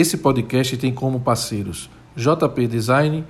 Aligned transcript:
Esse 0.00 0.16
podcast 0.16 0.76
tem 0.76 0.94
como 0.94 1.18
parceiros 1.18 1.90
JP 2.14 2.68
Design, 2.68 3.24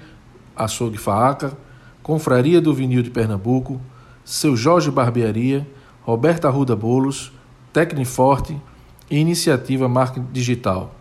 Açougue 0.54 0.98
Faaca, 0.98 1.56
Confraria 2.02 2.60
do 2.60 2.74
Vinil 2.74 3.02
de 3.02 3.08
Pernambuco, 3.08 3.80
Seu 4.22 4.54
Jorge 4.54 4.90
Barbearia, 4.90 5.66
Roberta 6.02 6.46
Arruda 6.46 6.76
Bolos, 6.76 7.32
Tecniforte 7.72 8.54
e 9.10 9.16
Iniciativa 9.16 9.88
Marketing 9.88 10.26
Digital. 10.30 10.94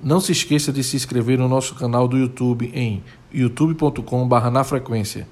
Não 0.00 0.20
se 0.20 0.30
esqueça 0.30 0.72
de 0.72 0.84
se 0.84 0.94
inscrever 0.94 1.36
no 1.36 1.48
nosso 1.48 1.74
canal 1.74 2.06
do 2.06 2.16
YouTube 2.16 2.70
em 2.72 3.02
youtube.com.br 3.34 4.50
na 4.52 4.62
frequência. 4.62 5.26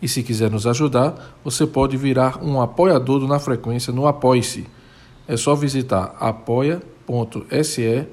E 0.00 0.06
se 0.06 0.22
quiser 0.22 0.52
nos 0.52 0.68
ajudar, 0.68 1.36
você 1.42 1.66
pode 1.66 1.96
virar 1.96 2.38
um 2.44 2.62
apoiador 2.62 3.18
do 3.18 3.26
Na 3.26 3.40
Frequência 3.40 3.92
no 3.92 4.06
Apoie-se. 4.06 4.68
É 5.26 5.36
só 5.36 5.56
visitar 5.56 6.14
apoia.se 6.20 6.95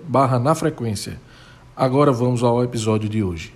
barra 0.08 0.40
na 0.40 0.56
frequência. 0.56 1.20
Agora 1.76 2.12
vamos 2.12 2.44
ao 2.44 2.64
episódio 2.64 3.10
de 3.10 3.24
hoje. 3.24 3.54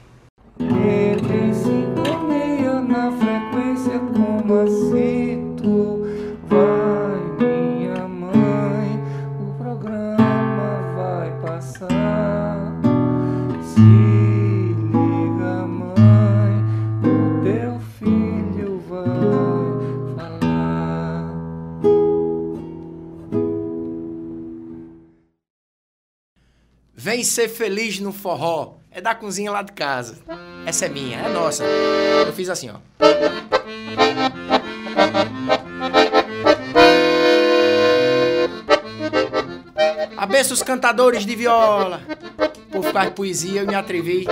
Vem 27.17 27.23
ser 27.23 27.49
feliz 27.49 27.99
no 27.99 28.13
forró. 28.13 28.75
É 28.91 29.01
da 29.01 29.15
cozinha 29.15 29.51
lá 29.51 29.63
de 29.63 29.71
casa. 29.71 30.19
Essa 30.67 30.85
é 30.85 30.87
minha, 30.87 31.17
é 31.17 31.27
nossa. 31.27 31.63
Eu 31.63 32.31
fiz 32.31 32.47
assim, 32.47 32.69
ó. 32.69 32.75
Abençoa 40.15 40.53
os 40.53 40.61
cantadores 40.61 41.25
de 41.25 41.35
viola. 41.35 42.01
Por 42.71 42.85
ficar 42.85 43.09
poesia, 43.15 43.61
eu 43.61 43.67
me 43.67 43.73
atrevi. 43.73 44.27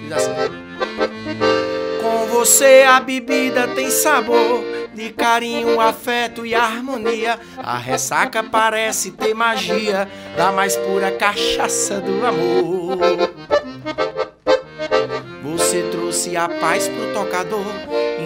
Fiz 0.00 0.12
assim. 0.12 0.63
Você 2.44 2.84
a 2.86 3.00
bebida 3.00 3.66
tem 3.68 3.90
sabor 3.90 4.62
de 4.92 5.10
carinho, 5.12 5.80
afeto 5.80 6.44
e 6.44 6.54
harmonia. 6.54 7.40
A 7.56 7.78
ressaca 7.78 8.42
parece 8.42 9.12
ter 9.12 9.32
magia 9.32 10.06
da 10.36 10.52
mais 10.52 10.76
pura 10.76 11.10
cachaça 11.10 12.02
do 12.02 12.26
amor. 12.26 12.98
Você 15.42 15.84
trouxe 15.84 16.36
a 16.36 16.46
paz 16.46 16.86
pro 16.86 17.14
tocador, 17.14 17.64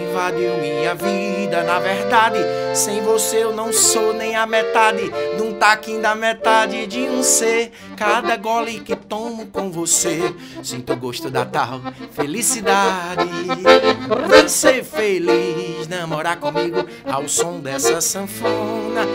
invadiu 0.09 0.57
minha 0.57 0.95
vida. 0.95 1.63
Na 1.63 1.79
verdade, 1.79 2.39
sem 2.73 3.01
você 3.01 3.43
eu 3.43 3.53
não 3.53 3.71
sou 3.71 4.13
nem 4.13 4.35
a 4.35 4.45
metade 4.45 5.09
de 5.35 5.41
um 5.41 5.53
taquinho 5.53 6.01
da 6.01 6.15
metade 6.15 6.87
de 6.87 7.01
um 7.01 7.21
ser. 7.21 7.71
Cada 7.95 8.35
gole 8.35 8.79
que 8.79 8.95
tomo 8.95 9.47
com 9.47 9.71
você, 9.71 10.33
sinto 10.63 10.93
o 10.93 10.97
gosto 10.97 11.29
da 11.29 11.45
tal 11.45 11.81
felicidade. 12.11 13.29
Vem 14.27 14.47
ser 14.47 14.83
feliz, 14.83 15.87
namorar 15.87 16.37
comigo 16.37 16.85
ao 17.05 17.27
som 17.27 17.59
dessa 17.59 18.01
sanfona. 18.01 19.05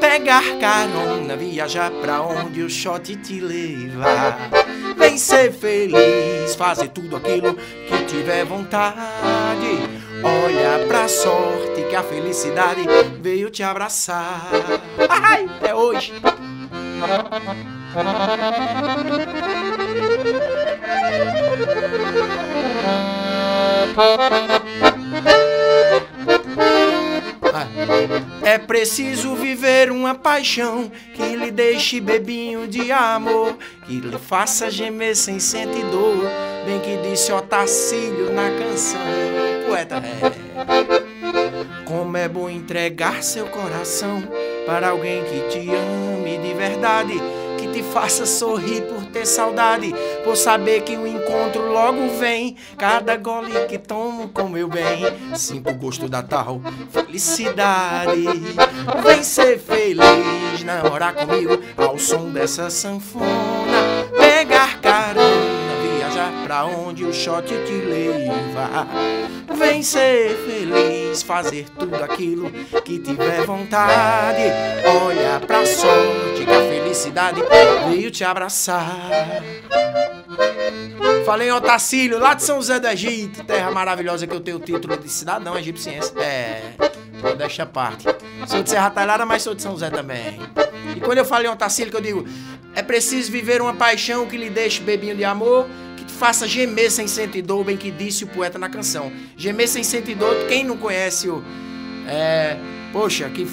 Pegar 0.00 0.44
carona, 0.60 1.36
viajar 1.36 1.90
pra 1.90 2.22
onde 2.22 2.62
o 2.62 2.70
shot 2.70 3.16
te 3.16 3.40
levar. 3.40 4.50
Vem 4.96 5.18
ser 5.18 5.52
feliz, 5.52 6.54
fazer 6.54 6.88
tudo 6.88 7.16
aquilo 7.16 7.54
que 7.54 8.04
tiver 8.06 8.44
vontade. 8.44 9.95
Olha 10.26 10.84
pra 10.88 11.06
sorte 11.06 11.84
que 11.88 11.94
a 11.94 12.02
felicidade 12.02 12.82
veio 13.20 13.48
te 13.48 13.62
abraçar. 13.62 14.48
Ai, 15.08 15.48
é 15.62 15.72
hoje. 15.72 16.12
É 28.42 28.58
preciso 28.58 29.34
viver 29.34 29.90
uma 29.90 30.14
paixão 30.14 30.90
que 31.14 31.36
lhe 31.36 31.50
deixe 31.50 32.00
bebinho 32.00 32.66
de 32.66 32.90
amor, 32.90 33.56
que 33.86 34.00
lhe 34.00 34.18
faça 34.18 34.70
gemer 34.70 35.14
sem 35.14 35.38
sentir 35.38 35.84
dor, 35.86 36.24
bem 36.64 36.80
que 36.80 36.96
disse 37.08 37.32
Otacílio 37.32 38.32
na 38.32 38.50
canção. 38.50 39.55
Poeta 39.76 39.96
é. 39.96 41.84
Como 41.84 42.16
é 42.16 42.26
bom 42.26 42.48
entregar 42.48 43.22
seu 43.22 43.44
coração 43.44 44.22
para 44.64 44.88
alguém 44.88 45.22
que 45.24 45.40
te 45.50 45.70
ame 45.70 46.38
de 46.38 46.54
verdade, 46.54 47.12
que 47.58 47.68
te 47.68 47.82
faça 47.82 48.24
sorrir 48.24 48.80
por 48.84 49.04
ter 49.04 49.26
saudade, 49.26 49.94
por 50.24 50.34
saber 50.34 50.80
que 50.80 50.96
o 50.96 51.06
encontro 51.06 51.70
logo 51.70 52.08
vem. 52.18 52.56
Cada 52.78 53.18
gole 53.18 53.52
que 53.68 53.76
tomo 53.76 54.30
com 54.30 54.48
meu 54.48 54.66
bem, 54.66 55.04
sinto 55.34 55.68
o 55.68 55.74
gosto 55.74 56.08
da 56.08 56.22
tal 56.22 56.62
felicidade. 56.90 58.24
Vem 59.04 59.22
ser 59.22 59.58
feliz, 59.58 60.64
namorar 60.64 61.12
comigo 61.14 61.60
ao 61.76 61.98
som 61.98 62.30
dessa 62.32 62.70
sanfona, 62.70 63.26
pegar 64.16 64.56
viajar 64.96 65.14
pra 66.46 66.64
onde 66.64 67.04
o 67.04 67.12
shot 67.12 67.48
te 67.48 67.72
leva. 67.72 68.86
Vem 69.58 69.82
ser 69.82 70.36
feliz, 70.46 71.20
fazer 71.20 71.68
tudo 71.70 71.96
aquilo 71.96 72.52
que 72.84 73.00
tiver 73.00 73.44
vontade. 73.44 74.42
Olha 75.04 75.40
pra 75.44 75.66
sorte 75.66 76.44
que 76.44 76.50
a 76.50 76.60
felicidade 76.60 77.42
veio 77.88 78.12
te 78.12 78.22
abraçar. 78.22 79.42
Falei 81.24 81.48
em 81.48 81.52
Otacílio, 81.52 82.20
lá 82.20 82.34
de 82.34 82.44
São 82.44 82.58
José 82.58 82.78
do 82.78 82.86
Egito, 82.86 83.42
terra 83.42 83.72
maravilhosa 83.72 84.24
que 84.24 84.34
eu 84.34 84.40
tenho 84.40 84.58
o 84.58 84.60
título 84.60 84.96
de 84.96 85.08
cidadão 85.08 85.58
egipciense. 85.58 86.16
É, 86.16 86.74
modéstia 87.20 87.64
à 87.64 87.66
parte. 87.66 88.06
Sou 88.46 88.62
de 88.62 88.70
Serra 88.70 88.90
Talhada, 88.90 89.26
mas 89.26 89.42
sou 89.42 89.52
de 89.52 89.62
São 89.62 89.72
José 89.72 89.90
também. 89.90 90.38
E 90.96 91.00
quando 91.00 91.18
eu 91.18 91.24
falei 91.24 91.48
em 91.48 91.52
Otacílio, 91.52 91.90
que 91.90 91.96
eu 91.96 92.00
digo, 92.00 92.24
é 92.72 92.82
preciso 92.82 93.32
viver 93.32 93.60
uma 93.60 93.74
paixão 93.74 94.26
que 94.26 94.36
lhe 94.36 94.48
deixe 94.48 94.80
bebinho 94.80 95.16
de 95.16 95.24
amor, 95.24 95.66
faça 96.16 96.48
gemer 96.48 96.90
sem 96.90 97.06
sentir 97.06 97.42
dor, 97.42 97.64
bem 97.64 97.76
que 97.76 97.90
disse 97.90 98.24
o 98.24 98.26
poeta 98.26 98.58
na 98.58 98.68
canção. 98.68 99.12
Gemer 99.36 99.68
sem 99.68 99.84
sentir 99.84 100.16
dor, 100.16 100.34
quem 100.48 100.64
não 100.64 100.76
conhece 100.76 101.28
o... 101.28 101.44
É, 102.08 102.56
Poxa, 102.92 103.28
que 103.28 103.46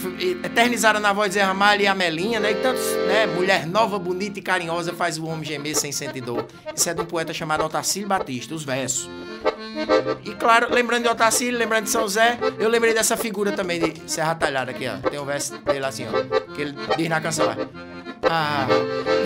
eternizaram 0.46 1.02
na 1.02 1.12
voz 1.12 1.30
de 1.30 1.34
Zé 1.34 1.42
Ramalho 1.42 1.82
e 1.82 1.88
a 1.88 1.94
Melinha, 1.94 2.40
né? 2.40 2.52
E 2.52 2.56
tantos, 2.56 2.86
né? 3.08 3.26
Mulher 3.26 3.68
nova, 3.68 4.00
bonita 4.00 4.40
e 4.40 4.42
carinhosa 4.42 4.94
faz 4.94 5.18
o 5.18 5.26
homem 5.26 5.44
gemer 5.44 5.76
sem 5.76 5.92
sentir 5.92 6.22
dor. 6.22 6.46
Isso 6.74 6.90
é 6.90 6.94
de 6.94 7.02
um 7.02 7.06
poeta 7.06 7.34
chamado 7.34 7.62
Otacílio 7.62 8.08
Batista, 8.08 8.56
os 8.56 8.64
versos. 8.64 9.10
E 10.24 10.32
claro, 10.36 10.74
lembrando 10.74 11.04
de 11.04 11.10
Otacílio, 11.10 11.60
lembrando 11.60 11.86
de 11.86 11.90
São 11.90 12.08
Zé, 12.08 12.38
eu 12.58 12.70
lembrei 12.70 12.94
dessa 12.94 13.18
figura 13.18 13.52
também 13.52 13.82
de 13.82 14.10
Serra 14.10 14.34
Talhada 14.34 14.72
aqui, 14.72 14.88
ó. 14.88 15.10
Tem 15.10 15.20
um 15.20 15.26
verso 15.26 15.58
dele 15.58 15.86
assim, 15.86 16.06
ó. 16.08 16.54
Que 16.54 16.62
ele 16.62 16.76
diz 16.96 17.10
na 17.10 17.20
canção 17.20 17.46
lá. 17.46 17.58
Ah, 18.30 18.68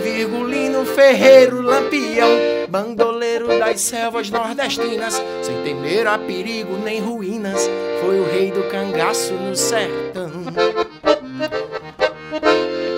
Virgulino 0.03 0.85
Ferreiro 0.85 1.62
Lampião, 1.62 2.30
bandoleiro 2.68 3.47
das 3.59 3.81
selvas 3.81 4.30
nordestinas, 4.30 5.22
sem 5.44 5.63
temer 5.63 6.08
a 6.08 6.18
perigo 6.18 6.78
nem 6.78 7.00
ruínas, 7.00 7.62
foi 8.02 8.19
o 8.19 8.25
rei 8.25 8.52
do 8.52 8.63
cangaço 8.69 9.34
no 9.34 9.56
sertão. 9.56 10.31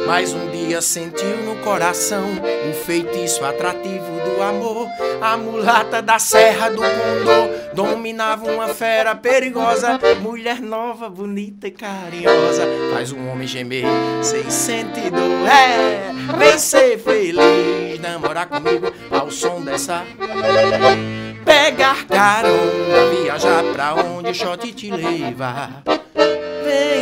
Mas 0.08 0.34
um 0.34 0.50
dia 0.50 0.82
sentiu 0.82 1.38
no 1.46 1.56
coração 1.58 2.26
um 2.28 2.74
feitiço 2.74 3.46
atrativo 3.46 4.12
do 4.26 4.42
amor. 4.42 4.88
A 5.22 5.38
mulata 5.38 6.02
da 6.02 6.18
Serra 6.18 6.70
do 6.70 6.82
Condor 6.82 7.50
dominava 7.74 8.46
uma 8.46 8.70
fera 8.70 9.16
perigosa. 9.16 10.00
Mulher 10.22 10.62
nova, 10.62 11.10
bonita 11.10 11.68
e 11.68 11.72
carinhosa, 11.72 12.64
faz 12.94 13.12
um 13.12 13.30
homem 13.30 13.48
gemer 13.48 13.86
sem 14.22 14.50
sentido. 14.50 15.18
É, 15.48 16.12
vem 16.38 16.58
ser 16.58 16.98
feliz, 17.00 18.00
namorar 18.00 18.48
comigo 18.48 18.94
ao 19.12 19.30
som 19.30 19.62
dessa. 19.62 20.04
Pegar 21.44 22.06
carona, 22.06 23.22
viajar 23.22 23.64
pra 23.74 23.96
onde 23.96 24.30
o 24.30 24.34
shot 24.34 24.72
te 24.72 24.90
leva. 24.90 25.84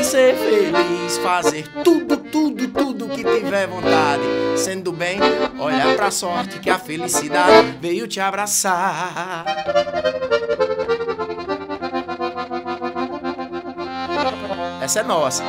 Ser 0.04 0.36
feliz, 0.38 1.18
fazer 1.18 1.68
tudo, 1.84 2.16
tudo, 2.16 2.68
tudo 2.70 3.10
que 3.10 3.24
tiver 3.24 3.68
vontade. 3.68 4.24
Sendo 4.56 4.94
bem, 4.94 5.20
olha 5.60 5.96
pra 5.96 6.10
sorte 6.10 6.60
que 6.60 6.70
a 6.70 6.80
felicidade 6.80 7.78
veio 7.82 8.08
te 8.08 8.22
abraçar. 8.22 9.46
Essa 14.82 15.02
é 15.02 15.04
nossa. 15.04 15.44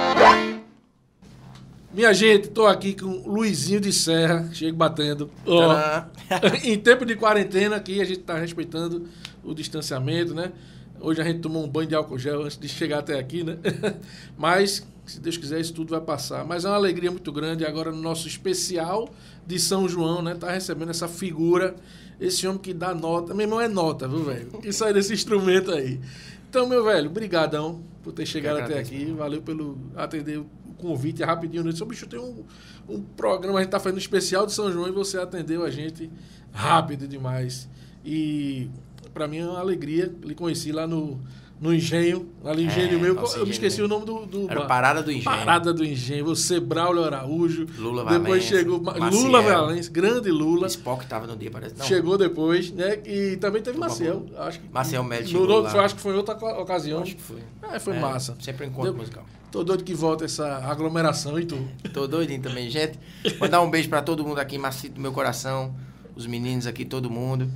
Minha 1.95 2.13
gente, 2.13 2.49
tô 2.49 2.67
aqui 2.67 2.95
com 2.95 3.23
Luizinho 3.27 3.81
de 3.81 3.93
Serra, 3.93 4.51
chego 4.53 4.77
batendo. 4.77 5.31
Tadã. 5.45 6.07
em 6.65 6.77
tempo 6.77 7.07
de 7.07 7.15
quarentena 7.15 7.77
aqui, 7.77 8.01
a 8.01 8.05
gente 8.05 8.21
tá 8.21 8.37
respeitando 8.37 9.09
o 9.45 9.55
distanciamento, 9.55 10.35
né? 10.35 10.53
Hoje 11.01 11.21
a 11.21 11.25
gente 11.25 11.41
tomou 11.41 11.65
um 11.65 11.69
banho 11.69 11.89
de 11.89 11.95
álcool 11.95 12.19
gel 12.19 12.43
antes 12.43 12.59
de 12.59 12.69
chegar 12.69 12.99
até 12.99 13.19
aqui, 13.19 13.45
né? 13.45 13.59
Mas, 14.37 14.87
se 15.07 15.21
Deus 15.21 15.37
quiser, 15.37 15.61
isso 15.61 15.73
tudo 15.73 15.91
vai 15.91 16.01
passar. 16.01 16.45
Mas 16.45 16.65
é 16.65 16.69
uma 16.69 16.77
alegria 16.77 17.11
muito 17.11 17.31
grande 17.33 17.65
agora 17.65 17.91
no 17.91 18.01
nosso 18.03 18.27
especial 18.27 19.09
de 19.47 19.59
São 19.59 19.89
João, 19.89 20.23
né? 20.23 20.35
Tá 20.35 20.51
recebendo 20.51 20.91
essa 20.91 21.07
figura, 21.07 21.77
esse 22.21 22.47
homem 22.47 22.61
que 22.61 22.75
dá 22.75 22.95
nota. 22.95 23.33
Meu 23.33 23.45
irmão 23.45 23.61
é 23.61 23.69
nota, 23.69 24.09
viu, 24.09 24.25
velho? 24.25 24.51
Que 24.61 24.73
sai 24.73 24.93
desse 24.93 25.13
instrumento 25.13 25.71
aí. 25.71 26.01
Então, 26.49 26.67
meu 26.67 26.83
velho, 26.83 27.11
brigadão 27.11 27.83
por 28.03 28.13
ter 28.13 28.27
chegado 28.27 28.59
Eu 28.59 28.65
até 28.65 28.79
aqui. 28.79 29.13
Valeu 29.13 29.43
pelo 29.43 29.79
atender 29.95 30.39
o 30.39 30.47
convite 30.79 31.23
rapidinho. 31.23 31.63
Né? 31.63 31.73
Seu 31.73 31.87
bicho 31.87 32.07
tem 32.07 32.19
um, 32.19 32.45
um 32.89 33.03
programa, 33.03 33.59
a 33.59 33.63
gente 33.63 33.71
tá 33.71 33.79
fazendo 33.79 33.97
um 33.97 34.01
especial 34.01 34.47
de 34.47 34.53
São 34.53 34.73
João 34.73 34.89
e 34.89 34.93
você 34.93 35.19
atendeu 35.19 35.65
a 35.65 35.71
gente 35.71 36.11
rápido 36.53 37.07
demais. 37.07 37.69
E 38.05 38.71
para 39.19 39.27
mim 39.27 39.39
é 39.39 39.45
uma 39.47 39.59
alegria. 39.59 40.13
Lhe 40.25 40.35
conheci 40.35 40.71
lá 40.71 40.87
no, 40.87 41.19
no 41.61 41.75
Engenho, 41.75 42.29
ali 42.45 42.65
no 42.65 42.71
É, 42.71 42.73
Engenho 42.73 43.01
meu. 43.01 43.15
nosso 43.17 43.37
Eu 43.37 43.45
me 43.45 43.51
esqueci 43.51 43.81
mesmo. 43.81 43.97
o 43.97 44.07
nome 44.07 44.07
do, 44.07 44.45
do 44.45 44.51
Era. 44.51 44.65
Parada 44.67 45.03
do 45.03 45.11
Engenho. 45.11 45.25
Parada 45.25 45.73
do 45.75 45.85
Engenho. 45.85 46.25
Você, 46.27 46.61
Braulio 46.61 47.03
Araújo. 47.03 47.67
Lula 47.77 48.05
Depois 48.05 48.23
Valença, 48.23 48.47
chegou 48.47 48.81
Ma- 48.81 48.95
Maciel. 48.97 49.23
Lula 49.25 49.43
Valença, 49.43 49.91
grande 49.91 50.31
Lula. 50.31 50.69
Spock 50.69 51.05
tava 51.07 51.27
no 51.27 51.37
dia, 51.37 51.51
parece. 51.51 51.77
Não. 51.77 51.85
Chegou 51.85 52.17
depois, 52.17 52.71
né? 52.71 53.01
E 53.05 53.37
também 53.39 53.61
teve 53.61 53.77
Foi 53.77 53.89
Maciel. 53.89 54.25
Acho 54.39 54.61
que, 54.61 54.73
Maciel 54.73 55.03
Melo 55.03 55.23
no, 55.23 55.29
chegou 55.29 55.61
lá. 55.63 55.85
Acho 55.85 55.95
que 55.97 56.01
foi 56.01 56.13
em 56.15 56.17
outra 56.17 56.35
ocasião. 56.61 57.03
Acho 57.03 57.17
que 57.17 57.23
foi. 57.23 57.39
É, 57.73 57.79
foi 57.81 57.97
É, 57.97 58.01
massa. 58.01 58.37
Sempre 58.41 58.65
um 58.65 58.69
encontro 58.69 58.93
Deu- 58.93 59.01
musical. 59.01 59.27
Tô 59.51 59.65
doido 59.65 59.83
que 59.83 59.95
volta 59.95 60.27
essa 60.27 60.59
aglomeração 60.59 61.41
e 61.41 61.45
tudo. 61.45 61.67
Tô 61.93 62.07
doidinho 62.07 62.41
também, 62.41 62.71
gente. 62.71 62.99
Mandar 63.41 63.63
um 63.63 63.69
beijo 63.71 63.89
pra 63.89 64.01
todo 64.01 64.23
mundo 64.25 64.39
aqui, 64.39 64.57
macio 64.59 64.91
do 64.91 65.01
meu 65.01 65.11
coração. 65.13 65.75
Os 66.15 66.27
meninos 66.27 66.67
aqui, 66.69 66.85
todo 66.85 67.09
mundo. 67.11 67.49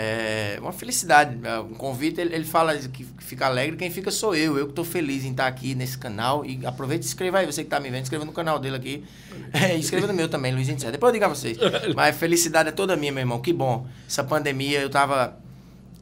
É 0.00 0.58
uma 0.60 0.72
felicidade. 0.72 1.36
é, 1.42 1.58
Um 1.58 1.74
convite, 1.74 2.20
ele, 2.20 2.32
ele 2.32 2.44
fala 2.44 2.76
que 2.76 3.04
fica 3.18 3.46
alegre. 3.46 3.76
Quem 3.76 3.90
fica 3.90 4.12
sou 4.12 4.32
eu. 4.32 4.56
Eu 4.56 4.68
que 4.68 4.72
tô 4.72 4.84
feliz 4.84 5.24
em 5.24 5.32
estar 5.32 5.48
aqui 5.48 5.74
nesse 5.74 5.98
canal. 5.98 6.46
E 6.46 6.64
aproveita 6.64 7.04
e 7.04 7.08
se 7.08 7.14
inscreva 7.14 7.38
aí. 7.38 7.46
Você 7.46 7.64
que 7.64 7.68
tá 7.70 7.80
me 7.80 7.90
vendo, 7.90 8.02
inscreva 8.02 8.24
no 8.24 8.30
canal 8.32 8.60
dele 8.60 8.76
aqui. 8.76 9.04
É, 9.50 9.74
inscreva 9.76 10.06
no 10.06 10.12
meu 10.12 10.28
também, 10.28 10.52
Luizinho 10.52 10.76
de 10.76 10.82
Serra. 10.82 10.92
Depois 10.92 11.08
eu 11.08 11.14
digo 11.14 11.24
a 11.24 11.28
vocês. 11.28 11.56
Mas 11.96 12.14
felicidade 12.16 12.68
é 12.68 12.72
toda 12.72 12.96
minha, 12.96 13.10
meu 13.10 13.22
irmão. 13.22 13.40
Que 13.40 13.52
bom. 13.52 13.86
Essa 14.06 14.22
pandemia, 14.22 14.80
eu 14.80 14.90
tava. 14.90 15.38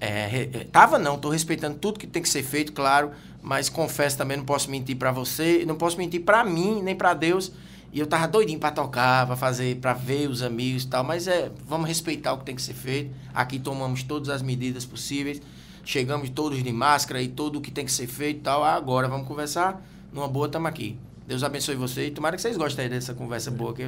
É, 0.00 0.48
é, 0.52 0.64
tava 0.70 0.98
não, 0.98 1.16
tô 1.16 1.30
respeitando 1.30 1.78
tudo 1.78 1.98
que 1.98 2.06
tem 2.06 2.20
que 2.20 2.28
ser 2.28 2.42
feito, 2.42 2.72
claro, 2.72 3.12
mas 3.40 3.70
confesso 3.70 4.18
também, 4.18 4.36
não 4.36 4.44
posso 4.44 4.70
mentir 4.70 4.94
pra 4.96 5.10
você, 5.10 5.64
não 5.66 5.74
posso 5.74 5.96
mentir 5.96 6.20
pra 6.20 6.44
mim, 6.44 6.82
nem 6.82 6.94
pra 6.94 7.14
Deus. 7.14 7.50
E 7.96 7.98
eu 7.98 8.06
tava 8.06 8.28
doidinho 8.28 8.58
pra 8.58 8.70
tocar, 8.70 9.26
pra 9.26 9.36
fazer, 9.36 9.76
pra 9.76 9.94
ver 9.94 10.28
os 10.28 10.42
amigos 10.42 10.82
e 10.82 10.86
tal, 10.86 11.02
mas 11.02 11.26
é, 11.26 11.50
vamos 11.66 11.88
respeitar 11.88 12.34
o 12.34 12.38
que 12.40 12.44
tem 12.44 12.54
que 12.54 12.60
ser 12.60 12.74
feito. 12.74 13.10
Aqui 13.32 13.58
tomamos 13.58 14.02
todas 14.02 14.28
as 14.28 14.42
medidas 14.42 14.84
possíveis, 14.84 15.40
chegamos 15.82 16.28
todos 16.28 16.62
de 16.62 16.72
máscara 16.74 17.22
e 17.22 17.28
tudo 17.28 17.58
o 17.58 17.60
que 17.62 17.70
tem 17.70 17.86
que 17.86 17.92
ser 17.92 18.06
feito 18.06 18.40
e 18.40 18.42
tal. 18.42 18.62
Agora 18.62 19.08
vamos 19.08 19.26
conversar, 19.26 19.82
numa 20.12 20.28
boa, 20.28 20.46
tamo 20.46 20.66
aqui. 20.66 20.98
Deus 21.26 21.42
abençoe 21.42 21.74
você 21.74 22.08
e 22.08 22.10
tomara 22.10 22.36
que 22.36 22.42
vocês 22.42 22.58
gostem 22.58 22.86
dessa 22.86 23.14
conversa 23.14 23.50
boa, 23.50 23.72
que 23.72 23.82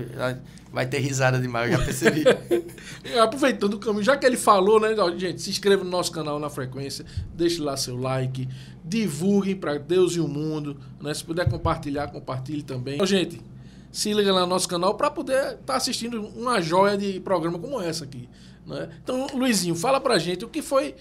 vai 0.73 0.87
ter 0.87 1.01
risada 1.01 1.39
demais, 1.39 1.71
eu 1.71 1.79
já 1.79 1.85
percebi. 1.85 2.25
Aproveitando 3.23 3.75
o 3.75 3.79
caminho, 3.79 4.03
já 4.03 4.17
que 4.17 4.25
ele 4.25 4.39
falou, 4.39 4.81
né? 4.81 4.95
Gente, 5.19 5.43
se 5.43 5.51
inscreva 5.51 5.85
no 5.85 5.91
nosso 5.91 6.13
canal 6.13 6.41
na 6.41 6.49
frequência, 6.49 7.05
deixe 7.35 7.61
lá 7.61 7.77
seu 7.77 7.95
like, 7.95 8.49
divulguem 8.83 9.55
para 9.55 9.77
Deus 9.77 10.17
e 10.17 10.21
o 10.21 10.27
mundo, 10.27 10.79
né? 10.99 11.13
Se 11.13 11.23
puder 11.23 11.47
compartilhar, 11.47 12.09
compartilhe 12.09 12.63
também. 12.63 12.95
Então, 12.95 13.07
gente, 13.07 13.39
se 13.91 14.13
liga 14.13 14.33
lá 14.33 14.43
no 14.43 14.47
nosso 14.47 14.69
canal 14.69 14.95
para 14.95 15.11
poder 15.11 15.55
estar 15.55 15.77
assistindo 15.77 16.21
uma 16.21 16.61
joia 16.61 16.97
de 16.97 17.21
programa 17.21 17.59
como 17.59 17.81
essa 17.81 18.05
aqui, 18.05 18.29
né? 18.67 18.91
Então, 19.03 19.27
Luizinho, 19.35 19.75
fala 19.75 20.01
pra 20.01 20.19
gente 20.19 20.45
o 20.45 20.49
que 20.49 20.63
foi, 20.63 20.95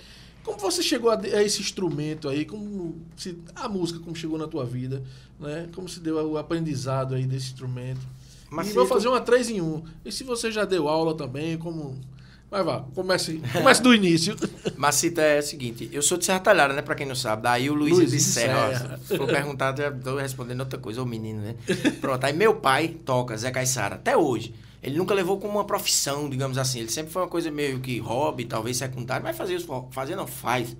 como 0.43 0.57
você 0.57 0.81
chegou 0.81 1.11
a, 1.11 1.17
a 1.17 1.43
esse 1.43 1.61
instrumento 1.61 2.29
aí, 2.29 2.45
como 2.45 2.95
se, 3.15 3.37
a 3.55 3.67
música 3.67 3.99
como 3.99 4.15
chegou 4.15 4.37
na 4.37 4.47
tua 4.47 4.65
vida, 4.65 5.03
né? 5.39 5.67
Como 5.75 5.87
se 5.89 5.99
deu 5.99 6.15
o 6.31 6.37
aprendizado 6.37 7.15
aí 7.15 7.25
desse 7.25 7.47
instrumento. 7.47 8.01
Mas 8.49 8.69
e 8.69 8.73
vou 8.73 8.85
fazer 8.85 9.07
uma 9.07 9.19
3 9.19 9.49
em 9.49 9.61
1. 9.61 9.83
E 10.05 10.11
se 10.11 10.23
você 10.23 10.51
já 10.51 10.65
deu 10.65 10.87
aula 10.87 11.15
também, 11.15 11.57
como. 11.57 11.99
Vai, 12.49 12.63
vá, 12.63 12.85
comece, 12.95 13.41
comece 13.51 13.81
do 13.81 13.93
início. 13.93 14.35
Macita 14.77 15.21
é 15.21 15.39
o 15.39 15.43
seguinte, 15.43 15.89
eu 15.91 16.01
sou 16.01 16.17
de 16.17 16.23
Serra 16.23 16.39
Talhada, 16.39 16.73
né? 16.73 16.81
Pra 16.81 16.95
quem 16.95 17.05
não 17.05 17.15
sabe. 17.15 17.41
Daí 17.41 17.69
o 17.69 17.73
Luiz 17.73 17.97
Luiz 17.97 18.11
de 18.11 18.21
Serra. 18.21 18.77
Serra. 18.77 18.99
for 19.17 19.27
perguntar, 19.27 19.75
já 19.77 19.91
tô 19.91 20.15
respondendo 20.17 20.61
outra 20.61 20.79
coisa, 20.79 21.01
ô 21.01 21.05
menino, 21.05 21.41
né? 21.41 21.55
Pronto, 21.99 22.23
aí 22.23 22.31
meu 22.31 22.55
pai 22.55 22.87
toca 22.87 23.35
Zé 23.35 23.51
Caissara, 23.51 23.95
até 23.95 24.15
hoje. 24.15 24.53
Ele 24.81 24.97
nunca 24.97 25.13
levou 25.13 25.37
como 25.37 25.55
uma 25.55 25.65
profissão, 25.65 26.29
digamos 26.29 26.57
assim. 26.57 26.79
Ele 26.79 26.89
sempre 26.89 27.11
foi 27.11 27.21
uma 27.23 27.27
coisa 27.27 27.51
meio 27.51 27.81
que 27.81 27.99
hobby, 27.99 28.45
talvez 28.45 28.77
secundário, 28.77 29.23
mas 29.23 29.35
fazer 29.35 29.55
isso, 29.55 29.67
fazer 29.91 30.15
não, 30.15 30.25
faz. 30.25 30.77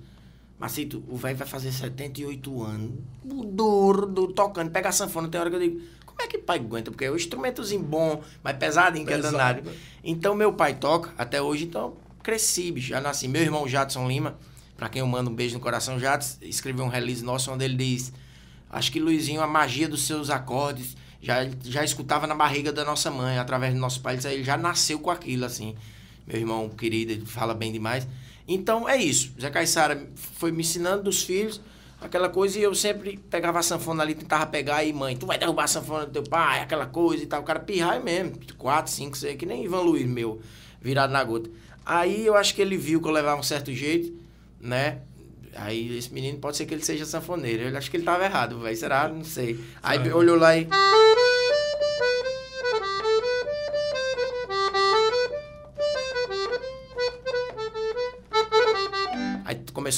Macito, 0.58 1.04
o 1.06 1.16
velho 1.16 1.36
vai 1.36 1.46
fazer 1.46 1.70
78 1.70 2.62
anos, 2.64 2.90
duro, 3.22 4.06
duro, 4.06 4.32
tocando, 4.32 4.70
pega 4.70 4.88
a 4.88 4.92
sanfona, 4.92 5.28
tem 5.28 5.40
hora 5.40 5.50
que 5.50 5.56
eu 5.56 5.60
digo, 5.60 5.80
como 6.18 6.26
é 6.26 6.30
que 6.32 6.38
pai 6.38 6.58
aguenta? 6.58 6.90
Porque 6.90 7.04
é 7.04 7.10
um 7.12 7.14
instrumentozinho 7.14 7.80
bom, 7.80 8.24
mas 8.42 8.56
pesadinho, 8.56 9.06
que 9.06 9.12
é 9.12 9.18
danado. 9.18 9.70
Então 10.02 10.34
meu 10.34 10.52
pai 10.52 10.74
toca 10.74 11.12
até 11.16 11.40
hoje, 11.40 11.64
então 11.64 11.96
cresci, 12.24 12.72
bicho, 12.72 12.88
já 12.88 13.00
nasci. 13.00 13.28
Meu 13.28 13.40
irmão 13.40 13.68
Jadson 13.68 14.08
Lima, 14.08 14.36
pra 14.76 14.88
quem 14.88 14.98
eu 14.98 15.06
mando 15.06 15.30
um 15.30 15.34
beijo 15.34 15.54
no 15.54 15.60
coração, 15.60 15.96
Jadson, 16.00 16.38
escreveu 16.42 16.84
um 16.84 16.88
release 16.88 17.22
nosso 17.22 17.52
onde 17.52 17.64
ele 17.64 17.76
diz: 17.76 18.12
Acho 18.68 18.90
que 18.90 18.98
Luizinho, 18.98 19.40
a 19.40 19.46
magia 19.46 19.88
dos 19.88 20.08
seus 20.08 20.28
acordes, 20.28 20.96
já, 21.22 21.48
já 21.62 21.84
escutava 21.84 22.26
na 22.26 22.34
barriga 22.34 22.72
da 22.72 22.84
nossa 22.84 23.12
mãe, 23.12 23.38
através 23.38 23.72
do 23.72 23.78
nosso 23.78 24.00
pai. 24.00 24.14
Ele, 24.14 24.22
disse, 24.22 24.34
ele 24.34 24.44
já 24.44 24.56
nasceu 24.56 24.98
com 24.98 25.12
aquilo, 25.12 25.44
assim. 25.44 25.76
Meu 26.26 26.36
irmão 26.36 26.68
querido, 26.68 27.12
ele 27.12 27.26
fala 27.26 27.54
bem 27.54 27.70
demais. 27.70 28.08
Então 28.48 28.88
é 28.88 28.96
isso. 28.96 29.32
Zé 29.40 29.50
Caissara 29.50 30.04
foi 30.16 30.50
me 30.50 30.62
ensinando 30.62 31.04
dos 31.04 31.22
filhos 31.22 31.60
aquela 32.00 32.28
coisa 32.28 32.58
e 32.58 32.62
eu 32.62 32.74
sempre 32.74 33.18
pegava 33.30 33.58
a 33.58 33.62
sanfona 33.62 34.02
ali, 34.02 34.14
tentava 34.14 34.46
pegar 34.46 34.84
e 34.84 34.92
mãe, 34.92 35.16
tu 35.16 35.26
vai 35.26 35.38
derrubar 35.38 35.64
a 35.64 35.68
sanfona 35.68 36.06
do 36.06 36.12
teu 36.12 36.22
pai, 36.22 36.60
aquela 36.60 36.86
coisa 36.86 37.22
e 37.22 37.26
tal. 37.26 37.40
O 37.40 37.44
cara 37.44 37.60
pirraia 37.60 38.00
mesmo, 38.00 38.38
quatro, 38.56 38.92
cinco, 38.92 39.16
seis, 39.16 39.36
que 39.36 39.46
nem 39.46 39.64
Ivan 39.64 39.80
Luiz 39.80 40.06
meu, 40.06 40.40
virado 40.80 41.12
na 41.12 41.22
gota. 41.24 41.50
Aí 41.84 42.26
eu 42.26 42.36
acho 42.36 42.54
que 42.54 42.62
ele 42.62 42.76
viu 42.76 43.00
que 43.00 43.08
eu 43.08 43.12
levava 43.12 43.40
um 43.40 43.42
certo 43.42 43.72
jeito, 43.72 44.12
né? 44.60 44.98
Aí 45.54 45.96
esse 45.96 46.12
menino 46.12 46.38
pode 46.38 46.56
ser 46.56 46.66
que 46.66 46.74
ele 46.74 46.84
seja 46.84 47.04
sanfoneiro. 47.04 47.62
Eu 47.64 47.76
acho 47.76 47.90
que 47.90 47.96
ele 47.96 48.04
tava 48.04 48.24
errado, 48.24 48.60
velho. 48.60 48.76
Será? 48.76 49.08
Não 49.08 49.24
sei. 49.24 49.58
Aí 49.82 50.12
olhou 50.12 50.36
lá 50.36 50.56
e. 50.56 50.68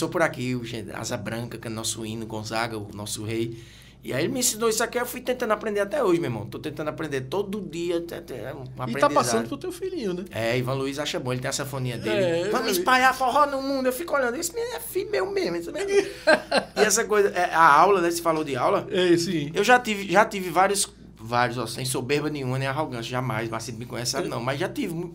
começou 0.01 0.09
por 0.09 0.23
aqui, 0.23 0.55
o 0.55 0.63
Asa 0.95 1.17
Branca, 1.17 1.59
que 1.59 1.67
é 1.67 1.71
nosso 1.71 2.07
hino, 2.07 2.25
Gonzaga, 2.25 2.79
o 2.79 2.89
nosso 2.95 3.23
rei. 3.23 3.59
E 4.03 4.15
aí 4.15 4.25
ele 4.25 4.33
me 4.33 4.41
ensinou 4.41 4.71
isso 4.71 4.83
aqui, 4.83 4.99
eu 4.99 5.05
fui 5.05 5.21
tentando 5.21 5.53
aprender 5.53 5.81
até 5.81 6.03
hoje, 6.03 6.19
meu 6.19 6.31
irmão. 6.31 6.47
Tô 6.47 6.59
tentando 6.59 6.89
aprender 6.89 7.23
todo 7.23 7.61
dia, 7.61 7.99
até, 7.99 8.55
um 8.55 8.65
E 8.89 8.93
tá 8.95 9.11
passando 9.11 9.47
pro 9.47 9.59
teu 9.59 9.71
filhinho, 9.71 10.15
né? 10.15 10.25
É, 10.31 10.57
Ivan 10.57 10.73
Luiz 10.73 10.99
acha 10.99 11.21
bom, 11.21 11.33
ele 11.33 11.43
tem 11.43 11.51
a 11.51 11.53
sanfoninha 11.53 11.99
dele. 11.99 12.49
É, 12.49 12.49
Vamos 12.49 12.73
vi. 12.73 12.79
espalhar 12.79 13.15
forró 13.15 13.45
no 13.45 13.61
mundo. 13.61 13.87
Eu 13.87 13.93
fico 13.93 14.15
olhando, 14.15 14.37
esse 14.37 14.59
é 14.59 14.81
filho 14.81 15.11
meu 15.11 15.31
mesmo. 15.31 15.57
Esse 15.57 15.71
mesmo. 15.71 15.91
e 16.77 16.81
essa 16.81 17.05
coisa, 17.05 17.29
é, 17.29 17.53
a 17.53 17.63
aula, 17.63 18.01
né? 18.01 18.11
Você 18.11 18.23
falou 18.23 18.43
de 18.43 18.57
aula. 18.57 18.87
É, 18.91 19.15
sim. 19.19 19.51
Eu 19.53 19.63
já 19.63 19.79
tive, 19.79 20.11
já 20.11 20.25
tive 20.25 20.49
vários, 20.49 20.89
vários, 21.19 21.59
ó, 21.59 21.67
sem 21.67 21.85
soberba 21.85 22.31
nenhuma, 22.31 22.59
nem 22.59 22.69
arrogância, 22.69 23.11
jamais. 23.11 23.51
Mas 23.51 23.69
me 23.69 23.85
conhece, 23.85 24.13
sabe 24.13 24.29
não. 24.29 24.41
Mas 24.41 24.59
já 24.59 24.69
tive 24.69 25.13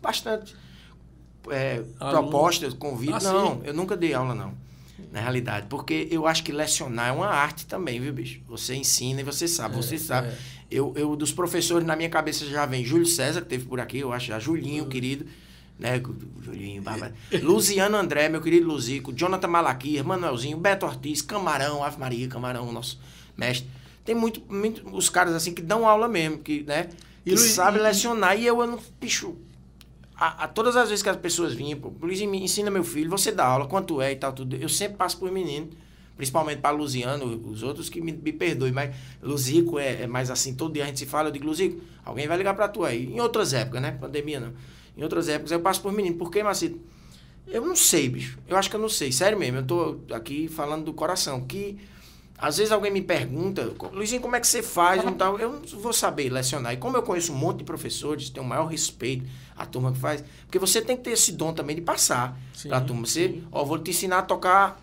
bastante 0.00 0.56
é, 1.50 1.82
propostas, 1.98 2.74
convites. 2.74 3.26
Ah, 3.26 3.32
não, 3.32 3.54
sim. 3.56 3.60
eu 3.64 3.74
nunca 3.74 3.96
dei 3.96 4.14
aula, 4.14 4.34
não. 4.34 4.54
Na 5.12 5.20
realidade. 5.20 5.66
Porque 5.68 6.08
eu 6.10 6.26
acho 6.26 6.42
que 6.42 6.52
lecionar 6.52 7.08
é 7.08 7.12
uma 7.12 7.26
arte 7.28 7.66
também, 7.66 8.00
viu, 8.00 8.12
bicho? 8.12 8.40
Você 8.48 8.74
ensina 8.74 9.20
e 9.20 9.24
você 9.24 9.46
sabe, 9.48 9.76
você 9.76 9.98
sabe. 9.98 10.28
é. 10.28 10.34
Eu, 10.70 10.92
eu, 10.96 11.14
dos 11.14 11.32
professores, 11.32 11.86
na 11.86 11.94
minha 11.94 12.08
cabeça 12.08 12.44
já 12.46 12.66
vem 12.66 12.84
Júlio 12.84 13.06
César, 13.06 13.42
que 13.42 13.48
teve 13.48 13.64
por 13.66 13.78
aqui, 13.80 13.98
eu 13.98 14.12
acho, 14.12 14.26
já. 14.26 14.38
Julinho, 14.40 14.86
querido. 14.86 15.26
Né, 15.78 16.00
Julinho, 16.42 16.80
Bárbara. 16.82 17.12
Luciano 17.42 17.96
André, 17.96 18.28
meu 18.28 18.40
querido 18.40 18.66
Luzico, 18.68 19.12
Jonathan 19.12 19.48
Malaquias, 19.48 20.04
Manuelzinho, 20.06 20.56
Beto 20.56 20.86
Ortiz, 20.86 21.20
Camarão, 21.20 21.82
Ave 21.82 21.98
Maria, 21.98 22.28
Camarão, 22.28 22.70
nosso 22.72 23.00
mestre. 23.36 23.68
Tem 24.04 24.14
muito, 24.14 24.40
muito 24.48 24.88
os 24.96 25.08
caras 25.08 25.34
assim 25.34 25.52
que 25.52 25.60
dão 25.62 25.86
aula 25.86 26.06
mesmo, 26.08 26.38
que, 26.38 26.62
né? 26.62 26.88
E 27.26 27.30
Que 27.30 27.36
Luiz- 27.36 27.52
sabe 27.52 27.78
e- 27.78 27.82
lecionar. 27.82 28.38
E 28.38 28.46
eu, 28.46 28.60
eu 28.60 28.66
não, 28.68 28.78
bicho, 29.00 29.36
a, 30.16 30.44
a- 30.44 30.48
todas 30.48 30.76
as 30.76 30.88
vezes 30.88 31.02
que 31.02 31.08
as 31.08 31.16
pessoas 31.16 31.54
vinham, 31.54 31.78
pô, 31.78 31.92
Luiz, 32.00 32.20
ensina 32.20 32.70
meu 32.70 32.84
filho, 32.84 33.10
você 33.10 33.32
dá 33.32 33.44
aula, 33.46 33.66
quanto 33.66 34.00
é 34.00 34.12
e 34.12 34.16
tal, 34.16 34.32
tudo. 34.32 34.56
Eu 34.56 34.68
sempre 34.68 34.96
passo 34.96 35.18
por 35.18 35.30
menino, 35.30 35.68
principalmente 36.16 36.60
para 36.60 36.70
Luziano, 36.70 37.26
os 37.50 37.62
outros 37.62 37.88
que 37.88 38.00
me, 38.00 38.12
me 38.12 38.32
perdoem, 38.32 38.72
mas 38.72 38.94
Luzico 39.22 39.78
é, 39.78 40.02
é 40.02 40.06
mais 40.06 40.30
assim, 40.30 40.54
todo 40.54 40.72
dia 40.74 40.84
a 40.84 40.86
gente 40.86 40.98
se 41.00 41.06
fala, 41.06 41.28
eu 41.28 41.32
digo, 41.32 41.46
Luzico, 41.46 41.80
alguém 42.04 42.28
vai 42.28 42.36
ligar 42.38 42.54
para 42.54 42.68
tu 42.68 42.84
aí. 42.84 43.06
Em 43.06 43.20
outras 43.20 43.52
épocas, 43.52 43.82
né? 43.82 43.92
Pandemia 43.92 44.38
não. 44.40 44.52
Em 44.96 45.02
outras 45.02 45.28
épocas 45.28 45.50
eu 45.50 45.60
passo 45.60 45.80
por 45.82 45.92
menino. 45.92 46.16
Por 46.16 46.30
quê, 46.30 46.42
Macito? 46.42 46.78
Eu 47.46 47.64
não 47.66 47.76
sei, 47.76 48.08
bicho. 48.08 48.38
Eu 48.48 48.56
acho 48.56 48.70
que 48.70 48.76
eu 48.76 48.80
não 48.80 48.88
sei, 48.88 49.12
sério 49.12 49.38
mesmo. 49.38 49.58
Eu 49.58 49.64
tô 49.66 49.98
aqui 50.12 50.48
falando 50.48 50.84
do 50.84 50.92
coração, 50.94 51.40
que 51.42 51.76
Às 52.36 52.56
vezes 52.58 52.72
alguém 52.72 52.90
me 52.90 53.00
pergunta, 53.00 53.72
Luizinho, 53.92 54.20
como 54.20 54.34
é 54.36 54.40
que 54.40 54.46
você 54.46 54.62
faz? 54.62 55.02
e 55.04 55.10
tal? 55.12 55.38
Eu 55.38 55.52
não 55.52 55.62
vou 55.80 55.92
saber 55.92 56.28
lecionar. 56.30 56.72
E 56.72 56.76
como 56.76 56.96
eu 56.96 57.02
conheço 57.02 57.32
um 57.32 57.36
monte 57.36 57.58
de 57.58 57.64
professores, 57.64 58.28
tenho 58.28 58.44
o 58.44 58.48
maior 58.48 58.66
respeito 58.66 59.24
à 59.56 59.64
turma 59.64 59.92
que 59.92 59.98
faz, 59.98 60.22
porque 60.44 60.58
você 60.58 60.82
tem 60.82 60.96
que 60.96 61.04
ter 61.04 61.12
esse 61.12 61.32
dom 61.32 61.52
também 61.54 61.76
de 61.76 61.82
passar 61.82 62.36
para 62.66 62.78
a 62.78 62.80
turma. 62.80 63.06
Você, 63.06 63.40
ó, 63.52 63.64
vou 63.64 63.78
te 63.78 63.90
ensinar 63.90 64.18
a 64.18 64.22
tocar. 64.22 64.78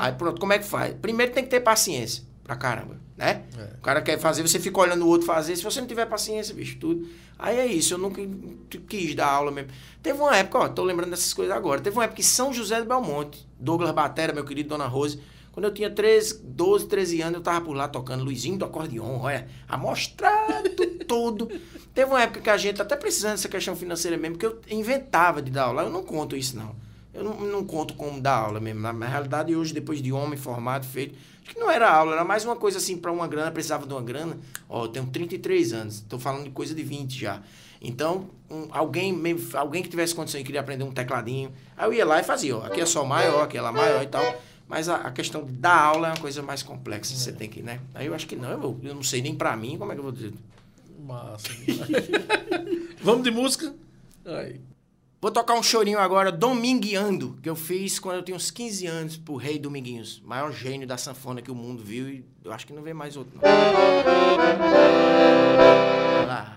Aí 0.00 0.12
pronto, 0.12 0.40
como 0.40 0.52
é 0.52 0.58
que 0.58 0.64
faz? 0.64 0.94
Primeiro 0.94 1.32
tem 1.32 1.44
que 1.44 1.50
ter 1.50 1.60
paciência 1.60 2.24
pra 2.42 2.56
caramba, 2.56 2.96
né? 3.16 3.42
É. 3.58 3.76
O 3.78 3.82
cara 3.82 4.00
quer 4.00 4.18
fazer, 4.18 4.42
você 4.42 4.58
fica 4.58 4.80
olhando 4.80 5.04
o 5.04 5.08
outro 5.08 5.26
fazer. 5.26 5.56
Se 5.56 5.62
você 5.62 5.80
não 5.80 5.88
tiver 5.88 6.06
paciência, 6.06 6.54
bicho, 6.54 6.78
tudo. 6.78 7.06
Aí 7.38 7.58
é 7.58 7.66
isso, 7.66 7.92
eu 7.94 7.98
nunca 7.98 8.22
quis 8.88 9.14
dar 9.14 9.28
aula 9.28 9.50
mesmo. 9.50 9.70
Teve 10.02 10.18
uma 10.18 10.34
época, 10.36 10.58
ó, 10.58 10.68
tô 10.68 10.82
lembrando 10.82 11.10
dessas 11.10 11.34
coisas 11.34 11.54
agora. 11.54 11.80
Teve 11.80 11.96
uma 11.96 12.04
época 12.04 12.16
que 12.16 12.22
São 12.22 12.52
José 12.52 12.80
do 12.80 12.86
Belmonte, 12.86 13.46
Douglas 13.58 13.90
Batera, 13.90 14.32
meu 14.32 14.44
querido 14.44 14.70
Dona 14.70 14.86
Rose, 14.86 15.20
quando 15.56 15.64
eu 15.64 15.72
tinha 15.72 15.88
13, 15.88 16.42
12, 16.44 16.86
13 16.86 17.22
anos, 17.22 17.34
eu 17.36 17.40
tava 17.42 17.64
por 17.64 17.74
lá 17.74 17.88
tocando 17.88 18.22
Luizinho 18.22 18.58
do 18.58 18.66
acordeon, 18.66 19.20
olha, 19.20 19.48
amostrado 19.66 20.68
todo. 21.08 21.48
Teve 21.94 22.10
uma 22.10 22.20
época 22.22 22.42
que 22.42 22.50
a 22.50 22.58
gente, 22.58 22.82
até 22.82 22.94
precisando 22.94 23.30
dessa 23.32 23.48
questão 23.48 23.74
financeira 23.74 24.18
mesmo, 24.18 24.36
que 24.36 24.44
eu 24.44 24.60
inventava 24.70 25.40
de 25.40 25.50
dar 25.50 25.64
aula. 25.64 25.84
Eu 25.84 25.90
não 25.90 26.02
conto 26.02 26.36
isso, 26.36 26.58
não. 26.58 26.76
Eu 27.14 27.24
não, 27.24 27.40
não 27.40 27.64
conto 27.64 27.94
como 27.94 28.20
dar 28.20 28.34
aula 28.36 28.60
mesmo. 28.60 28.82
Na, 28.82 28.92
na 28.92 29.06
realidade, 29.06 29.56
hoje, 29.56 29.72
depois 29.72 30.02
de 30.02 30.12
homem 30.12 30.36
formado, 30.36 30.84
feito, 30.84 31.16
acho 31.42 31.54
que 31.54 31.58
não 31.58 31.70
era 31.70 31.88
aula, 31.90 32.12
era 32.12 32.24
mais 32.24 32.44
uma 32.44 32.56
coisa 32.56 32.76
assim 32.76 32.98
para 32.98 33.10
uma 33.10 33.26
grana, 33.26 33.50
precisava 33.50 33.86
de 33.86 33.94
uma 33.94 34.02
grana. 34.02 34.36
Ó, 34.68 34.84
eu 34.84 34.88
tenho 34.88 35.06
33 35.06 35.72
anos, 35.72 36.00
tô 36.06 36.18
falando 36.18 36.44
de 36.44 36.50
coisa 36.50 36.74
de 36.74 36.82
20 36.82 37.18
já. 37.18 37.40
Então, 37.80 38.28
um- 38.50 38.68
alguém, 38.70 39.18
alguém 39.54 39.82
que 39.82 39.88
tivesse 39.88 40.14
condição 40.14 40.38
e 40.38 40.44
queria 40.44 40.60
aprender 40.60 40.84
um 40.84 40.92
tecladinho, 40.92 41.50
aí 41.74 41.86
eu 41.86 41.94
ia 41.94 42.04
lá 42.04 42.20
e 42.20 42.24
fazia, 42.24 42.58
ó, 42.58 42.66
aqui 42.66 42.80
é 42.82 42.86
só 42.86 43.04
maior, 43.06 43.44
aqui 43.44 43.56
é 43.56 43.62
lá 43.62 43.72
maior 43.72 44.02
e 44.02 44.06
tal. 44.06 44.22
Mas 44.68 44.88
a, 44.88 44.96
a 44.96 45.12
questão 45.12 45.44
de 45.44 45.52
dar 45.52 45.78
aula 45.78 46.08
é 46.08 46.10
uma 46.10 46.20
coisa 46.20 46.42
mais 46.42 46.62
complexa, 46.62 47.14
você 47.14 47.32
tem 47.32 47.48
que, 47.48 47.62
né? 47.62 47.80
Aí 47.94 48.06
eu 48.06 48.14
acho 48.14 48.26
que 48.26 48.34
não, 48.34 48.50
eu, 48.50 48.80
eu 48.82 48.94
não 48.94 49.02
sei 49.02 49.22
nem 49.22 49.34
pra 49.34 49.56
mim, 49.56 49.78
como 49.78 49.92
é 49.92 49.94
que 49.94 50.00
eu 50.00 50.04
vou 50.04 50.12
dizer? 50.12 50.32
Massa. 50.98 51.48
Vamos 53.00 53.22
de 53.22 53.30
música? 53.30 53.74
Aí. 54.24 54.60
Vou 55.20 55.30
tocar 55.30 55.54
um 55.54 55.62
chorinho 55.62 55.98
agora, 55.98 56.30
Domingueando, 56.30 57.38
que 57.42 57.48
eu 57.48 57.56
fiz 57.56 57.98
quando 57.98 58.16
eu 58.16 58.22
tinha 58.22 58.36
uns 58.36 58.50
15 58.50 58.86
anos 58.86 59.16
pro 59.16 59.36
Rei 59.36 59.58
Dominguinhos, 59.58 60.20
maior 60.24 60.52
gênio 60.52 60.86
da 60.86 60.98
sanfona 60.98 61.40
que 61.40 61.50
o 61.50 61.54
mundo 61.54 61.82
viu 61.82 62.08
e 62.08 62.24
eu 62.44 62.52
acho 62.52 62.66
que 62.66 62.72
não 62.72 62.82
vê 62.82 62.92
mais 62.92 63.16
outro, 63.16 63.32
não. 63.34 63.42
Vai 63.42 63.52
lá. 66.26 66.54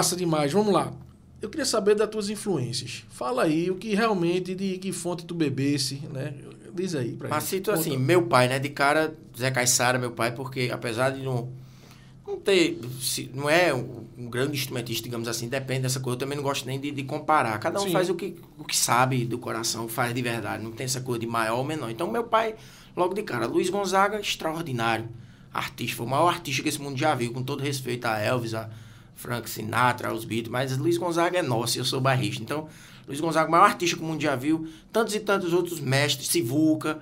Massa 0.00 0.16
demais. 0.16 0.52
Vamos 0.52 0.72
lá. 0.72 0.92
Eu 1.42 1.48
queria 1.48 1.64
saber 1.64 1.94
das 1.94 2.08
tuas 2.08 2.30
influências. 2.30 3.04
Fala 3.10 3.44
aí 3.44 3.70
o 3.70 3.76
que 3.76 3.94
realmente, 3.94 4.54
de 4.54 4.78
que 4.78 4.92
fonte 4.92 5.24
tu 5.24 5.34
bebesse, 5.34 6.02
né? 6.12 6.34
Diz 6.74 6.94
aí 6.94 7.12
pra 7.12 7.28
Mas 7.28 7.44
gente. 7.44 7.50
cito 7.50 7.70
Conta. 7.70 7.80
assim, 7.80 7.96
meu 7.96 8.22
pai, 8.22 8.48
né? 8.48 8.58
De 8.58 8.68
cara, 8.70 9.14
Zé 9.38 9.50
Caissara, 9.50 9.98
meu 9.98 10.12
pai, 10.12 10.32
porque 10.32 10.70
apesar 10.72 11.10
de 11.10 11.22
não, 11.22 11.50
não 12.26 12.38
ter. 12.38 12.78
não 13.34 13.50
é 13.50 13.74
um, 13.74 14.04
um 14.16 14.30
grande 14.30 14.52
instrumentista, 14.52 15.04
digamos 15.04 15.28
assim, 15.28 15.48
depende 15.48 15.82
dessa 15.82 16.00
coisa. 16.00 16.16
Eu 16.16 16.20
também 16.20 16.36
não 16.36 16.44
gosto 16.44 16.66
nem 16.66 16.78
de, 16.80 16.90
de 16.90 17.02
comparar. 17.02 17.58
Cada 17.58 17.80
um 17.80 17.84
Sim. 17.84 17.92
faz 17.92 18.08
o 18.08 18.14
que, 18.14 18.36
o 18.58 18.64
que 18.64 18.76
sabe 18.76 19.24
do 19.24 19.38
coração, 19.38 19.88
faz 19.88 20.14
de 20.14 20.22
verdade. 20.22 20.62
Não 20.62 20.72
tem 20.72 20.84
essa 20.84 21.00
coisa 21.00 21.20
de 21.20 21.26
maior 21.26 21.58
ou 21.58 21.64
menor. 21.64 21.90
Então, 21.90 22.10
meu 22.10 22.24
pai, 22.24 22.54
logo 22.96 23.12
de 23.12 23.22
cara, 23.22 23.46
Luiz 23.46 23.68
Gonzaga, 23.68 24.20
extraordinário. 24.20 25.08
Artista, 25.52 25.96
foi 25.96 26.06
o 26.06 26.08
maior 26.08 26.28
artista 26.28 26.62
que 26.62 26.68
esse 26.68 26.80
mundo 26.80 26.96
já 26.96 27.14
viu, 27.14 27.32
com 27.32 27.42
todo 27.42 27.60
respeito 27.60 28.04
a 28.04 28.20
Elvis, 28.20 28.54
a 28.54 28.70
Frank 29.20 29.48
Sinatra, 29.50 30.08
aos 30.08 30.24
Beatles, 30.24 30.50
mas 30.50 30.76
Luiz 30.78 30.96
Gonzaga 30.96 31.38
é 31.38 31.42
nosso, 31.42 31.78
eu 31.78 31.84
sou 31.84 32.00
barrista. 32.00 32.42
Então, 32.42 32.68
Luiz 33.06 33.20
Gonzaga, 33.20 33.48
o 33.48 33.50
maior 33.52 33.64
artista 33.64 33.96
que 33.96 34.02
o 34.02 34.06
mundo 34.06 34.20
já 34.22 34.34
viu, 34.34 34.66
tantos 34.90 35.14
e 35.14 35.20
tantos 35.20 35.52
outros 35.52 35.78
mestres, 35.78 36.28
Sivuca, 36.28 36.98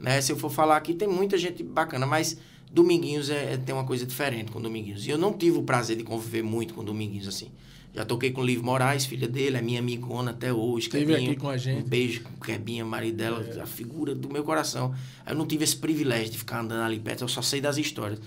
né? 0.00 0.20
Se 0.20 0.32
eu 0.32 0.36
for 0.36 0.50
falar 0.50 0.76
aqui, 0.76 0.94
tem 0.94 1.06
muita 1.06 1.36
gente 1.36 1.62
bacana, 1.62 2.06
mas 2.06 2.38
Dominguinhos 2.72 3.28
é, 3.30 3.54
é- 3.54 3.56
tem 3.56 3.74
uma 3.74 3.84
coisa 3.84 4.06
diferente 4.06 4.50
com 4.50 4.60
Dominguinhos. 4.60 5.06
E 5.06 5.10
eu 5.10 5.18
não 5.18 5.32
tive 5.32 5.58
o 5.58 5.62
prazer 5.62 5.96
de 5.96 6.04
conviver 6.04 6.42
muito 6.42 6.72
com 6.74 6.82
Dominguinhos, 6.84 7.28
assim. 7.28 7.50
Já 7.94 8.04
toquei 8.04 8.30
com 8.30 8.44
Liv 8.44 8.62
Moraes, 8.62 9.06
filha 9.06 9.26
dele, 9.26 9.56
é 9.56 9.62
minha 9.62 9.80
amigona 9.80 10.30
até 10.30 10.52
hoje. 10.52 10.86
Esteve 10.86 11.06
Kebinha. 11.06 11.30
aqui 11.32 11.40
com 11.40 11.48
a 11.48 11.56
gente. 11.56 11.78
É. 11.80 11.80
Um 11.80 11.88
beijo 11.88 12.22
com 12.22 12.32
Kebinha, 12.44 12.84
marido 12.84 13.16
dela, 13.16 13.44
a 13.62 13.66
figura 13.66 14.14
do 14.14 14.28
meu 14.30 14.44
coração. 14.44 14.94
Eu 15.26 15.34
não 15.34 15.46
tive 15.46 15.64
esse 15.64 15.76
privilégio 15.76 16.30
de 16.30 16.38
ficar 16.38 16.60
andando 16.60 16.82
ali 16.82 17.00
perto, 17.00 17.24
eu 17.24 17.28
só 17.28 17.42
sei 17.42 17.60
das 17.60 17.76
histórias. 17.78 18.20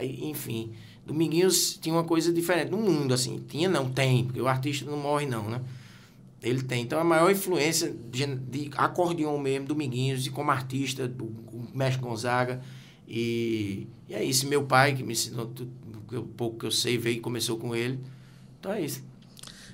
Enfim, 0.00 0.72
Dominguinhos 1.08 1.78
tinha 1.80 1.94
uma 1.94 2.04
coisa 2.04 2.30
diferente 2.32 2.70
no 2.70 2.76
mundo, 2.76 3.14
assim. 3.14 3.42
Tinha, 3.48 3.68
não, 3.68 3.90
tem, 3.90 4.24
porque 4.24 4.40
o 4.40 4.46
artista 4.46 4.88
não 4.88 4.98
morre, 4.98 5.24
não, 5.26 5.48
né? 5.48 5.60
Ele 6.42 6.62
tem. 6.62 6.82
Então, 6.82 7.00
a 7.00 7.04
maior 7.04 7.30
influência 7.30 7.92
de, 8.10 8.26
de 8.26 8.70
acordeon 8.76 9.38
mesmo, 9.38 9.66
Dominguinhos, 9.66 10.26
e 10.26 10.30
como 10.30 10.50
artista, 10.50 11.10
o, 11.20 11.24
o 11.24 11.68
Mestre 11.74 12.02
Gonzaga. 12.02 12.60
E, 13.08 13.86
e 14.08 14.14
é 14.14 14.22
isso. 14.22 14.46
Meu 14.46 14.64
pai, 14.64 14.94
que 14.94 15.02
me 15.02 15.14
ensinou 15.14 15.46
tudo, 15.46 15.72
o 16.12 16.22
pouco 16.22 16.58
que 16.58 16.66
eu 16.66 16.70
sei, 16.70 16.98
veio 16.98 17.16
e 17.16 17.20
começou 17.20 17.56
com 17.58 17.74
ele. 17.74 17.98
Então, 18.60 18.72
é 18.72 18.82
isso. 18.82 19.02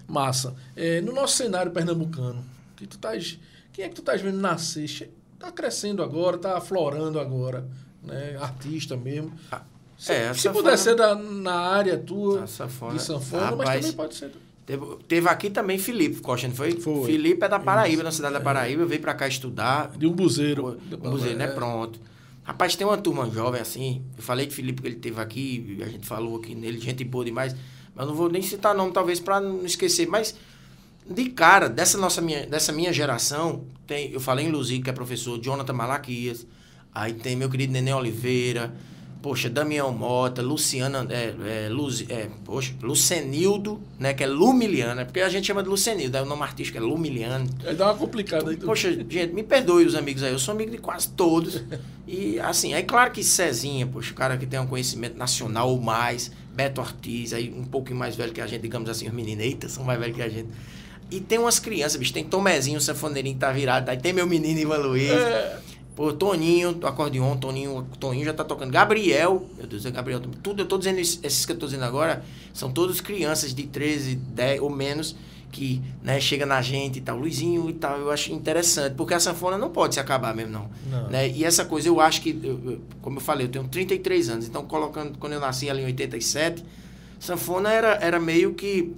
Massa. 0.07 0.55
É, 0.77 1.01
no 1.01 1.13
nosso 1.13 1.37
cenário 1.37 1.73
pernambucano, 1.73 2.45
que 2.77 2.87
tu 2.87 2.99
quem 3.73 3.85
é 3.85 3.89
que 3.89 3.95
tu 3.97 4.03
estás 4.03 4.21
vendo 4.23 4.39
nascer? 4.39 4.87
Che- 4.87 5.11
Tá 5.37 5.51
crescendo 5.53 6.03
agora, 6.03 6.39
tá 6.39 6.57
aflorando 6.57 7.21
agora, 7.21 7.69
né? 8.03 8.37
Artista 8.41 8.97
mesmo. 8.97 9.31
Ah, 9.97 10.01
Se, 10.03 10.13
é, 10.13 10.35
se 10.35 10.41
sanfona- 10.41 10.63
puder 10.65 10.77
ser 10.79 10.95
da, 10.97 11.15
na 11.15 11.55
área 11.55 11.97
tua 11.97 12.47
sanfona- 12.47 12.95
de 12.95 13.03
sanfona, 13.03 13.43
mas 13.57 13.59
Rapaz, 13.59 13.81
também 13.81 13.97
pode 13.97 14.15
ser. 14.15 14.31
Teve, 14.67 14.87
teve 15.07 15.29
aqui 15.29 15.51
também 15.51 15.79
Felipe 15.79 16.21
Costa, 16.21 16.49
não 16.49 16.55
foi? 16.55 16.73
Foi. 16.73 17.07
Felipe 17.07 17.45
é 17.45 17.49
da 17.49 17.59
Paraíba, 17.61 18.03
na 18.03 18.11
cidade 18.11 18.33
da 18.35 18.41
Paraíba, 18.41 18.87
veio 18.87 19.01
pra 19.01 19.13
cá 19.15 19.29
estudar. 19.29 19.91
De 19.97 20.07
um 20.07 20.13
buzeiro. 20.13 20.79
Pô, 21.01 21.11
Museu, 21.11 21.37
né? 21.37 21.47
Pronto. 21.49 22.01
Rapaz, 22.43 22.75
tem 22.75 22.87
uma 22.87 22.97
turma 22.97 23.31
jovem 23.31 23.61
assim. 23.61 24.03
Eu 24.17 24.23
falei 24.23 24.47
de 24.47 24.55
Felipe 24.55 24.81
que 24.83 24.89
ele 24.89 24.97
teve 24.97 25.21
aqui, 25.21 25.79
a 25.83 25.87
gente 25.89 26.07
falou 26.07 26.37
aqui 26.39 26.55
nele, 26.55 26.79
gente 26.81 27.05
boa 27.05 27.25
demais. 27.25 27.55
Mas 27.95 28.07
não 28.07 28.15
vou 28.15 28.29
nem 28.31 28.43
citar 28.43 28.75
nome, 28.75 28.93
talvez, 28.93 29.21
pra 29.21 29.39
não 29.41 29.65
esquecer. 29.65 30.07
Mas, 30.09 30.35
de 31.09 31.27
cara, 31.31 31.69
dessa 31.69 31.97
nossa 31.99 32.21
minha, 32.21 32.47
dessa 32.47 32.73
minha 32.73 32.93
geração, 32.93 33.65
tem, 33.87 34.13
eu 34.13 34.21
falei 34.21 34.47
em 34.47 34.51
Luzico, 34.51 34.85
que 34.85 34.91
é 34.91 34.93
professor, 34.95 35.39
Jonathan 35.41 35.73
Malaquias. 35.75 36.47
Aí 36.95 37.13
tem 37.13 37.37
meu 37.37 37.49
querido 37.51 37.73
Nenê 37.73 37.93
Oliveira. 37.93 38.75
Poxa, 39.25 39.49
Damião 39.49 39.91
Mota, 39.91 40.43
Luciana, 40.43 41.07
é, 41.09 41.65
é, 41.65 41.69
Luz, 41.71 42.05
é, 42.11 42.29
poxa, 42.45 42.75
Lucenildo, 42.83 43.81
né? 43.99 44.13
Que 44.13 44.25
é 44.25 44.27
Lumiliano, 44.27 45.01
é 45.01 45.05
porque 45.07 45.23
a 45.23 45.31
gente 45.31 45.47
chama 45.47 45.63
de 45.63 45.69
Lucenildo, 45.71 46.19
aí 46.19 46.23
o 46.23 46.27
nome 46.27 46.43
artístico 46.43 46.77
é 46.77 46.81
Lumiliano. 46.83 47.49
Aí 47.67 47.75
dá 47.75 47.87
uma 47.87 47.95
complicada 47.95 48.51
aí. 48.51 48.59
Poxa, 48.59 48.93
gente, 48.93 49.33
me 49.33 49.43
perdoe 49.43 49.87
os 49.87 49.95
amigos 49.95 50.23
aí, 50.23 50.31
eu 50.31 50.39
sou 50.39 50.53
amigo 50.53 50.71
de 50.71 50.77
quase 50.77 51.09
todos. 51.09 51.63
E 52.07 52.39
assim, 52.39 52.75
é 52.75 52.83
claro 52.83 53.13
que 53.13 53.25
Cezinha, 53.25 53.87
poxa, 53.87 54.13
o 54.13 54.15
cara 54.15 54.37
que 54.37 54.45
tem 54.45 54.61
um 54.61 54.67
conhecimento 54.67 55.17
nacional 55.17 55.71
ou 55.71 55.81
mais, 55.81 56.31
Beto 56.55 56.83
Ortiz, 56.83 57.33
aí 57.33 57.51
um 57.51 57.65
pouquinho 57.65 57.99
mais 57.99 58.15
velho 58.15 58.31
que 58.31 58.43
a 58.43 58.47
gente, 58.47 58.61
digamos 58.61 58.91
assim, 58.91 59.09
os 59.09 59.15
meninos, 59.15 59.43
eita, 59.43 59.71
são 59.71 59.85
mais 59.85 59.99
velhos 59.99 60.17
que 60.17 60.23
a 60.23 60.29
gente. 60.29 60.51
E 61.11 61.19
tem 61.19 61.39
umas 61.39 61.59
crianças, 61.59 61.97
bicho, 61.97 62.13
tem 62.13 62.25
Tomezinho, 62.25 62.77
o 62.77 62.81
sanfoneirinho 62.81 63.37
que 63.37 63.41
tá 63.41 63.51
virado, 63.51 63.89
aí 63.89 63.97
tem 63.97 64.13
meu 64.13 64.27
menino 64.27 64.61
Ivan 64.61 64.77
Luiz. 64.77 65.11
É. 65.11 65.59
Pô, 65.95 66.13
Toninho, 66.13 66.77
acordeon, 66.83 67.37
Toninho, 67.37 67.87
Toninho 68.01 68.25
já 68.25 68.35
tá 68.35 68.43
tocando. 68.43 68.73
Gabriel, 68.73 69.47
meu 69.57 69.67
Deus, 69.67 69.87
é 69.87 69.91
Gabriel. 69.93 70.21
Tudo, 70.43 70.63
eu 70.63 70.67
tô 70.67 70.77
dizendo, 70.77 70.99
esses 70.99 71.47
que 71.47 71.53
eu 71.53 71.57
tô 71.57 71.67
dizendo 71.67 71.85
agora, 71.85 72.25
são 72.53 72.71
todos 72.73 73.01
crianças 73.01 73.55
de 73.55 73.63
13, 73.65 74.17
10 74.17 74.61
ou 74.61 74.71
menos, 74.71 75.15
que, 75.53 75.81
né, 76.03 76.19
chega 76.21 76.45
na 76.45 76.61
gente 76.61 76.99
e 76.99 77.01
tal, 77.01 77.17
Luizinho 77.17 77.71
e 77.71 77.75
tal. 77.75 77.97
Eu 78.01 78.11
acho 78.11 78.33
interessante, 78.33 78.95
porque 78.95 79.15
a 79.15 79.21
sanfona 79.21 79.57
não 79.57 79.71
pode 79.71 79.95
se 79.95 80.01
acabar 80.01 80.35
mesmo, 80.35 80.51
não. 80.53 80.69
Não. 80.91 81.09
Né? 81.11 81.29
E 81.29 81.45
essa 81.45 81.65
coisa, 81.65 81.87
eu 81.87 82.01
acho 82.01 82.23
que, 82.23 82.31
eu- 82.43 82.61
eu- 82.73 82.81
como 83.01 83.19
eu 83.19 83.21
falei, 83.21 83.47
eu 83.47 83.51
tenho 83.51 83.69
33 83.69 84.29
anos, 84.29 84.49
então 84.49 84.65
colocando, 84.65 85.17
quando 85.17 85.35
eu 85.35 85.41
nasci 85.41 85.71
ali 85.71 85.83
em 85.83 85.87
87, 85.87 86.65
sanfona 87.21 87.71
era, 87.73 87.95
era 88.01 88.19
meio 88.19 88.53
que. 88.55 88.93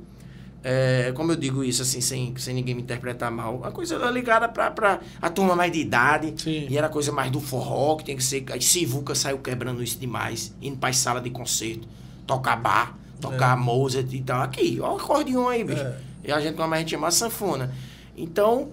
É, 0.69 1.13
como 1.15 1.31
eu 1.31 1.37
digo 1.37 1.63
isso, 1.63 1.81
assim, 1.83 2.01
sem, 2.01 2.37
sem 2.37 2.53
ninguém 2.53 2.75
me 2.75 2.83
interpretar 2.83 3.31
mal, 3.31 3.61
a 3.63 3.71
coisa 3.71 3.95
era 3.95 4.11
ligada 4.11 4.49
pra, 4.49 4.69
pra 4.69 4.99
a 5.23 5.31
turma 5.31 5.55
mais 5.55 5.71
de 5.71 5.79
idade. 5.79 6.35
Sim. 6.37 6.67
E 6.69 6.77
era 6.77 6.89
coisa 6.89 7.13
mais 7.13 7.31
do 7.31 7.41
forró, 7.41 7.95
que 7.95 8.05
tem 8.05 8.17
que 8.17 8.25
ser. 8.25 8.45
Aí 8.51 8.61
Sivuca 8.61 9.15
saiu 9.15 9.39
quebrando 9.39 9.81
isso 9.81 9.97
demais, 9.97 10.53
indo 10.61 10.77
pra 10.77 10.93
sala 10.93 11.21
de 11.21 11.31
concerto, 11.31 11.87
tocar 12.27 12.57
bar, 12.57 12.99
tocar 13.21 13.57
Mozart 13.57 14.13
e 14.13 14.21
tal. 14.21 14.43
Aqui, 14.43 14.81
ó 14.83 14.95
o 14.95 14.97
acordeon 14.97 15.47
aí, 15.47 15.63
bicho. 15.63 15.83
É. 15.83 15.99
E 16.25 16.33
a 16.33 16.41
gente, 16.41 16.57
como 16.57 16.75
a 16.75 16.79
gente 16.79 16.91
chama, 16.91 17.07
a 17.07 17.13
sanfona. 17.13 17.73
Então, 18.17 18.71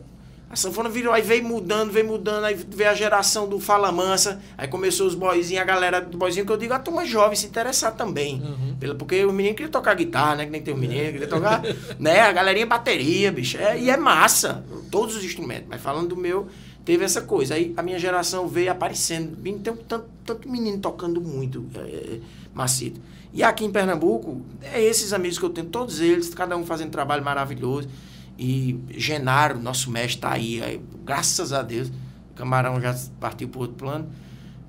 a 0.54 0.56
sanfona 0.56 0.88
virou, 0.88 1.12
aí 1.12 1.24
veio 1.24 1.44
mudando, 1.44 1.92
veio 1.92 2.06
mudando, 2.06 2.44
aí 2.46 2.54
veio 2.54 2.92
a 2.92 2.94
geração 2.94 3.50
do 3.50 3.60
Fala 3.60 3.92
Mansa, 3.92 4.40
aí 4.56 4.68
começou 4.68 5.08
os 5.08 5.16
boyzinhos, 5.16 5.64
a 5.64 5.66
galera 5.66 6.00
do 6.00 6.16
boyzinho, 6.16 6.46
que 6.46 6.52
eu 6.52 6.58
digo, 6.58 6.74
a 6.74 6.80
turma 6.80 7.04
jovem 7.06 7.36
se 7.36 7.48
interessar 7.48 7.96
também. 7.96 8.36
Uhum. 8.36 8.76
Pelo, 8.80 8.96
porque 8.96 9.26
o 9.26 9.34
menino 9.34 9.56
queria 9.56 9.72
tocar 9.72 9.96
guitarra, 9.96 10.36
né? 10.36 10.46
Que 10.46 10.52
nem 10.52 10.62
tem 10.62 10.74
o 10.74 10.78
menino, 10.78 11.12
queria 11.12 11.28
tocar, 11.28 11.64
né? 11.98 12.22
A 12.22 12.32
galerinha 12.32 12.68
bateria, 12.68 13.32
bicho. 13.32 13.58
É, 13.58 13.80
e 13.80 13.90
é 13.90 13.98
massa, 13.98 14.64
todos 14.92 15.16
os 15.16 15.24
instrumentos. 15.24 15.66
Mas 15.68 15.82
falando 15.82 16.10
do 16.10 16.18
meu, 16.18 16.48
teve 16.86 17.04
essa 17.04 17.22
coisa. 17.22 17.56
Aí 17.56 17.74
a 17.76 17.82
minha 17.82 17.98
geração 17.98 18.48
veio 18.48 18.72
aparecendo. 18.72 19.36
Tem 19.38 19.58
tanto, 19.58 20.06
tanto 20.24 20.48
menino 20.48 20.78
tocando 20.78 21.20
muito, 21.20 21.66
é, 21.76 21.80
é, 21.80 22.20
macito. 22.54 23.02
E 23.34 23.42
aqui 23.42 23.66
em 23.66 23.72
Pernambuco, 23.72 24.40
é 24.62 24.80
esses 24.84 25.14
amigos 25.14 25.40
que 25.40 25.46
eu 25.46 25.50
tenho, 25.50 25.68
todos 25.68 26.00
eles, 26.00 26.32
cada 26.36 26.56
um 26.56 26.64
fazendo 26.64 26.92
trabalho 26.92 27.24
maravilhoso. 27.24 27.90
E 28.38 28.80
Genaro, 28.90 29.60
nosso 29.60 29.92
mestre, 29.92 30.22
tá 30.22 30.32
aí, 30.32 30.62
aí, 30.62 30.82
graças 31.06 31.54
a 31.54 31.62
Deus. 31.62 31.90
O 32.32 32.36
camarão 32.36 32.82
já 32.82 32.96
partiu 33.20 33.48
para 33.48 33.62
outro 33.62 33.76
plano. 33.76 34.10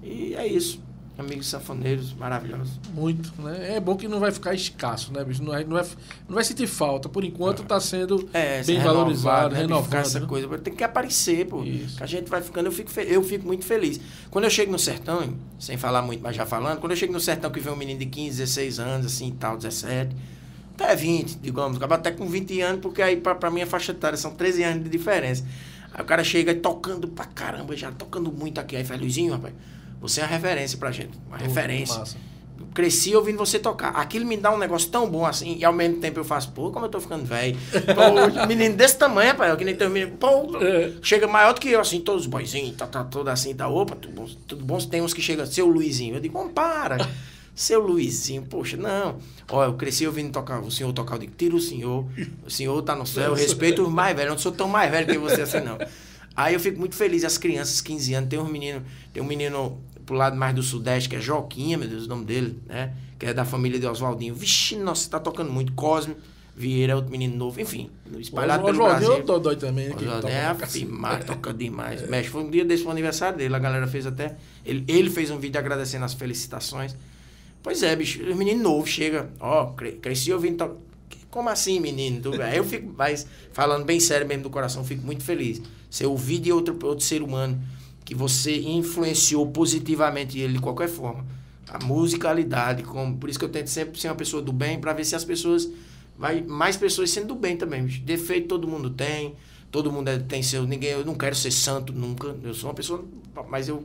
E 0.03 0.35
é 0.35 0.47
isso. 0.47 0.83
Amigos 1.17 1.47
sanfoneiros 1.47 2.13
maravilhosos. 2.13 2.81
Muito, 2.93 3.33
né? 3.41 3.77
É 3.77 3.81
bom 3.81 3.95
que 3.95 4.09
não 4.09 4.19
vai 4.19 4.33
ficar 4.33 4.53
escasso, 4.53 5.13
né, 5.13 5.23
bicho? 5.23 5.45
Não 5.45 5.53
vai, 5.53 5.63
não 5.63 5.77
vai, 5.77 5.87
não 6.29 6.35
vai 6.35 6.43
sentir 6.43 6.67
falta. 6.67 7.09
Por 7.09 7.23
enquanto 7.23 7.63
tá 7.63 7.79
sendo 7.79 8.29
É, 8.33 8.65
bem 8.65 8.79
renovado, 8.79 8.99
valorizado, 8.99 9.55
né? 9.55 9.61
Renovado. 9.61 9.97
essa 9.97 10.19
né? 10.21 10.27
coisa. 10.27 10.59
Tem 10.59 10.75
que 10.75 10.83
aparecer, 10.83 11.47
pô. 11.47 11.63
Isso. 11.63 11.99
Que 11.99 12.03
a 12.03 12.07
gente 12.07 12.29
vai 12.29 12.43
ficando, 12.43 12.67
eu 12.67 12.73
fico, 12.73 12.91
eu 13.01 13.23
fico 13.23 13.47
muito 13.47 13.65
feliz. 13.65 14.01
Quando 14.29 14.45
eu 14.45 14.51
chego 14.51 14.73
no 14.73 14.79
sertão, 14.79 15.35
sem 15.57 15.77
falar 15.77 16.03
muito, 16.03 16.21
mas 16.21 16.35
já 16.35 16.45
falando, 16.45 16.81
quando 16.81 16.91
eu 16.91 16.97
chego 16.97 17.13
no 17.13 17.21
sertão 17.21 17.49
que 17.49 17.61
vem 17.61 17.73
um 17.73 17.77
menino 17.77 18.01
de 18.01 18.07
15, 18.07 18.39
16 18.39 18.81
anos, 18.81 19.07
assim, 19.07 19.29
e 19.29 19.33
tal, 19.33 19.57
17, 19.57 20.17
até 20.77 20.95
20, 20.97 21.37
digamos, 21.37 21.77
acaba 21.77 21.95
até 21.97 22.11
com 22.11 22.27
20 22.27 22.61
anos, 22.61 22.81
porque 22.81 23.01
aí 23.01 23.17
pra, 23.17 23.35
pra 23.35 23.51
minha 23.51 23.67
faixa 23.67 23.93
etária 23.93 24.17
são 24.19 24.33
13 24.33 24.63
anos 24.65 24.85
de 24.85 24.91
diferença. 24.91 25.45
Aí 25.93 26.03
o 26.03 26.05
cara 26.05 26.25
chega 26.25 26.55
tocando 26.55 27.07
pra 27.09 27.25
caramba, 27.25 27.77
já 27.77 27.93
tocando 27.93 28.33
muito 28.33 28.61
aqui. 28.61 28.75
Aí 28.77 28.85
fala, 28.85 29.01
Luizinho, 29.01 29.33
rapaz, 29.33 29.55
você 30.01 30.21
é 30.21 30.25
uma 30.25 30.31
referência 30.31 30.77
pra 30.77 30.91
gente, 30.91 31.17
uma 31.29 31.39
Pô, 31.39 31.45
referência. 31.45 31.99
massa. 31.99 32.17
Eu 32.59 32.67
cresci 32.75 33.15
ouvindo 33.15 33.37
você 33.39 33.59
tocar. 33.59 33.91
Aquilo 33.91 34.25
me 34.27 34.37
dá 34.37 34.53
um 34.53 34.59
negócio 34.59 34.89
tão 34.91 35.09
bom 35.09 35.25
assim, 35.25 35.57
e 35.59 35.65
ao 35.65 35.73
mesmo 35.73 35.97
tempo 36.01 36.19
eu 36.21 36.25
faço, 36.25 36.51
pô, 36.53 36.71
como 36.73 36.87
eu 36.87 36.89
tô 36.89 37.01
ficando 37.01 37.25
velho. 37.25 37.57
Pô, 37.95 38.47
menino 38.47 38.75
desse 38.77 38.97
tamanho, 38.97 39.31
rapaz, 39.31 39.57
que 39.57 39.65
nem 39.65 39.75
teu 39.77 39.89
menino, 39.91 40.17
pô, 40.17 40.57
É. 40.61 40.93
chega 41.03 41.27
maior 41.29 41.53
do 41.55 41.61
que 41.61 41.69
eu, 41.69 41.81
assim, 41.81 42.01
todos 42.01 42.23
os 42.23 42.27
boizinhos, 42.29 42.77
tá, 42.77 42.87
tá 42.87 43.03
tudo 43.05 43.29
assim, 43.29 43.55
tá, 43.55 43.69
opa, 43.69 43.95
tudo 43.97 44.15
bom, 44.15 44.27
tudo 44.47 44.65
bom. 44.65 44.79
Tem 44.79 45.01
uns 45.03 45.13
que 45.15 45.23
chegam, 45.23 45.45
seu 45.47 45.67
Luizinho. 45.67 46.17
Eu 46.17 46.21
digo, 46.21 46.37
não, 46.39 46.49
para. 46.49 46.97
Seu 47.55 47.81
Luizinho, 47.81 48.43
poxa, 48.43 48.77
não. 48.77 49.17
Ó, 49.49 49.65
eu 49.65 49.75
cresci 49.75 50.07
ouvindo 50.07 50.33
tocar, 50.33 50.61
o 50.61 50.71
senhor 50.71 50.93
tocar, 50.93 51.15
eu 51.15 51.21
digo, 51.21 51.33
tira 51.37 51.55
o 51.55 51.61
senhor, 51.61 52.07
o 52.45 52.51
senhor 52.51 52.83
tá 52.83 52.97
no 52.97 53.07
céu, 53.07 53.31
eu 53.31 53.35
respeito 53.35 53.83
os 53.83 53.93
mais 53.93 54.17
velhos, 54.17 54.31
eu 54.31 54.35
não 54.35 54.43
sou 54.43 54.53
tão 54.53 54.69
mais 54.69 54.91
velho 54.91 55.07
que 55.07 55.19
você 55.19 55.43
assim, 55.43 55.61
não. 55.61 55.79
Aí 56.37 56.55
eu 56.55 56.61
fico 56.61 56.79
muito 56.81 56.97
feliz, 56.97 57.25
as 57.25 57.39
crianças, 57.39 57.81
15 57.81 58.15
anos, 58.15 58.31
tem 58.31 58.39
um 58.39 58.49
menino, 58.49 58.83
tem 59.13 59.23
um 59.23 59.27
menino 59.27 59.79
pro 60.05 60.17
lado 60.17 60.37
mais 60.37 60.55
do 60.55 60.63
sudeste, 60.63 61.09
que 61.09 61.17
é 61.17 61.21
Joquinha, 61.21 61.79
meu 61.79 61.89
Deus, 61.89 62.07
o 62.07 62.09
nome 62.09 62.25
dele, 62.25 62.59
né? 62.67 62.93
Que 63.19 63.27
é 63.27 63.35
da 63.35 63.45
família 63.45 63.79
de 63.79 63.87
Oswaldinho. 63.87 64.35
Vixe, 64.35 64.77
nossa, 64.77 65.09
tá 65.09 65.21
tocando 65.21 65.51
muito. 65.53 65.73
Cosme, 65.73 66.17
Vieira, 66.57 66.93
é 66.93 66.97
outro 66.97 67.11
menino 67.11 67.37
novo, 67.37 67.61
enfim, 67.61 67.91
espalhado 68.19 68.63
o 68.63 68.67
pelo 68.67 68.83
é 68.83 68.89
Brasil. 68.89 69.15
o 69.15 69.23
Dodói 69.23 69.57
também, 69.57 69.89
né? 69.89 69.95
O 69.95 70.21
toca 70.21 70.29
é 70.29 70.47
afirmado, 70.47 71.25
toca 71.25 71.53
demais. 71.53 72.09
Mexe, 72.09 72.29
foi 72.29 72.43
um 72.43 72.51
dia 72.51 72.65
desse 72.65 72.83
foi 72.83 72.91
o 72.91 72.93
aniversário 72.93 73.39
dele, 73.39 73.55
a 73.55 73.59
galera 73.59 73.87
fez 73.87 74.07
até. 74.07 74.37
Ele, 74.65 74.85
ele 74.87 75.11
fez 75.11 75.31
um 75.31 75.39
vídeo 75.39 75.59
agradecendo 75.59 76.05
as 76.05 76.15
felicitações. 76.15 76.97
Pois 77.65 77.83
é, 77.83 77.97
bicho, 77.97 78.23
o 78.23 78.37
menino 78.37 78.63
novo 78.63 78.87
chega, 78.87 79.31
ó, 79.41 79.67
cre- 79.73 79.93
cresci 79.93 80.33
ouvindo. 80.33 80.77
Como 81.31 81.49
assim, 81.49 81.81
menino? 81.81 82.21
Tu- 82.21 82.41
Aí 82.43 82.59
eu 82.59 82.65
fico, 82.65 82.93
mas 82.97 83.27
falando 83.53 83.85
bem 83.85 83.99
sério 83.99 84.29
mesmo 84.29 84.45
do 84.45 84.51
coração, 84.51 84.85
fico 84.85 85.05
muito 85.05 85.25
feliz. 85.25 85.61
Você 85.91 86.05
ouvir 86.07 86.39
de 86.39 86.53
outro, 86.53 86.79
outro 86.87 87.05
ser 87.05 87.23
humano 87.23 87.59
que 88.05 88.15
você 88.15 88.61
influenciou 88.61 89.47
positivamente 89.49 90.39
ele 90.39 90.53
de 90.53 90.59
qualquer 90.61 90.89
forma. 90.89 91.25
A 91.67 91.83
musicalidade, 91.85 92.83
como, 92.83 93.17
por 93.17 93.31
isso 93.31 93.39
que 93.39 93.45
eu 93.45 93.49
tento 93.49 93.69
sempre 93.71 93.99
ser 93.99 94.09
uma 94.09 94.15
pessoa 94.15 94.43
do 94.43 94.53
bem, 94.53 94.79
para 94.79 94.93
ver 94.93 95.05
se 95.05 95.17
as 95.17 95.25
pessoas. 95.25 95.69
Vai, 96.17 96.43
mais 96.43 96.77
pessoas 96.77 97.11
sendo 97.11 97.29
do 97.29 97.35
bem 97.35 97.57
também. 97.57 97.83
bicho. 97.85 98.03
Defeito 98.03 98.47
todo 98.47 98.69
mundo 98.69 98.91
tem, 98.91 99.35
todo 99.73 99.91
mundo 99.91 100.09
é- 100.09 100.19
tem 100.19 100.43
seu. 100.43 100.65
Ninguém, 100.67 100.91
eu 100.91 101.05
não 101.05 101.15
quero 101.17 101.35
ser 101.35 101.51
santo 101.51 101.93
nunca. 101.93 102.37
Eu 102.45 102.53
sou 102.55 102.69
uma 102.69 102.75
pessoa. 102.75 103.05
Mas 103.49 103.69
eu 103.69 103.83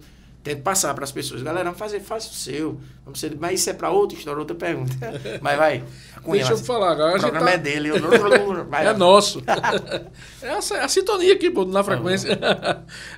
tento 0.55 0.63
passar 0.63 0.93
para 0.93 1.03
as 1.03 1.11
pessoas. 1.11 1.41
Galera, 1.43 1.65
vamos 1.65 1.79
fazer, 1.79 1.99
faz 1.99 2.25
o 2.29 2.33
seu. 2.33 2.79
Vamos 3.05 3.19
ser, 3.19 3.35
mas 3.39 3.59
isso 3.59 3.69
é 3.69 3.73
para 3.73 3.89
outra 3.91 4.17
história, 4.17 4.39
outra 4.39 4.55
pergunta. 4.55 4.93
Mas 5.41 5.57
vai. 5.57 5.83
Cunha, 6.23 6.37
Deixa 6.37 6.53
eu 6.53 6.57
falar 6.57 6.91
agora. 6.91 7.17
O 7.17 7.19
programa 7.19 7.45
tá- 7.47 7.51
é 7.53 7.57
dele. 7.57 7.89
eu- 7.89 7.99
vai, 8.67 8.85
É 8.87 8.93
nosso. 8.93 9.41
é 10.41 10.49
a, 10.49 10.57
a 10.57 10.87
sintonia 10.87 11.33
aqui, 11.33 11.49
pô, 11.49 11.65
na 11.65 11.83
frequência. 11.83 12.37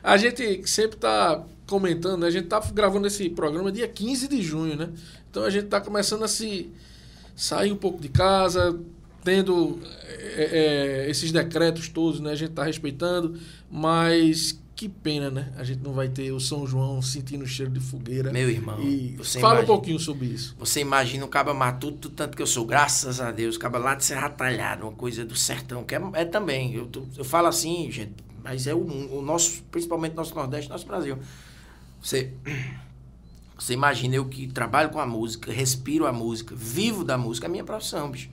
a 0.04 0.18
gente 0.18 0.68
sempre 0.70 0.98
tá 0.98 1.44
comentando, 1.68 2.22
né? 2.22 2.28
A 2.28 2.32
gente 2.32 2.48
tá 2.48 2.60
gravando 2.74 3.08
esse 3.08 3.30
programa 3.30 3.72
dia 3.72 3.88
15 3.88 4.28
de 4.28 4.42
junho, 4.42 4.76
né? 4.76 4.90
Então 5.30 5.44
a 5.44 5.50
gente 5.50 5.68
tá 5.68 5.80
começando 5.80 6.24
a 6.24 6.28
se 6.28 6.70
sair 7.36 7.72
um 7.72 7.78
pouco 7.78 8.02
de 8.02 8.10
casa, 8.10 8.78
tendo 9.24 9.80
é, 10.36 11.06
é, 11.06 11.10
esses 11.10 11.32
decretos 11.32 11.88
todos, 11.90 12.20
né? 12.20 12.32
A 12.32 12.36
gente 12.36 12.52
tá 12.52 12.64
respeitando, 12.64 13.40
mas 13.70 14.60
que 14.82 14.90
pena, 14.90 15.30
né? 15.30 15.54
A 15.58 15.64
gente 15.64 15.84
não 15.84 15.94
vai 15.94 16.10
ter 16.10 16.32
o 16.32 16.40
São 16.40 16.66
João 16.66 17.04
sentindo 17.04 17.44
o 17.44 17.48
cheiro 17.48 17.72
de 17.72 17.80
fogueira. 17.80 18.32
Meu 18.32 18.50
irmão, 18.50 18.82
E 18.82 19.16
você 19.16 19.40
fala 19.40 19.54
um 19.54 19.58
imagina. 19.58 19.68
pouquinho 19.76 20.00
sobre 20.00 20.26
isso. 20.26 20.56
Você 20.58 20.80
imagina 20.80 21.24
o 21.24 21.28
caba 21.28 21.54
matuto, 21.54 22.10
tanto 22.10 22.36
que 22.36 22.42
eu 22.42 22.48
sou, 22.48 22.66
graças 22.66 23.22
a 23.22 23.32
Deus, 23.32 23.60
caba 23.60 23.78
lá 23.78 23.94
de 23.94 24.04
Serra 24.04 24.28
Talhada, 24.28 24.84
uma 24.84 24.92
coisa 24.92 25.24
do 25.24 25.36
sertão, 25.36 25.84
que 25.84 25.94
é, 25.94 26.02
é 26.14 26.26
também. 26.26 26.74
Eu, 26.74 26.90
eu 27.16 27.24
falo 27.24 27.46
assim, 27.46 27.92
gente, 27.92 28.16
mas 28.44 28.66
é 28.66 28.74
o, 28.74 28.80
o 28.80 29.22
nosso, 29.22 29.62
principalmente 29.70 30.16
nosso 30.16 30.34
Nordeste, 30.34 30.68
nosso 30.68 30.88
Brasil. 30.88 31.20
Você, 32.02 32.34
você 33.56 33.74
imagina 33.74 34.16
eu 34.16 34.26
que 34.26 34.48
trabalho 34.48 34.90
com 34.90 35.00
a 35.00 35.06
música, 35.06 35.52
respiro 35.52 36.08
a 36.08 36.12
música, 36.12 36.56
vivo 36.56 37.04
da 37.04 37.20
música, 37.20 37.46
é 37.46 37.50
a 37.50 37.52
minha 37.52 37.64
profissão, 37.64 38.10
bicho. 38.10 38.32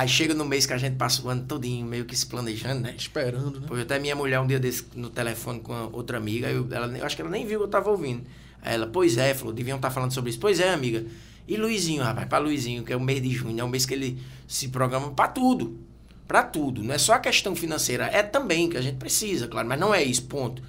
Aí 0.00 0.08
chega 0.08 0.32
no 0.32 0.46
mês 0.46 0.64
que 0.64 0.72
a 0.72 0.78
gente 0.78 0.96
passa 0.96 1.20
o 1.22 1.28
ano 1.28 1.44
todinho 1.44 1.84
meio 1.84 2.06
que 2.06 2.16
se 2.16 2.24
planejando, 2.24 2.80
né? 2.80 2.94
Esperando, 2.96 3.60
né? 3.60 3.68
Foi 3.68 3.82
até 3.82 3.98
minha 3.98 4.16
mulher 4.16 4.40
um 4.40 4.46
dia 4.46 4.58
desse 4.58 4.86
no 4.94 5.10
telefone 5.10 5.60
com 5.60 5.74
outra 5.92 6.16
amiga, 6.16 6.48
eu, 6.48 6.66
ela, 6.70 6.86
eu 6.96 7.04
acho 7.04 7.14
que 7.14 7.20
ela 7.20 7.30
nem 7.30 7.44
viu 7.44 7.58
que 7.58 7.64
eu 7.66 7.68
tava 7.68 7.90
ouvindo. 7.90 8.22
Aí 8.62 8.76
ela, 8.76 8.86
pois 8.86 9.18
é, 9.18 9.34
falou, 9.34 9.52
deviam 9.52 9.76
estar 9.76 9.90
falando 9.90 10.10
sobre 10.12 10.30
isso. 10.30 10.38
Pois 10.38 10.58
é, 10.58 10.72
amiga. 10.72 11.04
E 11.46 11.54
Luizinho, 11.54 12.02
rapaz, 12.02 12.26
pra 12.26 12.38
Luizinho, 12.38 12.82
que 12.82 12.94
é 12.94 12.96
o 12.96 13.00
mês 13.00 13.20
de 13.20 13.28
junho, 13.28 13.60
é 13.60 13.62
o 13.62 13.68
mês 13.68 13.84
que 13.84 13.92
ele 13.92 14.18
se 14.48 14.68
programa 14.68 15.10
pra 15.10 15.28
tudo. 15.28 15.78
Pra 16.26 16.44
tudo. 16.44 16.82
Não 16.82 16.94
é 16.94 16.98
só 16.98 17.12
a 17.12 17.18
questão 17.18 17.54
financeira, 17.54 18.06
é 18.06 18.22
também 18.22 18.70
que 18.70 18.78
a 18.78 18.80
gente 18.80 18.96
precisa, 18.96 19.48
claro, 19.48 19.68
mas 19.68 19.78
não 19.78 19.94
é 19.94 20.02
isso, 20.02 20.22
ponto. 20.22 20.62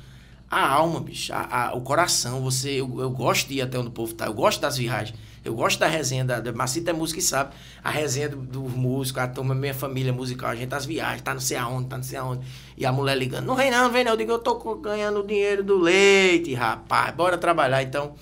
A 0.52 0.68
alma, 0.70 1.00
bicho, 1.00 1.32
a- 1.34 1.70
a- 1.70 1.74
o 1.76 1.82
coração, 1.82 2.42
você. 2.42 2.82
Eu, 2.82 3.00
eu 3.00 3.10
gosto 3.10 3.48
de 3.48 3.56
ir 3.56 3.62
até 3.62 3.80
onde 3.80 3.88
o 3.88 3.92
povo 3.92 4.14
tá, 4.14 4.26
eu 4.26 4.34
gosto 4.34 4.60
das 4.60 4.78
viagens. 4.78 5.18
Eu 5.44 5.56
gosto 5.56 5.80
da 5.80 5.88
resenha 5.88 6.24
da, 6.26 6.40
da 6.42 6.52
Macita 6.52 6.92
é 6.92 6.94
música 6.94 7.20
e 7.20 7.24
sabe. 7.24 7.56
A 7.84 7.90
resenha 7.90 8.30
do- 8.30 8.36
dos 8.42 8.74
músicos, 8.74 9.24
a 9.24 9.28
turma, 9.28 9.56
minha 9.56 9.74
família 9.74 10.12
musical, 10.14 10.50
a 10.50 10.56
gente, 10.56 10.74
as 10.76 10.86
viagens, 10.86 11.22
tá 11.24 11.34
não 11.34 11.42
sei 11.42 11.56
aonde, 11.58 11.88
tá 11.88 11.96
não 11.98 12.04
sei 12.04 12.18
aonde. 12.20 12.46
E 12.78 12.86
a 12.86 12.92
mulher 12.92 13.18
ligando, 13.18 13.46
não 13.46 13.56
vem 13.56 13.72
não, 13.72 13.90
vem 13.90 14.04
não. 14.04 14.12
Eu 14.12 14.18
digo, 14.18 14.32
eu 14.34 14.40
tô 14.40 14.56
ganhando 14.76 15.24
dinheiro 15.26 15.64
do 15.64 15.80
leite, 15.80 16.54
rapaz, 16.54 17.16
bora 17.16 17.38
trabalhar. 17.38 17.82
Então, 17.82 18.14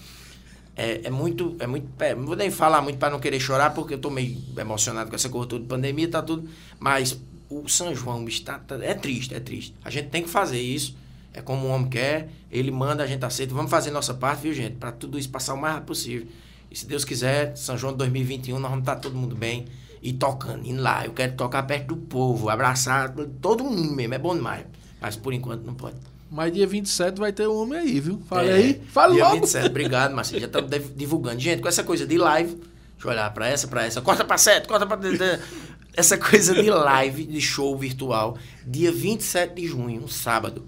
é, 0.76 1.02
é 1.06 1.10
muito. 1.10 1.56
É 1.60 1.68
muito 1.68 1.88
é, 2.00 2.16
não 2.16 2.26
vou 2.26 2.36
nem 2.36 2.52
falar 2.52 2.82
muito 2.82 2.98
para 3.00 3.10
não 3.10 3.20
querer 3.20 3.40
chorar, 3.40 3.72
porque 3.74 3.96
eu 3.96 4.00
tô 4.00 4.10
meio 4.10 4.38
emocionado 4.58 5.10
com 5.10 5.16
essa 5.16 5.30
coisa 5.30 5.48
de 5.60 5.66
pandemia, 5.66 6.08
tá 6.10 6.22
tudo. 6.22 6.48
Mas 6.80 7.20
o 7.50 7.68
São 7.68 7.94
João 7.96 8.24
bicho, 8.24 8.44
tá, 8.44 8.60
tá- 8.60 8.78
é 8.84 8.94
triste, 8.94 9.34
é 9.34 9.40
triste. 9.40 9.74
A 9.84 9.90
gente 9.90 10.10
tem 10.10 10.24
que 10.24 10.30
fazer 10.30 10.62
isso. 10.62 10.96
É 11.34 11.42
como 11.42 11.68
o 11.68 11.70
homem 11.72 11.88
quer, 11.90 12.30
ele 12.52 12.72
manda, 12.72 13.04
a 13.04 13.08
gente 13.08 13.24
aceita. 13.24 13.54
Vamos 13.54 13.70
fazer 13.70 13.92
nossa 13.92 14.14
parte, 14.14 14.42
viu, 14.44 14.54
gente? 14.54 14.76
Para 14.76 14.92
tudo 14.92 15.18
isso 15.20 15.30
passar 15.30 15.54
o 15.54 15.58
mais 15.62 15.74
rápido 15.76 15.88
possível. 15.88 16.28
E 16.72 16.76
se 16.78 16.86
Deus 16.86 17.06
quiser, 17.06 17.56
São 17.56 17.78
João 17.78 17.94
de 17.94 18.00
2021, 18.00 18.60
nós 18.60 18.70
vamos 18.70 18.84
estar 18.84 18.96
todo 18.98 19.16
mundo 19.16 19.36
bem 19.36 19.66
e 20.02 20.12
tocando, 20.14 20.68
indo 20.68 20.82
lá. 20.82 21.06
Eu 21.06 21.14
quero 21.14 21.34
tocar 21.36 21.64
perto 21.64 21.88
do 21.90 21.98
povo, 21.98 22.50
abraçar 22.50 23.14
todo 23.42 23.64
mundo 23.64 23.92
mesmo, 23.94 24.14
é 24.14 24.18
bom 24.20 24.36
demais. 24.36 24.66
Mas 25.02 25.16
por 25.16 25.34
enquanto 25.34 25.64
não 25.66 25.74
pode. 25.74 25.96
Mas 26.32 26.52
dia 26.54 26.68
27 26.68 27.20
vai 27.20 27.32
ter 27.34 27.48
um 27.48 27.62
homem 27.62 27.80
aí, 27.80 28.00
viu? 28.00 28.22
Fala 28.28 28.44
É, 28.50 28.54
aí. 28.54 28.82
Fala 28.92 29.14
dia 29.14 29.24
logo. 29.24 29.36
27, 29.38 29.68
obrigado, 29.68 30.14
Marcelo. 30.16 30.40
Já 30.42 30.46
estamos 30.48 30.70
div- 30.70 30.94
divulgando. 30.96 31.40
Gente, 31.40 31.60
com 31.62 31.68
essa 31.68 31.84
coisa 31.84 32.06
de 32.06 32.18
live, 32.18 32.54
deixa 32.56 32.68
eu 33.08 33.10
olhar 33.12 33.34
pra 33.34 33.48
essa, 33.48 33.68
pra 33.68 33.86
essa. 33.86 34.00
Corta 34.02 34.24
pra 34.24 34.38
sete, 34.38 34.68
corta 34.68 34.86
pra. 34.86 34.98
Essa 35.96 36.18
coisa 36.18 36.54
de 36.54 36.70
live, 36.70 37.26
de 37.26 37.42
show 37.42 37.76
virtual, 37.78 38.38
dia 38.66 38.92
27 38.92 39.56
de 39.56 39.68
junho, 39.68 40.04
um 40.04 40.08
sábado, 40.08 40.66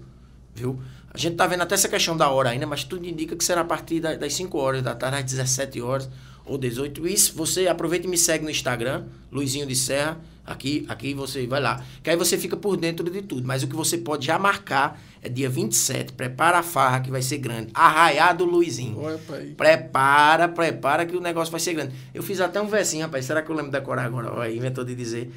viu? 0.54 0.80
A 1.12 1.18
gente 1.18 1.36
tá 1.36 1.46
vendo 1.46 1.62
até 1.62 1.74
essa 1.74 1.88
questão 1.88 2.16
da 2.16 2.28
hora 2.30 2.50
ainda, 2.50 2.66
mas 2.66 2.84
tudo 2.84 3.06
indica 3.06 3.36
que 3.36 3.44
será 3.44 3.60
a 3.60 3.64
partir 3.64 4.00
da- 4.00 4.14
das 4.14 4.32
5 4.34 4.58
horas 4.58 4.82
da 4.82 4.94
tarde, 4.94 5.18
às 5.18 5.24
17 5.24 5.80
horas 5.80 6.08
ou 6.46 6.56
18. 6.56 7.06
Isso, 7.06 7.34
você 7.36 7.68
aproveita 7.68 8.06
e 8.06 8.10
me 8.10 8.16
segue 8.16 8.42
no 8.44 8.50
Instagram, 8.50 9.04
Luizinho 9.30 9.66
de 9.66 9.76
Serra. 9.76 10.18
Aqui, 10.44 10.84
aqui 10.88 11.14
você 11.14 11.46
vai 11.46 11.60
lá. 11.60 11.84
Que 12.02 12.10
aí 12.10 12.16
você 12.16 12.36
fica 12.36 12.56
por 12.56 12.76
dentro 12.76 13.08
de 13.08 13.22
tudo. 13.22 13.46
Mas 13.46 13.62
o 13.62 13.68
que 13.68 13.76
você 13.76 13.96
pode 13.96 14.26
já 14.26 14.40
marcar 14.40 15.00
é 15.22 15.28
dia 15.28 15.48
27. 15.48 16.14
Prepara 16.14 16.58
a 16.58 16.62
farra 16.64 16.98
que 17.00 17.12
vai 17.12 17.22
ser 17.22 17.38
grande. 17.38 17.70
Arraiá 17.72 18.32
do 18.32 18.44
Luizinho. 18.44 18.98
Olha. 18.98 19.20
Prepara, 19.56 20.48
prepara 20.48 21.06
que 21.06 21.16
o 21.16 21.20
negócio 21.20 21.52
vai 21.52 21.60
ser 21.60 21.74
grande. 21.74 21.94
Eu 22.12 22.24
fiz 22.24 22.40
até 22.40 22.60
um 22.60 22.66
versinho, 22.66 23.04
rapaz. 23.04 23.24
Será 23.24 23.40
que 23.40 23.50
eu 23.50 23.54
lembro 23.54 23.70
de 23.70 23.78
decorar 23.78 24.04
agora? 24.04 24.32
Olha, 24.34 24.50
inventou 24.52 24.82
de 24.84 24.96
dizer. 24.96 25.30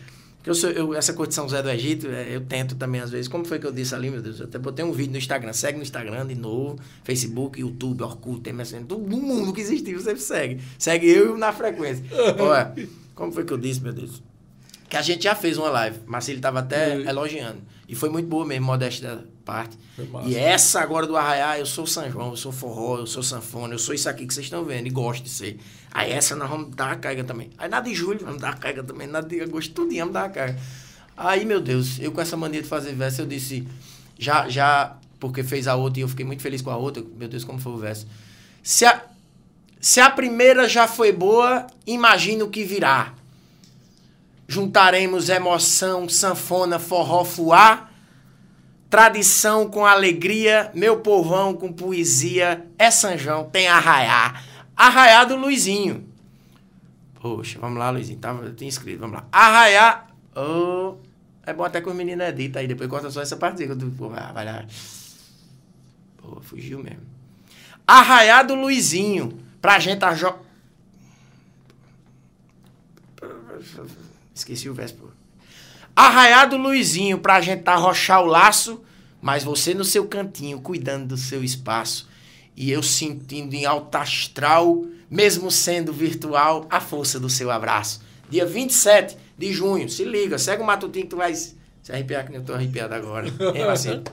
Que 0.46 0.52
eu 0.52 0.54
sou, 0.54 0.70
eu, 0.70 0.94
essa 0.94 1.12
São 1.32 1.46
José 1.46 1.64
do 1.64 1.72
Egito, 1.72 2.06
é, 2.06 2.36
eu 2.36 2.40
tento 2.40 2.76
também 2.76 3.02
às 3.02 3.10
vezes. 3.10 3.28
Como 3.28 3.44
foi 3.44 3.58
que 3.58 3.66
eu 3.66 3.72
disse 3.72 3.96
ali, 3.96 4.12
meu 4.12 4.22
Deus? 4.22 4.40
Eu 4.40 4.46
até 4.46 4.60
botei 4.60 4.86
um 4.86 4.92
vídeo 4.92 5.14
no 5.14 5.18
Instagram. 5.18 5.52
Segue 5.54 5.78
no 5.80 5.84
Instagram 5.84 6.24
de 6.28 6.36
novo. 6.36 6.78
Facebook, 7.04 7.60
YouTube, 7.60 8.04
Orkut, 8.04 8.54
MSN. 8.54 8.84
Todo 8.88 9.02
mundo 9.02 9.52
que 9.52 9.62
existiu, 9.62 10.00
você 10.00 10.16
segue. 10.16 10.62
Segue 10.78 11.10
eu 11.10 11.36
na 11.36 11.52
frequência. 11.52 12.06
Olha, 12.38 12.76
como 13.16 13.32
foi 13.32 13.44
que 13.44 13.54
eu 13.54 13.58
disse, 13.58 13.82
meu 13.82 13.92
Deus? 13.92 14.22
Que 14.88 14.96
a 14.96 15.02
gente 15.02 15.24
já 15.24 15.34
fez 15.34 15.58
uma 15.58 15.72
live. 15.72 16.02
Marcelo 16.06 16.38
estava 16.38 16.60
até 16.60 16.94
Foi. 16.94 17.08
elogiando. 17.08 17.64
E 17.90 17.96
foi 17.96 18.10
muito 18.10 18.28
boa 18.28 18.46
mesmo, 18.46 18.68
modéstia 18.68 19.16
da 19.16 19.24
parte. 19.44 19.76
E 20.28 20.36
essa 20.36 20.80
agora 20.80 21.08
do 21.08 21.18
Arraiá, 21.18 21.58
eu 21.58 21.66
sou 21.66 21.88
São 21.88 22.08
João, 22.08 22.30
eu 22.30 22.38
sou 22.38 22.52
forró, 22.52 23.00
eu 23.00 23.08
sou 23.08 23.24
sanfona, 23.24 23.74
eu 23.74 23.80
sou 23.80 23.96
isso 23.96 24.08
aqui 24.08 24.28
que 24.28 24.34
vocês 24.34 24.46
estão 24.46 24.64
vendo 24.64 24.86
e 24.86 24.92
gosto 24.92 25.24
de 25.24 25.30
ser. 25.30 25.58
Aí 25.96 26.12
essa 26.12 26.36
nós 26.36 26.50
vamos 26.50 26.76
dar 26.76 26.92
a 26.92 26.96
carga 26.98 27.24
também. 27.24 27.52
Aí 27.58 27.70
na 27.70 27.80
de 27.80 27.96
julho 27.96 28.20
vamos 28.22 28.42
dar 28.42 28.50
a 28.50 28.58
carga 28.58 28.84
também, 28.84 29.08
na 29.08 29.22
de 29.22 29.40
agosto, 29.40 29.74
tudinho 29.74 30.02
vamos 30.02 30.14
dar 30.14 30.26
a 30.26 30.30
carga. 30.30 30.60
Aí, 31.16 31.46
meu 31.46 31.62
Deus, 31.62 32.00
eu 32.02 32.12
com 32.12 32.20
essa 32.20 32.36
mania 32.36 32.62
de 32.62 32.68
fazer 32.68 32.94
verso, 32.94 33.22
eu 33.22 33.26
disse, 33.26 33.66
já, 34.20 34.50
já, 34.50 34.98
porque 35.22 35.42
fez 35.42 35.70
a 35.70 35.76
outra 35.76 36.02
e 36.02 36.02
eu 36.02 36.10
fiquei 36.10 36.26
muito 36.26 36.44
feliz 36.44 36.62
com 36.62 36.70
a 36.70 36.76
outra, 36.76 37.02
meu 37.16 37.30
Deus, 37.30 37.46
como 37.46 37.60
foi 37.60 37.72
o 37.72 37.78
verso. 37.78 38.06
Se 38.62 38.86
a, 38.86 39.06
se 39.80 40.02
a 40.02 40.10
primeira 40.10 40.68
já 40.68 40.86
foi 40.86 41.14
boa, 41.14 41.66
imagina 41.88 42.44
o 42.44 42.50
que 42.50 42.66
virá. 42.66 43.14
Juntaremos 44.50 45.30
emoção, 45.30 46.10
sanfona, 46.10 46.78
forró, 46.78 47.24
fuá, 47.24 47.90
tradição 48.90 49.70
com 49.70 49.86
alegria, 49.86 50.72
meu 50.76 50.98
povão 51.00 51.54
com 51.54 51.72
poesia, 51.72 52.66
é 52.78 52.92
Sanjão, 52.92 53.46
tem 53.46 53.70
arraiá. 53.70 54.44
Arraiá 54.76 55.24
do 55.24 55.36
Luizinho. 55.36 56.08
Poxa, 57.22 57.58
vamos 57.60 57.80
lá, 57.80 57.90
Luizinho, 57.90 58.20
tava, 58.20 58.46
eu 58.46 58.56
tinha 58.56 58.70
escrito, 58.70 59.00
vamos 59.00 59.16
lá. 59.16 59.28
Arraiá, 59.32 60.06
oh, 60.36 60.96
é 61.44 61.54
bom 61.54 61.64
até 61.64 61.82
que 61.82 61.90
os 61.90 61.96
meninos 61.96 62.28
editam 62.28 62.62
aí, 62.62 62.68
depois 62.68 62.90
corta 62.90 63.10
só 63.10 63.22
essa 63.22 63.38
parte, 63.38 63.66
porra, 63.98 64.32
vai 64.34 64.46
lá. 64.46 64.66
Pô, 66.18 66.40
fugiu 66.42 66.84
mesmo. 66.84 67.02
Arraiá 67.88 68.44
do 68.44 68.56
Luizinho, 68.56 69.40
pra 69.62 69.80
gente 69.80 70.04
a 70.04 70.14
jo... 70.14 70.34
Esqueci 74.34 74.70
o 74.70 74.74
verso, 74.74 74.96
pô. 74.96 75.08
Arraiado 75.96 76.58
Luizinho, 76.58 77.18
pra 77.20 77.40
gente 77.40 77.66
arrochar 77.70 78.22
o 78.22 78.26
laço, 78.26 78.84
mas 79.22 79.46
você 79.46 79.74
no 79.74 79.86
seu 79.86 80.06
cantinho, 80.08 80.60
cuidando 80.60 81.08
do 81.08 81.18
seu 81.18 81.42
espaço. 81.42 82.10
E 82.56 82.72
eu 82.72 82.82
sentindo 82.82 83.54
em 83.54 83.66
alto 83.66 83.96
astral, 83.96 84.86
mesmo 85.10 85.52
sendo 85.52 85.92
virtual, 85.92 86.66
a 86.70 86.80
força 86.80 87.20
do 87.20 87.30
seu 87.30 87.52
abraço. 87.52 88.02
Dia 88.30 88.46
27 88.46 89.18
de 89.38 89.52
junho, 89.52 89.90
se 89.90 90.04
liga, 90.04 90.38
segue 90.38 90.64
o 90.64 90.66
Matutinho 90.66 91.06
que 91.06 91.10
tu 91.10 91.18
vai 91.18 91.36
se 91.36 91.56
arrepiar, 91.92 92.26
que 92.26 92.32
nem 92.32 92.40
eu 92.40 92.46
tô 92.46 92.54
arrepiado 92.54 92.96
agora. 92.96 93.28
Hein, 93.28 93.66
Marcelo? 93.66 94.04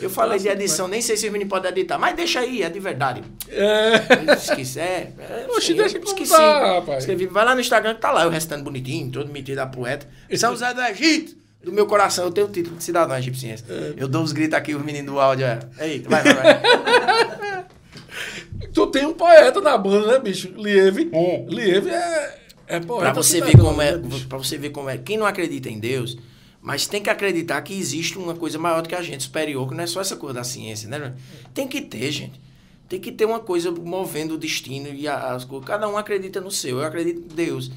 Eu 0.00 0.08
falei 0.10 0.38
de 0.38 0.48
edição, 0.48 0.88
nem 0.88 1.02
sei 1.02 1.16
se 1.16 1.26
os 1.26 1.32
meninos 1.32 1.50
podem 1.50 1.70
editar, 1.70 1.98
mas 1.98 2.16
deixa 2.16 2.40
aí, 2.40 2.62
é 2.62 2.70
de 2.70 2.80
verdade. 2.80 3.22
É. 3.48 3.92
Eu 4.26 4.34
Esqueci, 4.34 4.80
é. 4.80 5.12
é 5.18 5.46
Oxe, 5.50 5.74
deixa 5.74 5.98
eu 5.98 6.02
esqueci. 6.02 6.32
tá, 6.32 6.76
rapaz. 6.76 7.00
Escrevi, 7.00 7.26
vai 7.26 7.44
lá 7.44 7.54
no 7.54 7.60
Instagram 7.60 7.94
que 7.94 8.00
tá 8.00 8.10
lá, 8.10 8.24
eu 8.24 8.30
restando 8.30 8.64
bonitinho, 8.64 9.12
todo 9.12 9.30
metido 9.30 9.58
a 9.58 9.66
poeta. 9.66 10.08
São 10.36 10.52
José 10.52 10.72
do 10.72 10.80
Egito, 10.80 11.36
do 11.62 11.70
meu 11.70 11.86
coração, 11.86 12.24
eu 12.24 12.30
tenho 12.30 12.46
o 12.46 12.50
título 12.50 12.76
de 12.76 12.82
cidadão 12.82 13.16
egipciense. 13.16 13.64
É. 13.68 13.94
Eu 13.96 14.08
dou 14.08 14.22
os 14.22 14.32
gritos 14.32 14.54
aqui, 14.54 14.74
os 14.74 14.82
meninos 14.82 15.12
do 15.12 15.20
áudio. 15.20 15.46
É. 15.46 15.60
Eita, 15.80 16.08
vai, 16.08 16.22
vai, 16.22 16.34
vai. 16.34 17.66
Tu 18.72 18.86
tem 18.88 19.06
um 19.06 19.14
poeta 19.14 19.60
na 19.60 19.76
banda, 19.76 20.06
né, 20.06 20.18
bicho? 20.18 20.52
Lieve. 20.56 21.10
É. 21.12 21.44
Lieve 21.48 21.90
é, 21.90 22.38
é 22.66 22.80
poeta. 22.80 23.12
Pra 23.12 23.22
você 23.22 23.40
ver 23.40 23.58
como 23.58 23.82
é, 23.82 23.96
né, 23.96 24.26
para 24.28 24.38
você 24.38 24.56
ver 24.56 24.70
como 24.70 24.88
é. 24.88 24.98
Quem 24.98 25.16
não 25.16 25.26
acredita 25.26 25.68
em 25.68 25.78
Deus, 25.78 26.16
mas 26.60 26.86
tem 26.86 27.02
que 27.02 27.10
acreditar 27.10 27.60
que 27.62 27.74
existe 27.74 28.18
uma 28.18 28.34
coisa 28.34 28.58
maior 28.58 28.82
do 28.82 28.88
que 28.88 28.94
a 28.94 29.02
gente, 29.02 29.24
superior, 29.24 29.68
que 29.68 29.74
não 29.74 29.84
é 29.84 29.86
só 29.86 30.00
essa 30.00 30.16
coisa 30.16 30.34
da 30.34 30.44
ciência, 30.44 30.88
né? 30.88 31.14
Tem 31.54 31.66
que 31.66 31.80
ter, 31.80 32.10
gente. 32.10 32.40
Tem 32.88 33.00
que 33.00 33.12
ter 33.12 33.24
uma 33.24 33.40
coisa 33.40 33.70
movendo 33.70 34.34
o 34.34 34.38
destino 34.38 34.88
e 34.88 35.06
as 35.06 35.44
coisas. 35.44 35.66
Cada 35.66 35.88
um 35.88 35.96
acredita 35.96 36.40
no 36.40 36.50
seu. 36.50 36.80
Eu 36.80 36.84
acredito 36.84 37.20
em 37.20 37.34
Deus. 37.34 37.70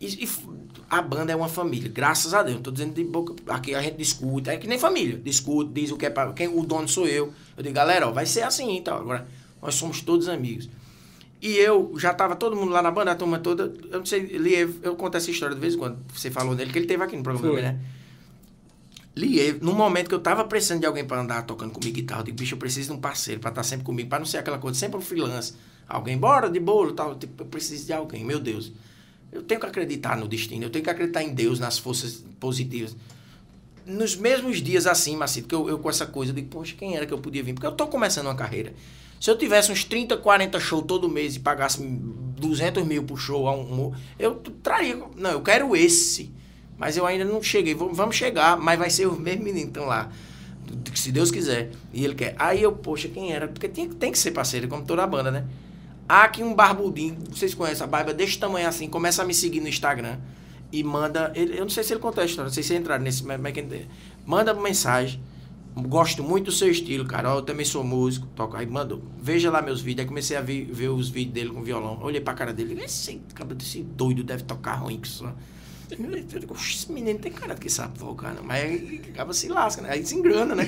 E, 0.00 0.24
e 0.24 0.28
a 0.90 1.00
banda 1.00 1.32
é 1.32 1.36
uma 1.36 1.48
família, 1.48 1.88
graças 1.88 2.34
a 2.34 2.42
Deus. 2.42 2.56
Não 2.56 2.62
tô 2.62 2.70
dizendo 2.70 2.94
de 2.94 3.04
boca. 3.04 3.34
Aqui 3.48 3.74
a 3.74 3.80
gente 3.80 3.96
discute, 3.96 4.50
é 4.50 4.56
que 4.56 4.66
nem 4.66 4.78
família. 4.78 5.16
Discute, 5.16 5.70
diz 5.72 5.90
o 5.90 5.96
que 5.96 6.06
é 6.06 6.10
para. 6.10 6.32
Quem 6.32 6.48
o 6.48 6.64
dono 6.64 6.88
sou 6.88 7.06
eu. 7.06 7.32
Eu 7.56 7.62
digo, 7.62 7.74
galera, 7.74 8.08
ó, 8.08 8.10
vai 8.10 8.26
ser 8.26 8.42
assim 8.42 8.76
então. 8.76 8.96
Agora, 8.96 9.28
nós 9.60 9.74
somos 9.74 10.00
todos 10.00 10.28
amigos. 10.28 10.68
E 11.40 11.56
eu 11.56 11.94
já 11.96 12.12
tava 12.12 12.34
todo 12.34 12.56
mundo 12.56 12.72
lá 12.72 12.82
na 12.82 12.90
banda, 12.90 13.12
a 13.12 13.14
turma 13.14 13.38
toda. 13.38 13.72
Eu 13.90 14.00
não 14.00 14.06
sei, 14.06 14.20
Liev, 14.20 14.80
eu 14.82 14.96
conto 14.96 15.16
essa 15.16 15.30
história 15.30 15.54
de 15.54 15.60
vez 15.60 15.74
em 15.74 15.78
quando. 15.78 15.98
Você 16.12 16.30
falou 16.30 16.54
dele, 16.54 16.72
que 16.72 16.78
ele 16.78 16.86
teve 16.86 17.02
aqui 17.02 17.16
no 17.16 17.22
programa 17.22 17.48
Foi. 17.48 17.62
também, 17.62 17.74
né? 17.74 17.80
Liev, 19.14 19.60
no 19.62 19.72
momento 19.72 20.08
que 20.08 20.14
eu 20.14 20.20
tava 20.20 20.44
precisando 20.44 20.80
de 20.80 20.86
alguém 20.86 21.04
para 21.04 21.20
andar 21.20 21.42
tocando 21.42 21.72
comigo 21.72 21.94
guitarra, 21.94 22.20
eu 22.20 22.24
digo, 22.26 22.36
bicho, 22.38 22.54
eu 22.54 22.58
preciso 22.58 22.92
de 22.92 22.98
um 22.98 23.00
parceiro 23.00 23.40
para 23.40 23.50
estar 23.50 23.62
sempre 23.62 23.84
comigo, 23.84 24.08
para 24.08 24.18
não 24.18 24.26
ser 24.26 24.38
aquela 24.38 24.58
coisa, 24.58 24.78
sempre 24.78 24.96
um 24.96 25.00
freelance. 25.00 25.54
Alguém, 25.88 26.18
bora 26.18 26.50
de 26.50 26.60
bolo 26.60 26.92
tal. 26.92 27.14
Tipo, 27.14 27.42
eu 27.42 27.46
preciso 27.46 27.86
de 27.86 27.92
alguém, 27.92 28.24
meu 28.24 28.40
Deus. 28.40 28.72
Eu 29.30 29.42
tenho 29.42 29.60
que 29.60 29.66
acreditar 29.66 30.16
no 30.16 30.26
destino, 30.26 30.64
eu 30.64 30.70
tenho 30.70 30.84
que 30.84 30.90
acreditar 30.90 31.22
em 31.22 31.34
Deus, 31.34 31.58
nas 31.58 31.78
forças 31.78 32.24
positivas. 32.40 32.96
Nos 33.88 34.14
mesmos 34.14 34.60
dias 34.60 34.86
assim, 34.86 35.16
Macito, 35.16 35.48
que 35.48 35.54
eu, 35.54 35.66
eu 35.66 35.78
com 35.78 35.88
essa 35.88 36.04
coisa, 36.04 36.30
digo, 36.30 36.48
poxa, 36.48 36.74
quem 36.78 36.94
era 36.94 37.06
que 37.06 37.12
eu 37.12 37.18
podia 37.18 37.42
vir? 37.42 37.54
Porque 37.54 37.66
eu 37.66 37.72
tô 37.72 37.86
começando 37.86 38.26
uma 38.26 38.34
carreira. 38.34 38.74
Se 39.18 39.30
eu 39.30 39.38
tivesse 39.38 39.72
uns 39.72 39.82
30, 39.82 40.18
40 40.18 40.60
shows 40.60 40.84
todo 40.86 41.08
mês 41.08 41.36
e 41.36 41.40
pagasse 41.40 41.82
200 41.82 42.84
mil 42.86 43.02
por 43.04 43.18
show, 43.18 43.48
um, 43.48 43.92
eu 44.18 44.34
traria. 44.62 45.02
Não, 45.16 45.30
eu 45.30 45.40
quero 45.40 45.74
esse. 45.74 46.30
Mas 46.76 46.98
eu 46.98 47.06
ainda 47.06 47.24
não 47.24 47.42
cheguei. 47.42 47.74
Vamos 47.74 48.14
chegar, 48.14 48.58
mas 48.58 48.78
vai 48.78 48.90
ser 48.90 49.06
os 49.06 49.18
mesmos 49.18 49.44
meninos 49.44 49.72
que 49.72 49.78
estão 49.78 49.86
lá. 49.86 50.12
Se 50.94 51.10
Deus 51.10 51.30
quiser. 51.30 51.70
E 51.90 52.04
ele 52.04 52.14
quer. 52.14 52.36
Aí 52.38 52.62
eu, 52.62 52.72
poxa, 52.72 53.08
quem 53.08 53.32
era? 53.32 53.48
Porque 53.48 53.68
tem, 53.68 53.88
tem 53.88 54.12
que 54.12 54.18
ser 54.18 54.32
parceiro, 54.32 54.68
como 54.68 54.84
toda 54.84 55.02
a 55.02 55.06
banda, 55.06 55.30
né? 55.30 55.46
Há 56.06 56.24
aqui 56.24 56.42
um 56.42 56.54
barbudinho, 56.54 57.16
vocês 57.30 57.54
conhecem 57.54 57.84
a 57.84 57.86
barba 57.86 58.14
desse 58.14 58.38
tamanho 58.38 58.68
assim, 58.68 58.88
começa 58.88 59.22
a 59.22 59.26
me 59.26 59.34
seguir 59.34 59.60
no 59.60 59.68
Instagram 59.68 60.18
e 60.72 60.82
manda. 60.84 61.32
Ele, 61.34 61.54
eu 61.58 61.62
não 61.62 61.70
sei 61.70 61.82
se 61.82 61.92
ele 61.92 62.00
contou 62.00 62.22
a 62.22 62.26
história, 62.26 62.46
não 62.48 62.52
sei 62.54 62.62
se 62.62 62.74
entraram 62.74 63.02
nesse. 63.02 63.24
Mas, 63.24 63.40
mas 63.40 63.52
quem- 63.52 63.68
manda 64.26 64.52
mensagem. 64.54 65.20
Gosto 65.76 66.24
muito 66.24 66.46
do 66.46 66.52
seu 66.52 66.68
estilo, 66.68 67.04
cara. 67.06 67.28
Eu 67.28 67.42
também 67.42 67.64
sou 67.64 67.84
músico, 67.84 68.26
toco. 68.34 68.56
Aí 68.56 68.66
mandou. 68.66 69.00
Veja 69.20 69.48
lá 69.50 69.62
meus 69.62 69.80
vídeos. 69.80 70.02
Aí 70.04 70.08
comecei 70.08 70.36
a 70.36 70.40
ver, 70.40 70.64
ver 70.64 70.88
os 70.88 71.08
vídeos 71.08 71.34
dele 71.34 71.50
com 71.50 71.62
violão. 71.62 72.00
Olhei 72.02 72.20
pra 72.20 72.34
cara 72.34 72.52
dele. 72.52 72.82
Esse 72.82 73.20
desse 73.56 73.82
doido 73.84 74.24
deve 74.24 74.42
tocar 74.42 74.74
ruim 74.74 74.98
que 74.98 75.06
só. 75.06 75.32
Eu 75.90 75.96
digo, 76.40 76.52
"Oxe, 76.52 76.74
Esse 76.74 76.92
menino 76.92 77.18
tem 77.20 77.30
cara 77.32 77.54
que 77.54 77.70
sabe 77.70 77.96
tocar, 77.98 78.34
não. 78.34 78.42
Mas 78.42 78.62
aí 78.64 79.00
acaba 79.08 79.32
se 79.32 79.48
lasca, 79.48 79.80
né? 79.82 79.90
Aí 79.92 80.04
se 80.04 80.16
engana, 80.16 80.54
né? 80.54 80.64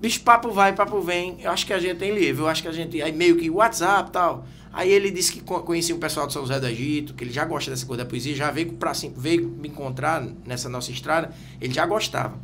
Bicho, 0.00 0.20
papo 0.22 0.50
vai, 0.52 0.74
papo 0.74 1.00
vem. 1.00 1.36
Eu 1.42 1.50
acho 1.50 1.66
que 1.66 1.72
a 1.72 1.78
gente 1.80 1.98
tem 1.98 2.14
livre. 2.14 2.40
Eu 2.42 2.48
acho 2.48 2.62
que 2.62 2.68
a 2.68 2.72
gente. 2.72 3.02
Aí 3.02 3.12
meio 3.12 3.36
que 3.36 3.50
WhatsApp 3.50 4.08
e 4.10 4.12
tal. 4.12 4.46
Aí 4.72 4.90
ele 4.90 5.10
disse 5.10 5.32
que 5.32 5.40
co- 5.40 5.60
conhecia 5.62 5.94
o 5.94 5.98
pessoal 5.98 6.26
de 6.26 6.32
São 6.32 6.42
José 6.42 6.60
do 6.60 6.66
Egito, 6.66 7.14
que 7.14 7.24
ele 7.24 7.32
já 7.32 7.44
gosta 7.44 7.70
dessa 7.70 7.84
coisa 7.86 8.04
da 8.04 8.08
poesia, 8.08 8.34
já 8.36 8.50
veio, 8.50 8.72
pra, 8.74 8.94
cima- 8.94 9.14
veio 9.16 9.48
me 9.48 9.68
encontrar 9.68 10.24
nessa 10.46 10.68
nossa 10.68 10.90
estrada. 10.92 11.32
Ele 11.60 11.72
já 11.74 11.84
gostava. 11.86 12.38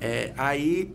É, 0.00 0.32
aí 0.36 0.92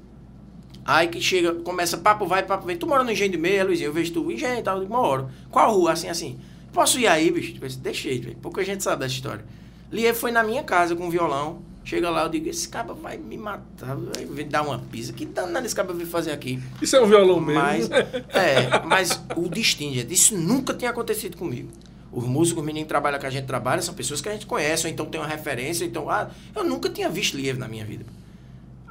Aí 0.86 1.08
que 1.08 1.22
chega, 1.22 1.54
começa 1.54 1.98
papo 1.98 2.26
vai, 2.26 2.44
papo 2.44 2.66
vem. 2.66 2.76
Tu 2.76 2.88
mora 2.88 3.04
no 3.04 3.12
Engenho 3.12 3.32
de 3.32 3.38
Meia, 3.38 3.64
Luizinho? 3.64 3.90
Eu 3.90 3.94
vejo 3.94 4.12
tu, 4.12 4.32
Engenho 4.32 4.58
e 4.60 4.64
tal, 4.64 4.78
eu 4.78 4.82
digo, 4.84 4.94
moro. 4.94 5.30
Qual 5.52 5.72
rua? 5.72 5.92
Assim, 5.92 6.08
assim. 6.10 6.40
Posso 6.74 7.00
ir 7.00 7.08
aí, 7.08 7.30
bicho? 7.30 7.60
Deixei. 7.78 8.36
Pouca 8.42 8.64
gente 8.64 8.84
sabe 8.84 9.02
dessa 9.02 9.14
história. 9.14 9.46
Lier 9.92 10.16
foi 10.16 10.32
na 10.32 10.42
minha 10.44 10.64
casa 10.64 10.96
com 10.96 11.06
um 11.06 11.10
violão. 11.10 11.62
Chega 11.84 12.10
lá, 12.10 12.24
eu 12.24 12.30
digo, 12.30 12.48
esse 12.48 12.68
cara 12.70 12.94
vai 12.94 13.18
me 13.18 13.38
matar, 13.38 13.96
vai 13.96 14.26
me 14.26 14.44
dar 14.44 14.62
uma 14.62 14.80
pisa. 14.80 15.12
Que 15.12 15.26
danado 15.26 15.66
esse 15.66 15.76
cara 15.76 15.92
veio 15.92 16.08
fazer 16.08 16.32
aqui? 16.32 16.62
Isso 16.82 16.96
é 16.96 17.02
um 17.02 17.08
violão 17.08 17.40
mesmo. 17.40 17.62
Mas, 17.62 17.90
é, 18.30 18.86
mas 18.86 19.24
o 19.36 19.48
destino, 19.50 19.94
gente, 19.94 20.14
isso 20.14 20.38
nunca 20.38 20.74
tinha 20.74 20.92
acontecido 20.92 21.36
comigo. 21.36 21.70
Os 22.12 22.26
músicos, 22.26 22.62
os 22.62 22.66
meninos 22.66 22.86
que 22.86 22.90
trabalham 22.90 23.20
que 23.20 23.26
a 23.26 23.30
gente 23.30 23.46
trabalha, 23.46 23.82
são 23.82 23.94
pessoas 23.94 24.20
que 24.22 24.30
a 24.30 24.34
gente 24.34 24.46
conhece, 24.46 24.86
ou 24.86 24.92
então 24.92 25.06
tem 25.06 25.20
uma 25.20 25.28
referência, 25.28 25.86
então, 25.86 26.10
ah, 26.10 26.30
eu 26.56 26.64
nunca 26.64 26.90
tinha 26.90 27.10
visto 27.10 27.38
Liev 27.38 27.58
na 27.58 27.68
minha 27.68 27.86
vida. 27.86 28.06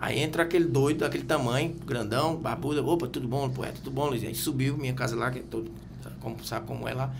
Aí 0.01 0.21
entra 0.21 0.45
aquele 0.45 0.65
doido, 0.65 0.99
daquele 0.99 1.25
tamanho, 1.25 1.75
grandão, 1.85 2.37
barbuda, 2.37 2.83
opa, 2.83 3.09
tudo 3.09 3.27
bom, 3.27 3.49
poeta, 3.51 3.75
tudo 3.83 3.91
bom, 3.91 4.07
Luiz? 4.07 4.23
Aí 4.23 4.35
subiu, 4.35 4.77
minha 4.77 4.95
casa 4.95 5.17
lá, 5.17 5.31
que 5.31 5.41
é 5.41 5.43
todo, 5.43 5.71
como, 6.21 6.45
sabe 6.45 6.67
como 6.67 6.87
é 6.89 6.95
lá. 6.95 7.13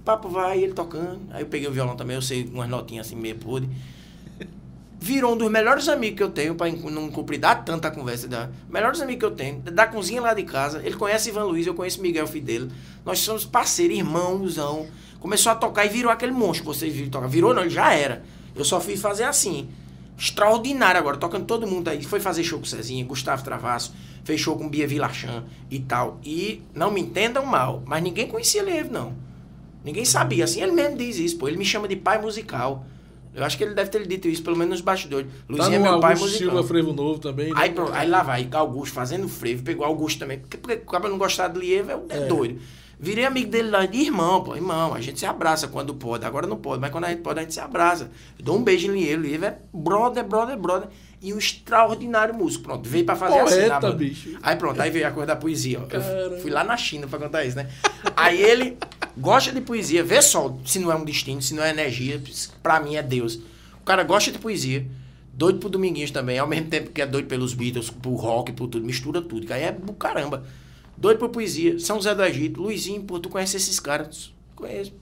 O 0.00 0.02
papo 0.02 0.28
vai, 0.28 0.62
ele 0.62 0.74
tocando. 0.74 1.20
Aí 1.30 1.42
eu 1.42 1.46
peguei 1.46 1.66
o 1.68 1.72
violão 1.72 1.96
também, 1.96 2.16
eu 2.16 2.22
sei 2.22 2.44
umas 2.52 2.68
notinhas 2.68 3.06
assim, 3.06 3.16
meio 3.16 3.36
podre. 3.36 3.70
Virou 5.02 5.32
um 5.32 5.36
dos 5.36 5.50
melhores 5.50 5.88
amigos 5.88 6.18
que 6.18 6.22
eu 6.22 6.28
tenho, 6.28 6.54
para 6.54 6.70
não 6.70 7.10
cumpridar 7.10 7.64
tanta 7.64 7.90
conversa. 7.90 8.28
Da, 8.28 8.50
melhores 8.68 9.00
amigos 9.00 9.20
que 9.20 9.24
eu 9.24 9.30
tenho, 9.30 9.60
da 9.60 9.86
cozinha 9.86 10.20
lá 10.20 10.34
de 10.34 10.42
casa. 10.42 10.82
Ele 10.84 10.94
conhece 10.94 11.30
Ivan 11.30 11.44
Luiz, 11.44 11.66
eu 11.66 11.72
conheço 11.72 12.02
Miguel, 12.02 12.26
filho 12.26 12.44
dele. 12.44 12.70
Nós 13.02 13.18
somos 13.20 13.46
parceiros, 13.46 13.96
irmãozão. 13.96 14.86
Começou 15.18 15.52
a 15.52 15.54
tocar 15.54 15.86
e 15.86 15.88
virou 15.88 16.12
aquele 16.12 16.32
monstro 16.32 16.70
que 16.70 16.78
vocês 16.78 16.92
viram 16.92 17.08
tocar. 17.08 17.28
Virou 17.28 17.54
não, 17.54 17.62
ele 17.62 17.70
já 17.70 17.94
era. 17.94 18.22
Eu 18.54 18.62
só 18.62 18.78
fui 18.78 18.94
fazer 18.94 19.24
assim. 19.24 19.70
Extraordinário 20.18 21.00
agora, 21.00 21.16
tocando 21.16 21.46
todo 21.46 21.66
mundo 21.66 21.88
aí. 21.88 22.04
Foi 22.04 22.20
fazer 22.20 22.44
show 22.44 22.58
com 22.58 22.66
Cezinha, 22.66 23.02
Gustavo 23.06 23.42
Travasso, 23.42 23.94
fez 24.22 24.38
show 24.38 24.54
com 24.54 24.68
Bia 24.68 24.86
Vilachan 24.86 25.44
e 25.70 25.78
tal. 25.78 26.20
E 26.22 26.62
não 26.74 26.90
me 26.90 27.00
entendam 27.00 27.46
mal, 27.46 27.82
mas 27.86 28.02
ninguém 28.02 28.26
conhecia 28.28 28.60
ele, 28.60 28.90
não. 28.90 29.14
Ninguém 29.82 30.04
sabia, 30.04 30.44
assim, 30.44 30.60
ele 30.60 30.72
mesmo 30.72 30.98
diz 30.98 31.16
isso, 31.16 31.38
pô. 31.38 31.48
Ele 31.48 31.56
me 31.56 31.64
chama 31.64 31.88
de 31.88 31.96
pai 31.96 32.20
musical. 32.20 32.84
Eu 33.34 33.44
acho 33.44 33.56
que 33.56 33.64
ele 33.64 33.74
deve 33.74 33.90
ter 33.90 34.06
dito 34.06 34.28
isso, 34.28 34.42
pelo 34.42 34.56
menos 34.56 34.72
nos 34.72 34.80
bastidores. 34.80 35.26
Tá 35.26 35.32
Luizinho 35.48 35.74
é 35.74 35.78
no 35.78 35.84
meu 35.84 35.92
Augusto 35.92 36.06
pai 36.06 36.14
musical. 36.16 36.38
Silva 36.38 36.64
Frevo 36.64 36.92
Novo 36.92 37.20
também. 37.20 37.48
né? 37.48 37.54
Aí, 37.56 37.70
pronto, 37.70 37.92
aí 37.92 38.08
lá 38.08 38.22
vai, 38.22 38.48
Augusto 38.52 38.92
fazendo 38.92 39.28
frevo, 39.28 39.62
pegou 39.62 39.86
Augusto 39.86 40.18
também. 40.18 40.38
Porque, 40.38 40.56
porque 40.56 40.76
o 40.76 40.86
cara 40.86 41.08
não 41.08 41.18
gostar 41.18 41.48
de 41.48 41.58
Liev 41.58 41.90
é, 41.90 42.00
é 42.08 42.26
doido. 42.26 42.60
Virei 43.02 43.24
amigo 43.24 43.50
dele 43.50 43.70
lá 43.70 43.86
de 43.86 43.96
irmão, 43.98 44.44
pô, 44.44 44.54
irmão. 44.54 44.92
A 44.92 45.00
gente 45.00 45.18
se 45.18 45.24
abraça 45.24 45.66
quando 45.66 45.94
pode. 45.94 46.26
Agora 46.26 46.46
não 46.46 46.58
pode, 46.58 46.82
mas 46.82 46.90
quando 46.90 47.04
a 47.04 47.08
gente 47.08 47.22
pode, 47.22 47.38
a 47.38 47.42
gente 47.42 47.54
se 47.54 47.60
abraça. 47.60 48.10
Eu 48.38 48.44
dou 48.44 48.58
um 48.58 48.62
beijo 48.62 48.88
em 48.88 48.94
Liev. 48.94 49.22
Liev 49.22 49.44
é 49.44 49.58
brother, 49.72 50.22
brother, 50.22 50.58
brother. 50.58 50.88
E 51.22 51.34
um 51.34 51.38
extraordinário 51.38 52.34
músico. 52.34 52.64
Pronto, 52.64 52.88
veio 52.88 53.04
pra 53.04 53.14
fazer 53.14 53.38
assim. 53.40 53.54
Poeta, 53.56 53.68
na 53.68 53.80
banda. 53.80 53.96
bicho. 53.96 54.38
Aí 54.42 54.56
pronto, 54.56 54.80
aí 54.80 54.90
veio 54.90 55.06
a 55.06 55.10
coisa 55.10 55.26
da 55.26 55.36
poesia. 55.36 55.78
Eu 55.90 56.40
fui 56.40 56.50
lá 56.50 56.64
na 56.64 56.76
China 56.76 57.06
pra 57.06 57.18
contar 57.18 57.44
isso, 57.44 57.56
né? 57.56 57.68
Aí 58.16 58.40
ele 58.40 58.78
gosta 59.16 59.52
de 59.52 59.60
poesia. 59.60 60.02
Vê 60.02 60.22
só, 60.22 60.56
se 60.64 60.78
não 60.78 60.90
é 60.90 60.94
um 60.94 61.04
destino, 61.04 61.42
se 61.42 61.52
não 61.54 61.62
é 61.62 61.70
energia, 61.70 62.22
pra 62.62 62.80
mim 62.80 62.96
é 62.96 63.02
Deus. 63.02 63.34
O 63.80 63.84
cara 63.84 64.02
gosta 64.02 64.32
de 64.32 64.38
poesia. 64.38 64.86
Doido 65.32 65.58
pro 65.58 65.68
Dominguinhos 65.68 66.10
também, 66.10 66.38
ao 66.38 66.46
mesmo 66.46 66.68
tempo 66.68 66.90
que 66.90 67.00
é 67.00 67.06
doido 67.06 67.26
pelos 67.26 67.54
Beatles, 67.54 67.88
pro 67.88 68.14
rock, 68.14 68.52
por 68.52 68.68
tudo, 68.68 68.84
mistura 68.84 69.22
tudo. 69.22 69.46
Que 69.46 69.52
aí 69.52 69.64
é 69.64 69.72
do 69.72 69.92
caramba. 69.92 70.44
Doido 70.96 71.18
por 71.18 71.28
poesia. 71.30 71.78
São 71.78 71.96
José 71.96 72.14
do 72.14 72.22
Egito, 72.24 72.60
Luizinho, 72.60 73.02
pô, 73.02 73.18
tu 73.18 73.28
conhece 73.28 73.56
esses 73.56 73.78
caras? 73.80 74.32
Conheço. 74.54 74.92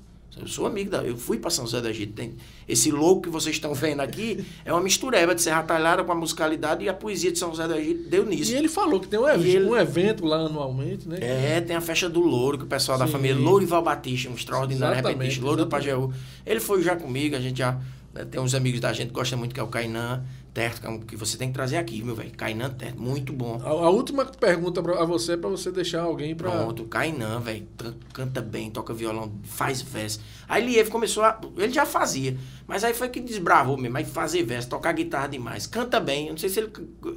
Eu 0.43 0.49
sou 0.49 0.67
amigo 0.67 0.91
da. 0.91 0.99
Eu 1.05 1.17
fui 1.17 1.39
pra 1.39 1.51
São 1.51 1.65
José 1.67 1.81
do 1.81 1.89
Egito. 1.89 2.13
Tem, 2.13 2.35
esse 2.69 2.91
louco 2.91 3.23
que 3.23 3.29
vocês 3.29 3.57
estão 3.57 3.75
vendo 3.75 4.01
aqui 4.01 4.45
é 4.65 4.73
uma 4.73 4.81
mistureba 4.81 5.35
de 5.35 5.43
Serra 5.43 5.63
Talhada 5.63 6.05
com 6.05 6.13
a 6.13 6.15
musicalidade 6.15 6.85
e 6.85 6.89
a 6.89 6.95
poesia 6.95 7.31
de 7.33 7.39
São 7.39 7.51
José 7.51 7.67
do 7.67 7.75
Egito 7.75 8.09
deu 8.09 8.25
nisso. 8.25 8.53
E 8.53 8.55
ele 8.55 8.69
falou 8.69 9.01
que 9.01 9.09
tem 9.09 9.19
um, 9.19 9.29
ev- 9.29 9.45
E 9.47 9.57
ele- 9.57 9.65
um 9.67 9.77
evento 9.77 10.25
lá 10.25 10.37
anualmente, 10.39 11.09
né? 11.09 11.19
É, 11.21 11.61
tem 11.61 11.75
a 11.77 11.81
festa 11.81 12.09
do 12.09 12.21
Louro, 12.21 12.59
que 12.59 12.65
o 12.65 12.69
pessoal 12.69 12.99
da 12.99 13.07
Sim. 13.07 13.13
família 13.13 13.37
Lourival 13.37 13.83
Batista, 13.83 14.29
um 14.31 14.35
extraordinário 14.35 14.97
repentista, 14.97 15.45
Louro 15.45 15.65
do. 15.65 15.69
Pajeú. 15.69 16.13
Ele 16.47 16.61
foi 16.61 16.83
já 16.83 16.97
comigo, 16.97 17.35
a 17.37 17.41
gente 17.41 17.59
já 17.59 17.79
né, 18.15 18.25
tem 18.25 18.41
uns 18.41 18.55
amigos 18.55 18.81
da 18.81 18.93
gente 18.93 19.09
que 19.09 19.15
gostam 19.15 19.39
muito, 19.39 19.55
que 19.55 19.61
é 19.61 19.63
o 19.63 19.67
Kainan 19.69 20.23
Terto, 20.59 20.81
que 20.81 20.87
é 20.89 20.99
que 21.07 21.17
você 21.17 21.39
tem 21.39 21.47
que 21.49 21.55
trazer 21.55 21.77
aqui, 21.77 22.03
meu 22.03 22.17
velho. 22.17 22.33
Kainan 22.33 22.71
Terto, 22.71 23.01
muito 23.01 23.33
bom. 23.33 23.61
A, 23.63 23.69
a 23.69 23.91
última 23.91 24.25
pergunta 24.25 24.83
pra, 24.83 25.01
a 25.01 25.05
você 25.05 25.35
é 25.35 25.37
pra 25.37 25.49
você 25.49 25.71
deixar 25.71 26.03
alguém 26.03 26.35
pra. 26.35 26.51
Pronto, 26.51 26.85
Kainan, 26.87 27.39
velho, 27.39 27.65
canta 28.13 28.43
bem, 28.43 28.69
toca 28.69 28.93
violão, 28.93 29.33
faz 29.45 29.81
verso. 29.81 30.21
Aí 30.49 30.67
Liev 30.67 30.89
começou 30.89 31.23
a. 31.23 31.41
Ele 31.57 31.73
já 31.73 31.87
fazia, 31.87 32.37
mas 32.67 32.83
aí 32.83 32.93
foi 32.93 33.09
que 33.09 33.21
desbravou 33.21 33.77
mesmo. 33.77 33.97
Aí 33.99 34.05
fazer 34.05 34.43
verso, 34.43 34.69
tocar 34.69 34.91
guitarra 34.91 35.29
demais. 35.29 35.65
Canta 35.65 36.01
bem, 36.01 36.27
eu 36.27 36.33
não 36.33 36.39
sei 36.39 36.49
se 36.49 36.59
ele 36.59 36.73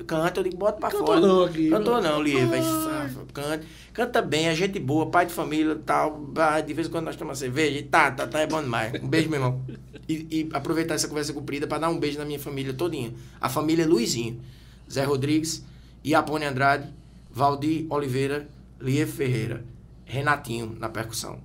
canta, 0.05 0.39
eu 0.39 0.43
digo, 0.43 0.57
bota 0.57 0.79
pra 0.79 0.91
Cantou 0.91 1.07
fora. 1.07 1.19
não 1.19 1.43
aqui, 1.43 1.69
Cantou 1.71 1.99
não, 1.99 2.21
Liev, 2.21 2.47
vai 2.47 2.59
Ai. 2.59 2.63
safa, 3.09 3.25
canta. 3.33 3.65
Canta 3.93 4.21
bem, 4.21 4.47
é 4.47 4.55
gente 4.55 4.79
boa, 4.79 5.07
pai 5.07 5.25
de 5.25 5.33
família 5.33 5.75
tal. 5.85 6.31
De 6.65 6.73
vez 6.73 6.87
em 6.87 6.91
quando 6.91 7.05
nós 7.05 7.15
tomamos 7.15 7.39
cerveja 7.39 7.77
e 7.77 7.83
tá, 7.83 8.09
tá, 8.09 8.25
tá, 8.25 8.39
é 8.39 8.47
bom 8.47 8.61
demais. 8.61 8.93
Um 9.01 9.07
beijo, 9.07 9.29
meu 9.29 9.39
irmão. 9.39 9.61
E, 10.07 10.27
e 10.31 10.49
aproveitar 10.53 10.93
essa 10.93 11.07
conversa 11.07 11.33
comprida 11.33 11.67
pra 11.67 11.77
dar 11.77 11.89
um 11.89 11.99
beijo 11.99 12.17
na 12.17 12.23
minha 12.23 12.39
família 12.39 12.73
todinha. 12.73 13.13
A 13.39 13.49
família 13.49 13.85
Luizinho, 13.85 14.39
Zé 14.89 15.03
Rodrigues, 15.03 15.63
Iapone 16.05 16.45
Andrade, 16.45 16.87
Valdir 17.29 17.85
Oliveira, 17.89 18.47
Liev 18.79 19.11
Ferreira, 19.11 19.63
Renatinho 20.05 20.75
na 20.79 20.87
percussão. 20.87 21.39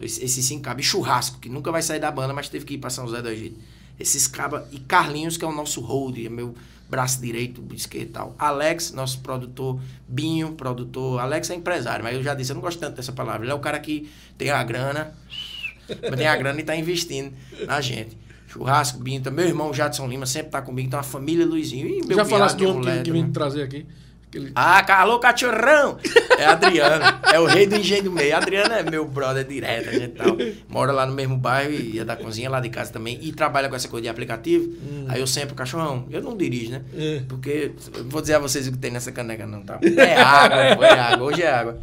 Esse, 0.00 0.24
esse 0.24 0.42
sim 0.42 0.60
cabe. 0.60 0.82
E 0.82 0.84
Churrasco, 0.84 1.40
que 1.40 1.48
nunca 1.48 1.72
vai 1.72 1.82
sair 1.82 1.98
da 1.98 2.10
banda, 2.10 2.32
mas 2.32 2.48
teve 2.48 2.64
que 2.64 2.74
ir 2.74 2.78
pra 2.78 2.90
São 2.90 3.06
José 3.06 3.20
do 3.20 3.28
Egito. 3.28 3.58
Esses 3.98 4.28
caba. 4.28 4.68
E 4.70 4.78
Carlinhos, 4.78 5.36
que 5.36 5.44
é 5.44 5.48
o 5.48 5.52
nosso 5.52 5.80
hold, 5.80 6.16
é 6.24 6.28
meu 6.28 6.54
braço 6.88 7.20
direito, 7.20 7.64
esquerdo 7.74 8.08
e 8.08 8.12
tal. 8.12 8.34
Alex, 8.38 8.92
nosso 8.92 9.20
produtor. 9.20 9.80
Binho, 10.06 10.52
produtor. 10.52 11.20
Alex 11.20 11.50
é 11.50 11.54
empresário, 11.54 12.04
mas 12.04 12.14
eu 12.14 12.22
já 12.22 12.34
disse, 12.34 12.52
eu 12.52 12.54
não 12.54 12.62
gosto 12.62 12.78
tanto 12.78 12.96
dessa 12.96 13.12
palavra. 13.12 13.44
Ele 13.44 13.52
é 13.52 13.54
o 13.54 13.60
cara 13.60 13.78
que 13.78 14.10
tem 14.36 14.50
a 14.50 14.62
grana, 14.64 15.14
tem 16.16 16.26
a 16.26 16.36
grana 16.36 16.60
e 16.60 16.64
tá 16.64 16.74
investindo 16.74 17.32
na 17.66 17.80
gente. 17.80 18.16
Churrasco, 18.48 18.98
Binho, 18.98 19.22
meu 19.30 19.46
irmão 19.46 19.74
Jadson 19.74 20.08
Lima 20.08 20.24
sempre 20.24 20.50
tá 20.50 20.62
comigo, 20.62 20.88
então 20.88 20.98
a 20.98 21.02
família 21.02 21.44
Luizinho. 21.44 21.86
E 21.86 22.06
meu 22.06 22.16
Já 22.16 22.24
falasse 22.24 22.56
do 22.56 22.80
que, 22.80 23.02
que 23.02 23.12
vem 23.12 23.30
trazer 23.30 23.62
aqui. 23.62 23.86
Aquele- 24.28 24.52
Ah, 24.54 25.00
alô, 25.00 25.18
cachorrão! 25.18 25.98
É 26.38 26.44
Adriano, 26.44 27.02
é 27.32 27.40
o 27.40 27.46
rei 27.46 27.66
do 27.66 27.76
engenho 27.76 28.04
do 28.04 28.12
meio. 28.12 28.36
Adriano 28.36 28.74
é 28.74 28.82
meu 28.82 29.06
brother 29.06 29.44
direto, 29.44 29.88
a 29.88 29.92
gente 29.92 30.08
tal. 30.14 30.36
Mora 30.68 30.92
lá 30.92 31.06
no 31.06 31.14
mesmo 31.14 31.36
bairro 31.36 31.72
e 31.72 31.98
é 31.98 32.04
da 32.04 32.14
cozinha 32.14 32.50
lá 32.50 32.60
de 32.60 32.68
casa 32.68 32.92
também. 32.92 33.18
E 33.22 33.32
trabalha 33.32 33.68
com 33.68 33.74
essa 33.74 33.88
coisa 33.88 34.02
de 34.02 34.08
aplicativo. 34.08 34.70
Aí 35.08 35.18
eu 35.20 35.26
sempre, 35.26 35.54
cachorrão, 35.54 36.06
eu 36.10 36.22
não 36.22 36.36
dirijo, 36.36 36.70
né? 36.72 36.82
É. 36.94 37.22
Porque, 37.26 37.72
vou 38.06 38.20
dizer 38.20 38.34
a 38.34 38.38
vocês 38.38 38.68
o 38.68 38.72
que 38.72 38.78
tem 38.78 38.90
nessa 38.90 39.10
caneca 39.10 39.46
não, 39.46 39.62
tá? 39.62 39.78
É 39.82 40.14
água, 40.20 40.86
é 40.86 40.98
água, 41.00 41.26
hoje 41.26 41.42
é 41.42 41.50
água. 41.50 41.78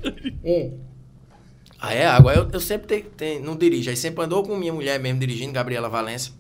Ah, 1.80 1.94
é 1.94 2.06
água. 2.06 2.34
Eu, 2.34 2.48
eu 2.52 2.60
sempre 2.60 2.88
tenho, 2.88 3.04
tenho- 3.18 3.44
não 3.44 3.56
dirijo. 3.56 3.90
Aí 3.90 3.98
sempre 3.98 4.24
andou 4.24 4.44
com 4.44 4.56
minha 4.56 4.72
mulher 4.74 5.00
mesmo 5.00 5.20
dirigindo, 5.20 5.52
Gabriela 5.52 5.90
Valença, 5.90 6.32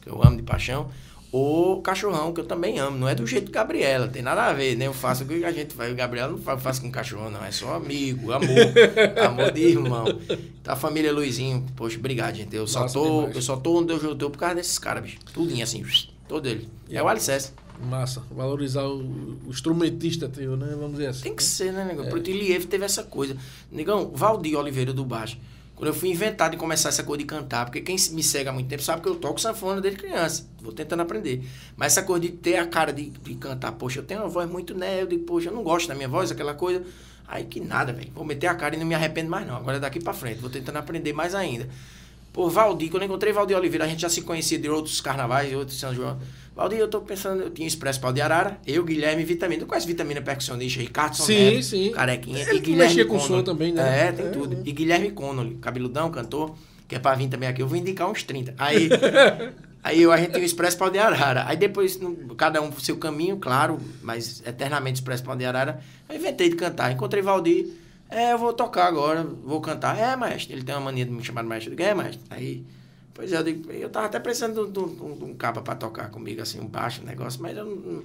que 0.00 0.08
eu 0.08 0.20
amo 0.22 0.36
de 0.36 0.42
paixão. 0.42 0.90
Ou 1.32 1.80
cachorrão, 1.80 2.30
que 2.34 2.40
eu 2.40 2.44
também 2.44 2.78
amo. 2.78 2.98
Não 2.98 3.08
é 3.08 3.14
do 3.14 3.26
jeito 3.26 3.46
de 3.46 3.52
Gabriela, 3.52 4.06
tem 4.06 4.20
nada 4.20 4.42
a 4.44 4.52
ver, 4.52 4.76
né? 4.76 4.86
Eu 4.86 4.92
faço 4.92 5.24
o 5.24 5.26
que 5.26 5.42
a 5.42 5.50
gente 5.50 5.72
faz. 5.72 5.90
O 5.90 5.96
Gabriela 5.96 6.30
não 6.30 6.38
fa- 6.38 6.58
faz 6.58 6.78
com 6.78 6.90
cachorro, 6.90 7.30
não. 7.30 7.42
É 7.42 7.50
só 7.50 7.74
amigo, 7.74 8.32
amor. 8.32 8.48
amor 9.26 9.50
de 9.50 9.62
irmão. 9.62 10.04
A 10.66 10.76
família 10.76 11.10
Luizinho, 11.10 11.64
poxa, 11.74 11.96
obrigado, 11.98 12.34
gente. 12.36 12.54
Eu 12.54 12.66
só, 12.66 12.86
tô, 12.86 13.20
demais. 13.20 13.36
eu 13.36 13.40
só 13.42 13.56
tô 13.56 13.78
onde 13.78 13.94
eu 13.94 14.14
tô 14.14 14.28
por 14.28 14.36
causa 14.36 14.56
desses 14.56 14.78
caras, 14.78 15.04
bicho. 15.04 15.18
Tudinho 15.32 15.64
assim, 15.64 15.82
todo 16.28 16.46
ele. 16.46 16.68
É 16.90 17.02
o 17.02 17.08
alicerce. 17.08 17.52
Massa. 17.82 18.22
Valorizar 18.30 18.84
o, 18.84 18.98
o 19.00 19.48
instrumentista 19.48 20.28
teu, 20.28 20.54
né? 20.54 20.68
Vamos 20.78 20.92
dizer 20.92 21.06
assim. 21.06 21.22
Tem 21.22 21.34
que 21.34 21.42
ser, 21.42 21.72
né, 21.72 21.82
negão? 21.84 22.10
Porque 22.10 22.30
o 22.30 22.34
Iliev 22.34 22.66
teve 22.66 22.84
essa 22.84 23.02
coisa. 23.04 23.36
Negão, 23.72 24.12
Valdir 24.14 24.56
Oliveira 24.58 24.92
do 24.92 25.04
Baixo. 25.04 25.38
Quando 25.82 25.88
eu 25.88 25.94
fui 25.94 26.10
inventar 26.10 26.48
de 26.48 26.56
começar 26.56 26.90
essa 26.90 27.02
coisa 27.02 27.18
de 27.18 27.24
cantar, 27.24 27.64
porque 27.64 27.80
quem 27.80 27.96
me 28.12 28.22
segue 28.22 28.48
há 28.48 28.52
muito 28.52 28.68
tempo 28.68 28.80
sabe 28.80 29.02
que 29.02 29.08
eu 29.08 29.16
toco 29.16 29.40
sanfona 29.40 29.80
desde 29.80 29.98
criança. 29.98 30.46
Vou 30.60 30.72
tentando 30.72 31.02
aprender. 31.02 31.44
Mas 31.76 31.94
essa 31.94 32.06
coisa 32.06 32.22
de 32.22 32.28
ter 32.28 32.54
a 32.54 32.66
cara 32.68 32.92
de, 32.92 33.10
de 33.10 33.34
cantar, 33.34 33.72
poxa, 33.72 33.98
eu 33.98 34.04
tenho 34.04 34.20
uma 34.20 34.28
voz 34.28 34.48
muito 34.48 34.76
né, 34.76 35.02
eu 35.02 35.08
digo, 35.08 35.24
poxa, 35.24 35.48
eu 35.48 35.52
não 35.52 35.64
gosto 35.64 35.88
da 35.88 35.96
minha 35.96 36.06
voz, 36.06 36.30
aquela 36.30 36.54
coisa. 36.54 36.84
Aí 37.26 37.46
que 37.46 37.58
nada, 37.58 37.92
velho. 37.92 38.12
Vou 38.14 38.24
meter 38.24 38.46
a 38.46 38.54
cara 38.54 38.76
e 38.76 38.78
não 38.78 38.86
me 38.86 38.94
arrependo 38.94 39.28
mais, 39.28 39.44
não. 39.44 39.56
Agora 39.56 39.80
daqui 39.80 39.98
pra 39.98 40.12
frente. 40.12 40.38
Vou 40.38 40.48
tentando 40.48 40.76
aprender 40.76 41.12
mais 41.12 41.34
ainda. 41.34 41.68
Pô, 42.32 42.48
Valdir, 42.48 42.90
quando 42.90 43.02
eu 43.02 43.06
encontrei 43.08 43.32
Valdir 43.32 43.56
Oliveira, 43.56 43.84
a 43.84 43.88
gente 43.88 44.00
já 44.00 44.08
se 44.08 44.22
conhecia 44.22 44.58
de 44.58 44.68
outros 44.68 45.00
carnavais, 45.00 45.50
de 45.50 45.54
outros 45.56 45.78
São 45.78 45.94
João. 45.94 46.18
Valdir, 46.56 46.78
eu 46.78 46.88
tô 46.88 47.00
pensando, 47.02 47.42
eu 47.42 47.50
tinha 47.50 47.68
Expresso 47.68 48.00
Pau 48.00 48.12
de 48.12 48.20
Arara, 48.22 48.58
eu, 48.66 48.82
Guilherme 48.84 49.22
e 49.22 49.24
Vitamina. 49.24 49.60
Tu 49.60 49.66
conhece 49.66 49.86
Vitamina 49.86 50.20
percussionista, 50.22 50.80
Ricardo 50.80 51.16
Sim, 51.16 51.50
Neto, 51.56 51.62
sim. 51.62 51.90
Carequinha. 51.92 52.38
Ele 52.40 52.56
e 52.56 52.60
Guilherme 52.60 52.84
mexia 52.84 53.04
com 53.04 53.18
Connolly. 53.18 53.28
som 53.40 53.42
também, 53.42 53.72
né? 53.72 54.08
É, 54.08 54.12
tem 54.12 54.26
É, 54.26 54.30
tudo. 54.30 54.56
é. 54.56 54.62
E 54.64 54.72
Guilherme 54.72 55.10
Connolly, 55.10 55.56
cabeludão, 55.56 56.10
cantor, 56.10 56.54
que 56.88 56.94
é 56.94 56.98
pra 56.98 57.14
vir 57.14 57.28
também 57.28 57.48
aqui. 57.48 57.60
Eu 57.62 57.66
vou 57.68 57.76
indicar 57.76 58.10
uns 58.10 58.22
30. 58.22 58.54
Aí, 58.58 58.88
aí 59.82 60.00
eu, 60.02 60.12
a 60.12 60.16
gente 60.16 60.32
tem 60.32 60.42
o 60.42 60.44
Expresso 60.44 60.76
Pau 60.78 60.88
de 60.90 60.98
Arara. 60.98 61.44
Aí 61.46 61.56
depois, 61.56 61.98
no- 61.98 62.34
cada 62.34 62.60
um 62.62 62.70
pro 62.70 62.80
seu 62.82 62.96
caminho, 62.96 63.36
claro, 63.38 63.78
mas 64.02 64.42
eternamente 64.46 64.96
Expresso 65.00 65.22
Pau 65.22 65.36
de 65.36 65.44
Arara. 65.44 65.80
Eu 66.08 66.16
inventei 66.16 66.48
de 66.50 66.56
cantar. 66.56 66.92
Encontrei 66.92 67.22
Valdir. 67.22 67.66
É, 68.12 68.32
eu 68.32 68.38
vou 68.38 68.52
tocar 68.52 68.86
agora, 68.86 69.22
vou 69.24 69.60
cantar. 69.60 69.98
É, 69.98 70.14
maestro. 70.16 70.52
Ele 70.54 70.62
tem 70.62 70.74
uma 70.74 70.82
mania 70.82 71.04
de 71.04 71.10
me 71.10 71.24
chamar 71.24 71.42
de 71.42 71.48
maestro. 71.48 71.72
Eu 71.72 71.76
digo, 71.76 71.88
é, 71.88 71.94
maestro. 71.94 72.20
Aí, 72.28 72.62
pois 73.14 73.32
é, 73.32 73.38
eu 73.38 73.42
digo, 73.42 73.72
eu 73.72 73.88
tava 73.88 74.06
até 74.06 74.20
precisando 74.20 74.66
de 74.70 74.78
um, 74.78 75.16
de 75.16 75.24
um, 75.24 75.34
capa 75.34 75.62
pra 75.62 75.74
tocar 75.74 76.10
comigo, 76.10 76.42
assim, 76.42 76.60
um 76.60 76.66
baixo, 76.66 77.02
negócio, 77.04 77.40
mas 77.42 77.56
eu 77.56 77.64
não- 77.64 78.02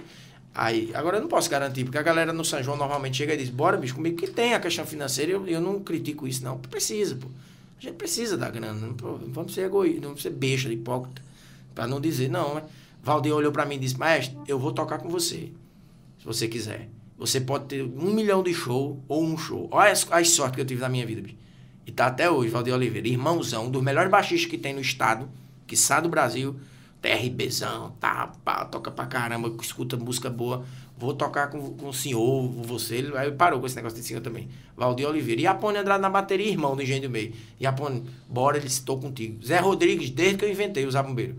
Aí, 0.54 0.90
agora 0.94 1.18
eu 1.18 1.20
não 1.20 1.28
posso 1.28 1.48
garantir, 1.48 1.84
porque 1.84 1.98
a 1.98 2.02
galera 2.02 2.32
no 2.32 2.44
São 2.44 2.60
João 2.62 2.76
normalmente 2.76 3.18
chega 3.18 3.34
e 3.34 3.36
diz, 3.36 3.48
bora, 3.50 3.76
bicho, 3.76 3.94
comigo 3.94 4.16
que 4.16 4.26
tem 4.26 4.54
a 4.54 4.60
questão 4.60 4.84
financeira, 4.84 5.30
eu, 5.30 5.46
eu 5.46 5.60
não 5.60 5.78
critico 5.80 6.26
isso, 6.26 6.42
não. 6.42 6.58
Precisa, 6.58 7.14
pô. 7.14 7.28
A 7.78 7.80
gente 7.82 7.94
precisa 7.94 8.36
da 8.36 8.50
grana, 8.50 8.72
não, 8.72 8.94
vamos 9.28 9.54
ser 9.54 9.66
egoístas, 9.66 10.00
não 10.00 10.08
vamos 10.08 10.22
ser 10.22 10.30
besta, 10.30 10.72
hipócrita, 10.72 11.22
pra 11.74 11.86
não 11.86 12.00
dizer, 12.00 12.28
não, 12.28 12.56
né? 12.56 12.62
Valdir 13.04 13.32
olhou 13.32 13.52
pra 13.52 13.64
mim 13.66 13.76
e 13.76 13.78
disse, 13.78 13.96
maestro, 13.96 14.40
eu 14.48 14.58
vou 14.58 14.72
tocar 14.72 14.98
com 14.98 15.08
você, 15.08 15.52
se 16.18 16.24
você 16.24 16.48
quiser. 16.48 16.88
Você 17.18 17.40
pode 17.40 17.64
ter 17.64 17.82
um 17.82 18.12
milhão 18.12 18.42
de 18.42 18.54
show 18.54 19.02
ou 19.08 19.24
um 19.24 19.36
show. 19.36 19.68
Olha 19.72 19.90
as, 19.90 20.06
as 20.10 20.30
sorte 20.30 20.54
que 20.54 20.60
eu 20.60 20.64
tive 20.64 20.80
na 20.80 20.88
minha 20.88 21.04
vida, 21.04 21.20
bicho. 21.20 21.36
E 21.84 21.90
tá 21.90 22.06
até 22.06 22.30
hoje, 22.30 22.50
Valdir 22.50 22.74
Oliveira, 22.74 23.08
irmãozão, 23.08 23.66
um 23.66 23.70
dos 23.70 23.82
melhores 23.82 24.10
baixistas 24.10 24.48
que 24.48 24.58
tem 24.58 24.74
no 24.74 24.80
estado, 24.80 25.28
que 25.66 25.74
sai 25.74 26.02
do 26.02 26.08
Brasil, 26.08 26.54
TRBzão, 27.00 27.92
tá, 27.98 28.32
pá, 28.44 28.64
toca 28.64 28.90
pra 28.90 29.06
caramba, 29.06 29.50
escuta 29.62 29.96
música 29.96 30.28
boa. 30.28 30.64
Vou 30.98 31.14
tocar 31.14 31.48
com, 31.48 31.74
com 31.74 31.88
o 31.88 31.94
senhor, 31.94 32.48
você. 32.62 32.96
Ele 32.96 33.16
aí 33.16 33.30
parou 33.30 33.60
com 33.60 33.66
esse 33.66 33.76
negócio 33.76 33.96
de 33.96 34.04
senhor 34.04 34.20
também. 34.20 34.48
Valdir 34.76 35.08
Oliveira. 35.08 35.40
E 35.40 35.46
Apone 35.46 35.78
Andrade 35.78 36.02
na 36.02 36.10
bateria, 36.10 36.48
irmão 36.48 36.74
do 36.74 36.82
Engenho 36.82 37.02
do 37.02 37.10
Meio. 37.10 37.32
E 37.58 37.66
Apone, 37.66 38.04
bora, 38.28 38.58
ele 38.58 38.68
citou 38.68 38.98
contigo. 38.98 39.44
Zé 39.44 39.58
Rodrigues, 39.58 40.10
desde 40.10 40.38
que 40.38 40.44
eu 40.44 40.50
inventei 40.50 40.86
usar 40.86 41.04
bombeiro. 41.04 41.36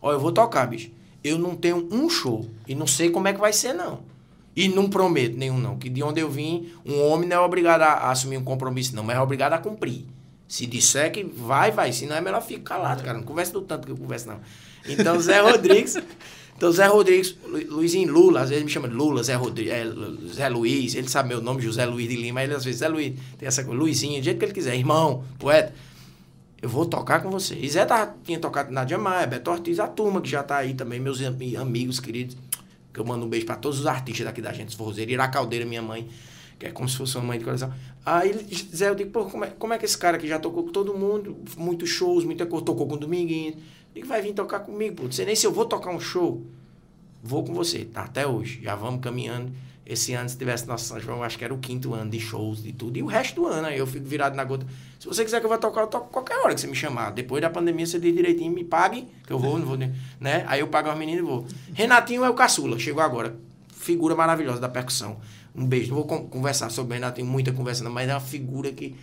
Ó, 0.00 0.12
eu 0.12 0.20
vou 0.20 0.30
tocar, 0.30 0.66
bicho. 0.66 0.90
Eu 1.22 1.38
não 1.38 1.56
tenho 1.56 1.88
um 1.90 2.08
show. 2.08 2.48
E 2.68 2.74
não 2.74 2.86
sei 2.86 3.10
como 3.10 3.26
é 3.26 3.32
que 3.32 3.40
vai 3.40 3.52
ser, 3.52 3.72
não. 3.72 4.00
E 4.54 4.68
não 4.68 4.88
prometo 4.90 5.36
nenhum, 5.36 5.58
não. 5.58 5.78
Que 5.78 5.88
de 5.88 6.02
onde 6.02 6.20
eu 6.20 6.28
vim, 6.30 6.70
um 6.84 7.00
homem 7.06 7.28
não 7.28 7.36
é 7.36 7.40
obrigado 7.40 7.82
a, 7.82 8.10
assumir 8.10 8.36
um 8.36 8.44
compromisso, 8.44 8.94
não. 8.96 9.02
Mas 9.04 9.16
é 9.16 9.20
obrigado 9.20 9.52
a 9.52 9.58
cumprir. 9.58 10.04
Se 10.48 10.66
disser 10.66 11.12
que 11.12 11.22
vai, 11.22 11.70
vai. 11.70 11.92
Se 11.92 12.06
não 12.06 12.16
é 12.16 12.20
melhor 12.20 12.42
ficar 12.42 12.74
calado, 12.76 13.02
cara. 13.04 13.16
Não 13.16 13.24
conversa 13.24 13.52
do 13.52 13.60
tanto 13.62 13.86
que 13.86 13.92
eu 13.92 13.96
converso, 13.96 14.26
não. 14.28 14.40
Então, 14.88 15.18
Zé 15.20 15.40
Rodrigues. 15.40 15.96
Então, 16.56 16.70
Zé 16.70 16.86
Rodrigues, 16.88 17.34
Lu- 17.46 17.76
Luizinho 17.76 18.12
Lula, 18.12 18.42
às 18.42 18.50
vezes 18.50 18.62
me 18.62 18.70
chama 18.70 18.86
de 18.86 18.92
Lula, 18.94 19.22
Zé 19.22 19.34
Rodrigues, 19.34 19.72
é, 19.72 19.82
Zé 20.34 20.46
Luiz, 20.50 20.94
ele 20.94 21.08
sabe 21.08 21.30
meu 21.30 21.40
nome, 21.40 21.62
José 21.62 21.86
Luiz 21.86 22.06
de 22.06 22.16
Lima, 22.16 22.42
ele 22.44 22.52
às 22.52 22.62
vezes, 22.62 22.80
Zé 22.80 22.88
Luiz, 22.88 23.14
tem 23.38 23.46
essa 23.48 23.64
coisa, 23.64 23.80
Luizinho, 23.80 24.20
do 24.20 24.24
jeito 24.24 24.36
que 24.38 24.44
ele 24.44 24.52
quiser, 24.52 24.76
irmão, 24.76 25.24
poeta, 25.38 25.72
eu 26.60 26.68
vou 26.68 26.84
tocar 26.84 27.22
com 27.22 27.30
você. 27.30 27.54
E 27.54 27.66
Zé 27.66 27.86
tá, 27.86 28.14
tinha 28.22 28.38
tocado 28.38 28.70
na 28.70 28.84
Maia, 28.98 29.26
Beto 29.26 29.50
Ortiz, 29.50 29.80
a 29.80 29.86
turma 29.88 30.20
que 30.20 30.28
já 30.28 30.42
tá 30.42 30.58
aí 30.58 30.74
também, 30.74 31.00
meus 31.00 31.22
ami- 31.22 31.56
amigos 31.56 31.98
queridos, 31.98 32.36
que 32.92 33.00
eu 33.00 33.04
mando 33.04 33.26
um 33.26 33.28
beijo 33.28 33.46
pra 33.46 33.56
todos 33.56 33.80
os 33.80 33.86
artistas 33.86 34.26
daqui 34.26 34.40
da 34.40 34.52
gente, 34.52 34.76
Forrozeiro, 34.76 35.10
Ira 35.10 35.28
Caldeira, 35.28 35.64
minha 35.64 35.82
mãe, 35.82 36.08
que 36.58 36.66
é 36.66 36.70
como 36.70 36.88
se 36.88 36.96
fosse 36.96 37.16
uma 37.16 37.24
mãe 37.24 37.38
de 37.38 37.44
coração. 37.44 37.72
Aí, 38.04 38.32
Zé, 38.74 38.88
eu 38.88 38.94
digo, 38.94 39.10
pô, 39.10 39.24
como 39.26 39.44
é, 39.44 39.48
como 39.48 39.72
é 39.72 39.78
que 39.78 39.84
esse 39.84 39.96
cara 39.96 40.18
que 40.18 40.26
já 40.26 40.38
tocou 40.38 40.64
com 40.64 40.72
todo 40.72 40.94
mundo, 40.94 41.36
muitos 41.56 41.88
shows, 41.88 42.24
muita 42.24 42.46
coisa, 42.46 42.64
tocou 42.64 42.86
com 42.86 42.94
o 42.94 42.98
Dominguinho, 42.98 43.56
ele 43.94 44.06
vai 44.06 44.20
vir 44.22 44.34
tocar 44.34 44.60
comigo, 44.60 44.96
pô, 44.96 45.02
não 45.04 45.12
sei 45.12 45.26
nem 45.26 45.34
se 45.34 45.46
eu 45.46 45.52
vou 45.52 45.64
tocar 45.64 45.90
um 45.90 46.00
show, 46.00 46.44
vou 47.22 47.44
com 47.44 47.52
você, 47.52 47.84
tá? 47.84 48.02
Até 48.02 48.26
hoje, 48.26 48.60
já 48.62 48.74
vamos 48.74 49.00
caminhando. 49.00 49.52
Esse 49.92 50.14
ano, 50.14 50.28
se 50.28 50.38
tivesse 50.38 50.66
nosso 50.68 50.84
São 50.84 51.00
João, 51.00 51.22
acho 51.22 51.36
que 51.36 51.44
era 51.44 51.52
o 51.52 51.58
quinto 51.58 51.92
ano 51.94 52.08
de 52.10 52.20
shows, 52.20 52.62
de 52.62 52.72
tudo. 52.72 52.96
E 52.96 53.02
o 53.02 53.06
resto 53.06 53.34
do 53.40 53.46
ano, 53.48 53.66
aí 53.66 53.76
eu 53.78 53.86
fico 53.86 54.06
virado 54.06 54.36
na 54.36 54.44
gota. 54.44 54.64
Se 55.00 55.06
você 55.08 55.24
quiser 55.24 55.40
que 55.40 55.46
eu 55.46 55.50
vá 55.50 55.58
tocar, 55.58 55.80
eu 55.80 55.86
toco 55.88 56.10
qualquer 56.10 56.38
hora 56.38 56.54
que 56.54 56.60
você 56.60 56.66
me 56.68 56.76
chamar. 56.76 57.10
Depois 57.10 57.42
da 57.42 57.50
pandemia, 57.50 57.84
você 57.84 57.98
diz 57.98 58.14
direitinho, 58.14 58.52
me 58.52 58.62
pague, 58.64 59.08
que 59.26 59.32
eu 59.32 59.38
vou, 59.38 59.58
não 59.58 59.66
vou, 59.66 59.76
né? 59.76 60.44
Aí 60.46 60.60
eu 60.60 60.68
pago 60.68 60.88
as 60.90 60.96
meninas 60.96 61.22
e 61.24 61.26
vou. 61.26 61.44
Renatinho 61.74 62.24
é 62.24 62.30
o 62.30 62.34
caçula, 62.34 62.78
chegou 62.78 63.02
agora. 63.02 63.34
Figura 63.74 64.14
maravilhosa 64.14 64.60
da 64.60 64.68
percussão. 64.68 65.16
Um 65.54 65.66
beijo. 65.66 65.88
Não 65.88 65.96
vou 65.96 66.04
con- 66.06 66.26
conversar 66.28 66.70
sobre 66.70 66.92
o 66.92 66.94
Renatinho, 66.94 67.26
muita 67.26 67.50
conversa, 67.52 67.82
não, 67.82 67.90
mas 67.90 68.08
é 68.08 68.14
uma 68.14 68.20
figura 68.20 68.70
que. 68.70 68.94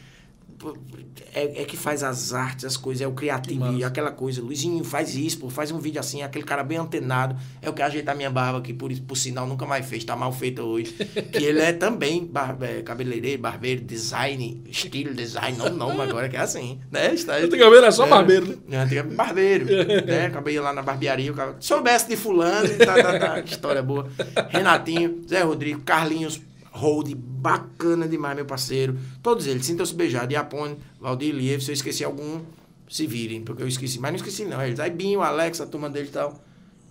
É, 1.34 1.62
é 1.62 1.65
que 1.65 1.78
faz 1.78 2.04
as 2.04 2.34
artes, 2.34 2.65
as 2.65 2.76
coisas, 2.76 3.02
é 3.02 3.08
o 3.08 3.12
criativo, 3.12 3.86
aquela 3.86 4.12
coisa. 4.12 4.41
Luizinho, 4.41 4.84
faz 4.84 5.15
isso, 5.15 5.38
pô, 5.39 5.50
faz 5.50 5.72
um 5.72 5.78
vídeo 5.78 6.00
assim, 6.00 6.24
aquele 6.24 6.43
cara 6.43 6.63
bem 6.63 6.78
antenado. 6.78 7.36
É 7.62 7.70
o 7.70 7.74
que 7.74 7.82
ajeita 7.82 8.12
a 8.12 8.15
minha 8.15 8.30
barba, 8.30 8.60
que 8.62 8.74
por, 8.74 8.91
por 9.02 9.15
sinal 9.15 9.46
nunca 9.46 9.65
mais 9.65 9.86
fez, 9.86 10.04
tá 10.04 10.15
mal 10.15 10.32
feita 10.32 10.63
hoje. 10.63 10.93
que 11.32 11.43
ele 11.43 11.60
é 11.60 11.74
também 11.74 12.26
bar, 12.26 12.58
é, 12.62 12.82
cabeleireiro, 12.82 13.41
barbeiro, 13.41 13.82
design, 13.82 14.63
estilo, 14.67 15.13
design, 15.13 15.58
não, 15.58 15.70
não, 15.70 16.02
agora 16.02 16.28
que 16.28 16.36
é 16.36 16.39
assim, 16.39 16.80
né? 16.91 17.10
Antigamente 17.12 17.78
era 17.78 17.91
só 17.91 18.08
barbeiro, 18.08 18.60
né? 18.67 18.80
Antigamente 18.80 19.15
barbeiro, 19.15 19.65
né? 20.06 20.26
Acabei 20.26 20.60
lá 20.60 20.74
na 20.74 20.82
barbearia, 20.82 21.32
o 21.32 21.36
cara, 21.36 21.56
soubesse 21.60 22.08
de 22.08 22.15
fulano, 22.15 22.70
tá, 22.78 22.96
tá, 22.96 23.20
tá, 23.20 23.39
história 23.41 23.84
boa. 23.84 24.08
Renatinho, 24.50 25.22
Zé 25.28 25.41
Rodrigo, 25.41 25.82
Carlinhos, 25.82 26.41
Hold, 26.78 27.13
bacana 27.16 28.08
demais, 28.08 28.36
meu 28.36 28.46
parceiro. 28.46 28.98
Todos 29.24 29.46
eles, 29.48 29.66
sintam-se 29.66 29.94
beijados. 29.94 30.30
Diapone, 30.30 30.78
Valdir 31.00 31.34
Liev, 31.34 31.62
se 31.62 31.72
eu 31.72 31.74
esqueci 31.74 32.04
algum, 32.04 32.42
se 32.90 33.06
virem, 33.08 33.42
porque 33.44 33.63
eu 33.63 33.68
esqueci. 33.68 34.00
Mas 34.00 34.12
não 34.12 34.16
esqueci 34.18 34.46
não, 34.46 34.62
eles. 34.63 34.80
Aí 34.80 34.90
Binho, 34.92 35.22
Alex, 35.22 35.60
a 35.62 35.66
turma 35.66 35.90
dele 35.90 36.08
e 36.08 36.12
tal. 36.12 36.42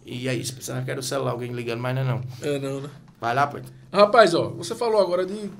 E 0.04 0.28
é 0.28 0.34
isso, 0.34 0.54
pensava 0.54 0.82
que 0.82 0.90
era 0.90 1.00
o 1.00 1.02
celular, 1.02 1.32
alguém 1.32 1.52
ligando, 1.52 1.80
mas 1.80 1.94
não 1.94 2.02
é 2.02 2.04
não. 2.04 2.20
É, 2.42 2.58
não, 2.58 2.80
né? 2.80 2.90
Vai 3.20 3.34
lá, 3.34 3.46
pô. 3.46 3.58
Rapaz, 3.92 4.34
ó, 4.34 4.50
você 4.50 4.74
falou 4.74 5.00
agora 5.00 5.26
de, 5.26 5.50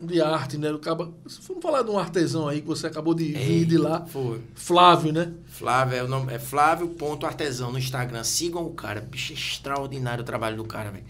de 0.00 0.20
arte, 0.20 0.56
né? 0.58 0.70
do 0.70 0.78
cabo- 0.78 1.12
Vamos 1.48 1.62
falar 1.62 1.82
de 1.82 1.90
um 1.90 1.98
artesão 1.98 2.46
aí 2.46 2.60
que 2.60 2.66
você 2.68 2.86
acabou 2.86 3.14
de 3.14 3.32
vir 3.32 3.64
de 3.64 3.76
lá. 3.78 4.04
Foi. 4.06 4.40
Flávio, 4.54 5.12
né? 5.12 5.32
Flávio, 5.46 5.96
é 5.96 6.02
o 6.04 6.08
nome, 6.08 6.32
é 6.32 6.38
Flávio.artesão 6.38 7.72
no 7.72 7.78
Instagram. 7.78 8.22
Sigam 8.22 8.64
o 8.66 8.74
cara, 8.74 9.00
bicho, 9.00 9.32
é 9.32 9.36
extraordinário 9.36 10.22
o 10.22 10.24
trabalho 10.26 10.56
do 10.56 10.64
cara, 10.64 10.90
velho. 10.90 11.04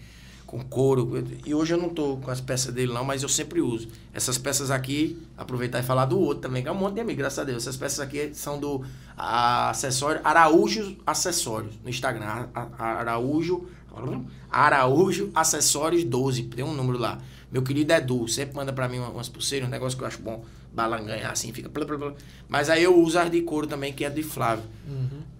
Com 0.47 0.63
couro. 0.63 1.23
E 1.45 1.53
hoje 1.53 1.73
eu 1.73 1.77
não 1.77 1.89
tô 1.89 2.15
com 2.17 2.31
as 2.31 2.39
peças 2.41 2.73
dele, 2.73 2.91
não, 2.93 3.03
mas 3.03 3.21
eu 3.21 3.27
sempre 3.29 3.59
uso. 3.61 3.89
Essas 4.13 4.37
peças 4.37 4.71
aqui, 4.71 5.21
aproveitar 5.37 5.79
e 5.79 5.83
falar 5.83 6.05
do 6.05 6.17
outro 6.17 6.41
também, 6.43 6.63
que 6.63 6.69
é 6.69 6.71
um 6.71 6.75
monte 6.75 6.93
de 6.95 7.01
amigo, 7.01 7.17
graças 7.19 7.37
a 7.37 7.43
Deus. 7.43 7.63
Essas 7.63 7.75
peças 7.75 7.99
aqui 7.99 8.31
são 8.33 8.57
do 8.57 8.81
a, 9.17 9.69
acessório 9.71 10.21
Araújo 10.23 10.95
Acessórios 11.05 11.73
no 11.83 11.89
Instagram. 11.89 12.25
A- 12.25 12.47
a- 12.79 12.85
Araújo. 12.99 13.67
Araújo 14.49 15.31
Acessórios 15.35 16.03
12. 16.03 16.43
Tem 16.43 16.63
um 16.63 16.73
número 16.73 16.97
lá. 16.97 17.17
Meu 17.51 17.61
querido 17.63 17.91
Edu, 17.93 18.27
sempre 18.27 18.55
manda 18.55 18.71
pra 18.71 18.87
mim 18.87 18.99
umas 18.99 19.27
pulseiras, 19.29 19.67
um 19.67 19.71
negócio 19.71 19.97
que 19.97 20.03
eu 20.03 20.07
acho 20.07 20.21
bom. 20.21 20.43
Balanganhar 20.77 21.31
assim, 21.31 21.51
fica. 21.51 21.67
Blá, 21.67 21.83
blá, 21.83 21.97
blá. 21.97 22.13
Mas 22.47 22.69
aí 22.69 22.83
eu 22.83 22.95
uso 22.97 23.17
as 23.17 23.29
de 23.31 23.41
couro 23.41 23.65
também, 23.65 23.91
que 23.91 24.05
é 24.05 24.09
de 24.09 24.21
Flávio. 24.21 24.63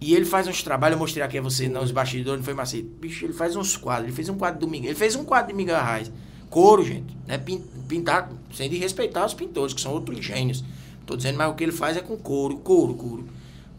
E 0.00 0.14
ele 0.14 0.24
faz 0.24 0.46
uns 0.48 0.62
trabalhos, 0.62 0.94
eu 0.96 0.98
mostrei 0.98 1.22
aqui 1.24 1.38
a 1.38 1.40
você, 1.42 1.68
não, 1.68 1.82
os 1.82 1.90
bastidores, 1.92 2.38
não 2.40 2.44
foi 2.44 2.54
macete. 2.54 2.82
Bicho, 3.00 3.24
ele 3.24 3.32
faz 3.32 3.54
uns 3.56 3.76
quadros, 3.76 4.06
ele 4.08 4.16
fez 4.16 4.28
um 4.28 4.36
quadro 4.36 4.60
do 4.60 4.68
Miguel, 4.68 4.90
ele 4.90 4.98
fez 4.98 5.14
um 5.14 5.24
quadro 5.24 5.48
de 5.48 5.54
Miguel 5.54 5.76
Arraes. 5.76 6.10
Couro, 6.50 6.84
gente, 6.84 7.16
né? 7.26 7.38
Pin- 7.38 7.62
Pintar, 7.88 8.30
sem 8.52 8.68
de 8.68 8.76
respeitar 8.76 9.24
os 9.24 9.32
pintores, 9.34 9.72
que 9.72 9.80
são 9.80 9.92
outros 9.92 10.24
gênios. 10.24 10.62
Tô 11.06 11.16
dizendo, 11.16 11.38
mas 11.38 11.50
o 11.50 11.54
que 11.54 11.62
ele 11.64 11.72
faz 11.72 11.96
é 11.96 12.00
com 12.00 12.16
couro, 12.16 12.58
couro, 12.58 12.94
couro. 12.94 13.26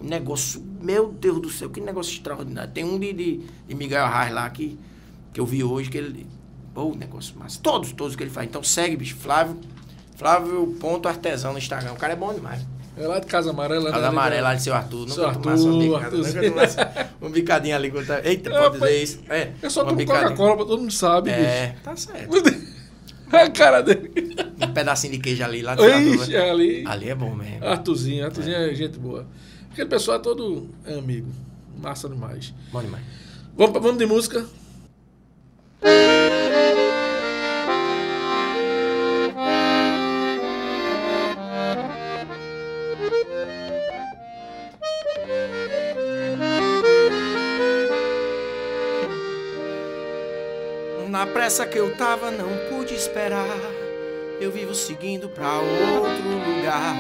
Um 0.01 0.05
negócio, 0.07 0.61
meu 0.81 1.11
Deus 1.11 1.39
do 1.41 1.49
céu, 1.49 1.69
que 1.69 1.79
negócio 1.81 2.11
extraordinário. 2.13 2.71
Tem 2.73 2.83
um 2.83 2.97
de, 2.97 3.11
de, 3.13 3.41
de 3.67 3.75
Miguel 3.75 4.03
Arraes 4.05 4.33
lá 4.33 4.49
que, 4.49 4.77
que 5.33 5.39
eu 5.39 5.45
vi 5.45 5.63
hoje, 5.63 5.89
que 5.89 5.97
ele. 5.97 6.25
Pô, 6.73 6.95
negócio 6.95 7.37
massa. 7.37 7.59
Todos, 7.61 7.91
todos 7.91 8.15
que 8.15 8.23
ele 8.23 8.29
faz. 8.31 8.47
Então 8.47 8.63
segue, 8.63 8.95
bicho, 8.95 9.15
Flávio. 9.17 9.57
Flávio.artesão 10.19 11.53
no 11.53 11.57
Instagram. 11.57 11.93
O 11.93 11.95
cara 11.95 12.11
é 12.11 12.15
bom 12.15 12.33
demais. 12.33 12.61
É 12.97 13.07
lá 13.07 13.19
de 13.19 13.25
Casa 13.25 13.51
Amarela. 13.51 13.89
Casa 13.89 14.01
né? 14.01 14.07
amarela 14.09 14.49
lá 14.49 14.55
de 14.55 14.61
seu 14.61 14.73
Arthur. 14.73 15.07
Nunca 15.07 15.13
Seu 15.13 15.31
tomasse 15.31 15.63
uma 15.63 15.71
Arthur, 15.71 15.79
bicada. 15.79 16.05
Arthurzinho. 16.05 16.35
Nunca 16.43 16.49
tomasse 16.51 16.77
um 17.21 17.29
bicadinho 17.29 17.75
ali. 17.77 17.91
quando 17.91 18.07
tá- 18.07 18.21
Eita, 18.25 18.49
É, 18.49 18.59
pode 18.59 18.79
pai, 18.79 18.89
dizer 18.89 19.03
isso. 19.03 19.19
É, 19.29 19.51
Eu 19.61 19.69
só 19.69 19.85
tomo. 19.85 20.05
Coca-Cola, 20.05 20.57
pra 20.57 20.65
todo 20.65 20.79
mundo 20.81 20.91
sabe, 20.91 21.29
É, 21.29 21.75
tá 21.81 21.95
certo. 21.95 22.41
bicho. 22.43 22.67
a 23.31 23.49
cara 23.49 23.81
dele. 23.81 24.11
Um 24.61 24.73
pedacinho 24.73 25.13
de 25.13 25.19
queijo 25.19 25.41
ali 25.41 25.61
lá 25.61 25.75
de 25.75 25.81
seu 25.83 25.93
Arthur, 25.93 26.13
Ixi, 26.15 26.31
né? 26.31 26.49
ali. 26.49 26.83
Ali 26.85 27.09
é 27.09 27.15
bom 27.15 27.33
mesmo. 27.33 27.65
Arthurzinho, 27.65 28.25
Arthurzinho 28.25 28.57
é. 28.57 28.75
gente 28.75 28.99
boa. 28.99 29.25
Aquele 29.71 29.87
pessoal 29.87 30.17
é 30.17 30.21
todo 30.21 30.67
é 30.85 30.95
amigo. 30.97 31.29
Massa 31.81 32.09
demais. 32.09 32.53
Bom 32.73 32.81
demais. 32.81 33.03
Vamos, 33.55 33.73
vamos 33.81 33.97
de 33.97 34.05
música? 34.05 34.45
Pressa 51.49 51.65
que 51.65 51.79
eu 51.79 51.95
tava, 51.95 52.29
não 52.29 52.47
pude 52.69 52.93
esperar. 52.93 53.57
Eu 54.39 54.51
vivo 54.51 54.75
seguindo 54.75 55.27
pra 55.29 55.57
outro 55.57 56.29
lugar. 56.29 56.95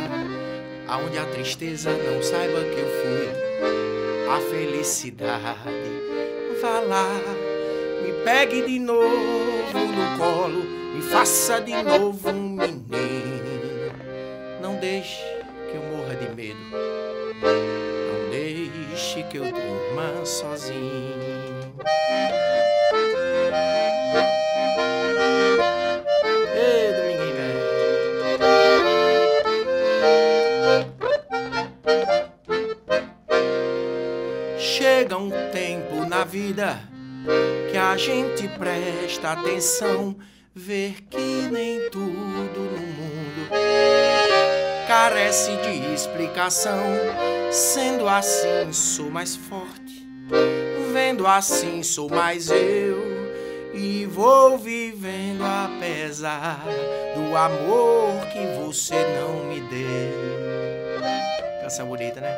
Aonde 0.87 1.19
a 1.19 1.25
tristeza 1.25 1.91
não 1.91 2.19
saiba 2.23 2.59
que 2.61 2.79
eu 2.79 2.89
fui. 2.99 3.29
A 4.27 4.41
felicidade. 4.49 5.91
Vá 6.59 6.79
lá, 6.79 7.13
me 8.03 8.11
pegue 8.23 8.63
de 8.63 8.79
novo 8.79 9.77
no 9.77 10.17
colo. 10.17 10.63
Me 10.95 11.01
faça 11.03 11.61
de 11.61 11.83
novo 11.83 12.29
um 12.29 12.48
vida 36.29 36.79
que 37.71 37.77
a 37.77 37.97
gente 37.97 38.47
presta 38.49 39.31
atenção, 39.31 40.15
ver 40.53 41.01
que 41.09 41.49
nem 41.51 41.89
tudo 41.89 42.59
no 42.59 42.77
mundo 42.77 43.49
carece 44.87 45.51
de 45.57 45.91
explicação. 45.93 46.83
Sendo 47.51 48.07
assim, 48.07 48.71
sou 48.71 49.09
mais 49.09 49.35
forte, 49.35 50.07
vendo 50.93 51.25
assim, 51.25 51.81
sou 51.81 52.07
mais 52.07 52.51
eu. 52.51 53.09
E 53.73 54.05
vou 54.05 54.57
vivendo 54.57 55.43
apesar 55.43 56.63
do 57.15 57.35
amor 57.35 58.23
que 58.31 58.45
você 58.63 58.95
não 59.19 59.45
me 59.45 59.61
deu. 59.61 61.01
Canção 61.61 61.87
bonita, 61.87 62.21
né? 62.21 62.35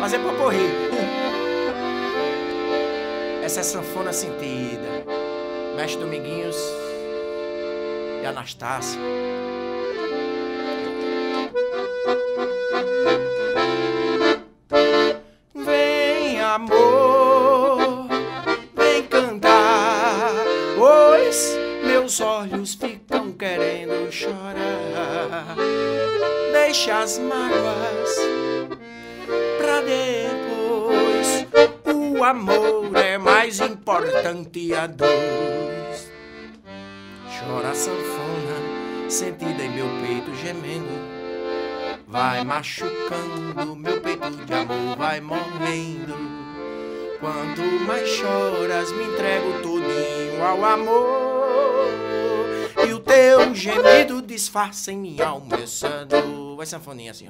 Fazer 0.00 0.18
pra 0.18 0.32
correr. 0.34 0.70
Essa 3.44 3.60
é 3.60 3.62
sanfona 3.62 4.14
sentida. 4.14 5.04
Mestre 5.76 6.00
Dominguinhos 6.00 6.56
e 8.22 8.26
Anastácia. 8.26 8.98
As 27.02 27.18
mágoas 27.18 28.14
pra 29.56 29.80
depois. 29.80 31.46
O 32.18 32.22
amor 32.22 32.94
é 32.94 33.16
mais 33.16 33.58
importante 33.58 34.74
a 34.74 34.86
dois. 34.86 36.12
Chora 37.38 37.70
a 37.70 37.74
sanfona, 37.74 39.08
sentida 39.08 39.62
em 39.62 39.70
meu 39.70 39.86
peito 40.02 40.34
gemendo. 40.42 40.90
Vai 42.06 42.44
machucando 42.44 43.74
meu 43.74 43.98
peito 44.02 44.30
de 44.44 44.52
amor, 44.52 44.98
vai 44.98 45.22
morrendo. 45.22 46.14
Quanto 47.18 47.62
mais 47.86 48.10
choras, 48.10 48.92
me 48.92 49.04
entrego 49.04 49.62
todinho 49.62 50.44
ao 50.44 50.62
amor. 50.66 51.88
E 52.86 52.92
o 52.92 52.98
teu 52.98 53.54
gemido 53.54 54.20
disfarça 54.20 54.92
em 54.92 54.98
minha 54.98 55.28
alma 55.28 55.56
essa 55.56 56.04
dor. 56.04 56.39
Vai 56.60 56.66
sanfoninha 56.66 57.10
assim, 57.12 57.26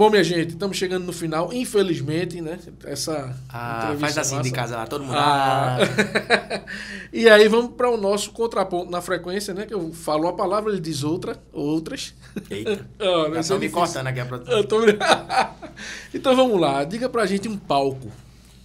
Bom, 0.00 0.08
minha 0.08 0.24
gente, 0.24 0.52
estamos 0.52 0.78
chegando 0.78 1.04
no 1.04 1.12
final, 1.12 1.52
infelizmente, 1.52 2.40
né? 2.40 2.58
Essa 2.84 3.36
Ah, 3.50 3.94
faz 4.00 4.16
assim 4.16 4.40
de 4.40 4.50
casa 4.50 4.74
lá, 4.74 4.86
todo 4.86 5.04
mundo. 5.04 5.14
Ah. 5.14 5.76
Ah. 5.76 6.64
e 7.12 7.28
aí 7.28 7.46
vamos 7.48 7.74
para 7.74 7.90
o 7.90 7.98
nosso 7.98 8.32
contraponto 8.32 8.90
na 8.90 9.02
frequência, 9.02 9.52
né? 9.52 9.66
Que 9.66 9.74
eu 9.74 9.92
falo 9.92 10.22
uma 10.22 10.32
palavra, 10.32 10.72
ele 10.72 10.80
diz 10.80 11.04
outra, 11.04 11.36
outras. 11.52 12.14
Eita. 12.48 12.88
Já 12.98 13.34
ser 13.34 13.40
estão 13.40 13.58
me 13.58 13.66
difícil. 13.66 13.70
cortando 13.72 14.06
aqui 14.06 14.20
a 14.20 14.24
produção. 14.24 14.56
Eu 14.56 14.64
tô... 14.64 14.80
então 16.14 16.34
vamos 16.34 16.58
lá, 16.58 16.82
diga 16.82 17.06
pra 17.06 17.26
gente 17.26 17.46
um 17.46 17.58
palco. 17.58 18.10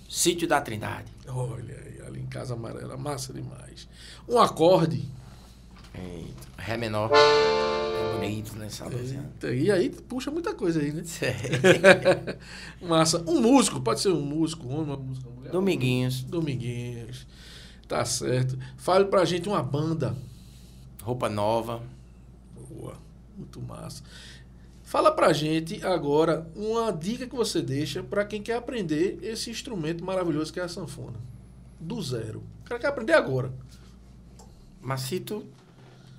Sítio 0.10 0.48
da 0.48 0.62
Trindade. 0.62 1.12
Olha 1.28 1.76
aí, 1.86 2.08
ali 2.08 2.22
em 2.22 2.28
Casa 2.28 2.54
Amarela, 2.54 2.96
massa 2.96 3.34
demais. 3.34 3.90
Um 4.26 4.40
acorde. 4.40 5.04
Eita. 5.94 6.48
Ré 6.58 6.78
menor. 6.78 7.12
Né? 8.28 8.70
Eita, 9.42 9.54
e 9.54 9.72
aí 9.72 9.90
puxa 9.90 10.32
muita 10.32 10.54
coisa 10.54 10.80
aí, 10.82 10.92
né? 10.92 11.04
Massa. 12.82 13.24
Um 13.28 13.42
músico, 13.42 13.82
pode 13.82 14.02
ser 14.02 14.10
um 14.10 14.22
músico, 14.22 14.68
homem, 14.68 14.84
uma 14.84 14.98
música 14.98 15.30
mulher. 15.30 15.52
Dominguinhos. 15.52 16.24
Dominguinhos. 16.24 17.28
Tá 17.88 18.04
certo. 18.06 18.58
Fale 18.78 19.06
pra 19.06 19.26
gente 19.26 19.48
uma 19.48 19.62
banda. 19.62 20.16
Roupa 21.02 21.30
nova. 21.30 21.82
Boa. 22.70 22.98
Muito 23.38 23.62
massa. 23.62 24.04
Fala 24.84 25.12
pra 25.12 25.34
gente 25.34 25.84
agora 25.86 26.50
uma 26.56 26.92
dica 26.92 27.28
que 27.28 27.36
você 27.36 27.62
deixa 27.62 28.04
pra 28.04 28.24
quem 28.24 28.42
quer 28.42 28.56
aprender 28.56 29.20
esse 29.22 29.50
instrumento 29.50 30.04
maravilhoso 30.04 30.54
que 30.54 30.60
é 30.60 30.64
a 30.64 30.68
sanfona. 30.68 31.20
Do 31.80 32.02
zero. 32.02 32.44
O 32.62 32.64
cara 32.66 32.80
quer 32.80 32.88
aprender 32.88 33.14
agora. 33.14 33.52
Macito 34.82 35.46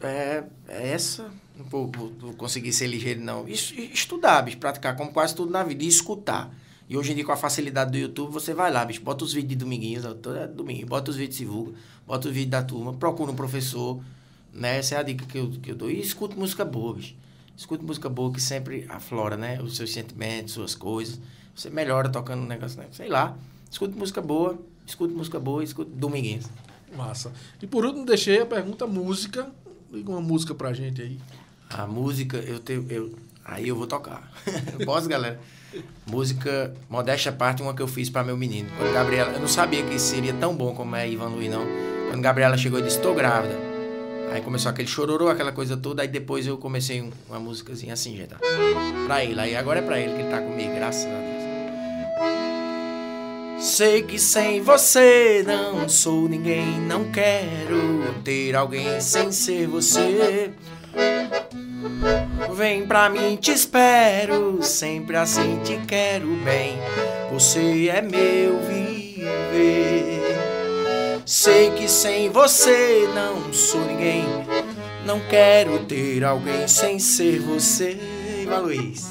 é, 0.06 0.44
é 0.68 0.92
essa. 0.92 1.30
Não 1.56 1.64
vou, 1.64 1.90
vou- 1.90 2.34
conseguir 2.34 2.72
ser 2.72 2.86
ligeiro, 2.86 3.20
não. 3.20 3.48
Es- 3.48 3.72
Estudar, 3.92 4.42
bicho, 4.42 4.58
praticar 4.58 4.96
como 4.96 5.10
quase 5.12 5.34
tudo 5.34 5.50
na 5.50 5.62
vida. 5.62 5.82
E 5.84 5.88
escutar. 5.88 6.52
E 6.88 6.96
hoje 6.96 7.12
em 7.12 7.14
dia, 7.16 7.24
com 7.24 7.32
a 7.32 7.36
facilidade 7.36 7.90
do 7.90 7.98
YouTube, 7.98 8.30
você 8.32 8.54
vai 8.54 8.70
lá, 8.72 8.84
bicho, 8.84 9.00
bota 9.02 9.24
os 9.24 9.32
vídeos 9.32 9.50
de 9.50 9.56
Dominguinhos, 9.56 10.04
é 10.04 10.46
domingo, 10.46 10.86
bota 10.86 11.10
os 11.10 11.16
vídeos 11.16 11.36
de 11.36 11.44
Sivuga, 11.44 11.72
bota 12.06 12.28
os 12.28 12.34
vídeos 12.34 12.50
da 12.52 12.62
turma, 12.62 12.92
procura 12.92 13.32
um 13.32 13.34
professor, 13.34 14.00
né? 14.52 14.78
Essa 14.78 14.94
é 14.94 14.98
a 14.98 15.02
dica 15.02 15.24
que 15.26 15.36
eu, 15.36 15.50
que 15.50 15.70
eu 15.72 15.74
dou. 15.74 15.90
E 15.90 16.00
escute 16.00 16.36
música 16.38 16.64
boa, 16.64 16.94
bicho. 16.94 17.14
Escute 17.56 17.82
música 17.84 18.08
boa 18.08 18.32
que 18.32 18.40
sempre 18.40 18.86
aflora, 18.88 19.36
né? 19.36 19.60
Os 19.60 19.76
seus 19.76 19.92
sentimentos, 19.92 20.52
suas 20.54 20.74
coisas. 20.76 21.18
Você 21.54 21.70
melhora 21.70 22.08
tocando 22.08 22.42
um 22.42 22.46
negócio, 22.46 22.78
né? 22.78 22.86
Sei 22.92 23.08
lá. 23.08 23.36
Escute 23.68 23.96
música 23.98 24.20
boa, 24.22 24.56
escute 24.86 25.12
música 25.12 25.40
boa, 25.40 25.64
escute 25.64 25.90
Dominguinhos. 25.90 26.46
Massa. 26.96 27.32
E 27.60 27.66
por 27.66 27.84
último, 27.84 28.06
deixei 28.06 28.40
a 28.40 28.46
pergunta 28.46 28.86
música. 28.86 29.50
Liga 29.92 30.10
uma 30.10 30.20
música 30.20 30.54
pra 30.54 30.72
gente 30.72 31.00
aí. 31.02 31.18
A 31.70 31.86
música, 31.86 32.36
eu 32.38 32.58
tenho. 32.58 32.86
Eu, 32.90 33.14
aí 33.44 33.68
eu 33.68 33.76
vou 33.76 33.86
tocar. 33.86 34.30
Posso, 34.84 35.08
galera? 35.08 35.40
Música, 36.06 36.74
modéstia 36.88 37.30
à 37.30 37.34
parte, 37.34 37.62
uma 37.62 37.74
que 37.74 37.82
eu 37.82 37.88
fiz 37.88 38.08
para 38.08 38.22
meu 38.24 38.36
menino. 38.36 38.68
Quando 38.78 38.92
Gabriela. 38.92 39.32
Eu 39.32 39.40
não 39.40 39.48
sabia 39.48 39.82
que 39.82 39.98
seria 39.98 40.32
tão 40.34 40.54
bom 40.54 40.74
como 40.74 40.94
é 40.96 41.08
Ivan 41.08 41.28
Luiz, 41.28 41.50
não. 41.50 41.64
Quando 42.10 42.22
Gabriela 42.22 42.56
chegou, 42.56 42.78
eu 42.78 42.84
disse: 42.84 43.00
Tô 43.00 43.14
grávida. 43.14 43.54
Aí 44.32 44.40
começou 44.42 44.70
aquele 44.70 44.88
chororô, 44.88 45.28
aquela 45.28 45.52
coisa 45.52 45.76
toda. 45.76 46.02
Aí 46.02 46.08
depois 46.08 46.46
eu 46.46 46.56
comecei 46.58 47.00
um- 47.00 47.10
uma 47.28 47.38
músicazinha 47.38 47.92
assim, 47.94 48.16
gente. 48.16 48.34
Pra 49.06 49.24
ele. 49.24 49.38
Aí 49.40 49.54
agora 49.56 49.78
é 49.78 49.82
pra 49.82 49.98
ele 50.00 50.14
que 50.14 50.20
ele 50.22 50.30
tá 50.30 50.40
comigo, 50.40 50.74
graças 50.74 51.04
a 51.04 51.08
Deus. 51.08 51.35
Sei 53.58 54.02
que 54.02 54.18
sem 54.18 54.60
você 54.60 55.42
não 55.46 55.88
sou 55.88 56.28
ninguém, 56.28 56.80
não 56.80 57.10
quero 57.10 58.14
ter 58.22 58.54
alguém 58.54 59.00
sem 59.00 59.32
ser 59.32 59.66
você. 59.66 60.52
Vem 62.54 62.86
pra 62.86 63.08
mim, 63.08 63.36
te 63.36 63.52
espero, 63.52 64.62
sempre 64.62 65.16
assim 65.16 65.60
te 65.64 65.78
quero 65.86 66.26
bem. 66.44 66.78
Você 67.32 67.88
é 67.88 68.00
meu 68.00 68.58
viver. 68.60 70.36
Sei 71.24 71.70
que 71.70 71.88
sem 71.88 72.30
você 72.30 73.08
não 73.14 73.52
sou 73.52 73.80
ninguém, 73.80 74.24
não 75.04 75.18
quero 75.28 75.80
ter 75.80 76.24
alguém 76.24 76.68
sem 76.68 76.98
ser 76.98 77.40
você. 77.40 77.98
Vai, 78.46 78.60
Luiz. 78.60 79.06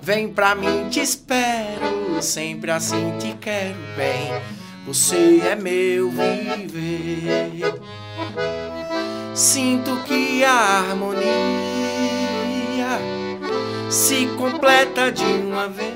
Vem 0.00 0.28
pra 0.28 0.54
mim, 0.54 0.88
te 0.90 1.00
espero, 1.00 2.01
sempre 2.22 2.70
assim 2.70 3.18
te 3.18 3.34
quero 3.40 3.76
bem. 3.96 4.32
Você 4.86 5.42
é 5.44 5.56
meu 5.56 6.10
viver. 6.10 7.80
Sinto 9.34 9.96
que 10.04 10.44
a 10.44 10.80
harmonia 10.80 11.32
se 13.90 14.26
completa 14.38 15.10
de 15.10 15.24
uma 15.24 15.68
vez 15.68 15.92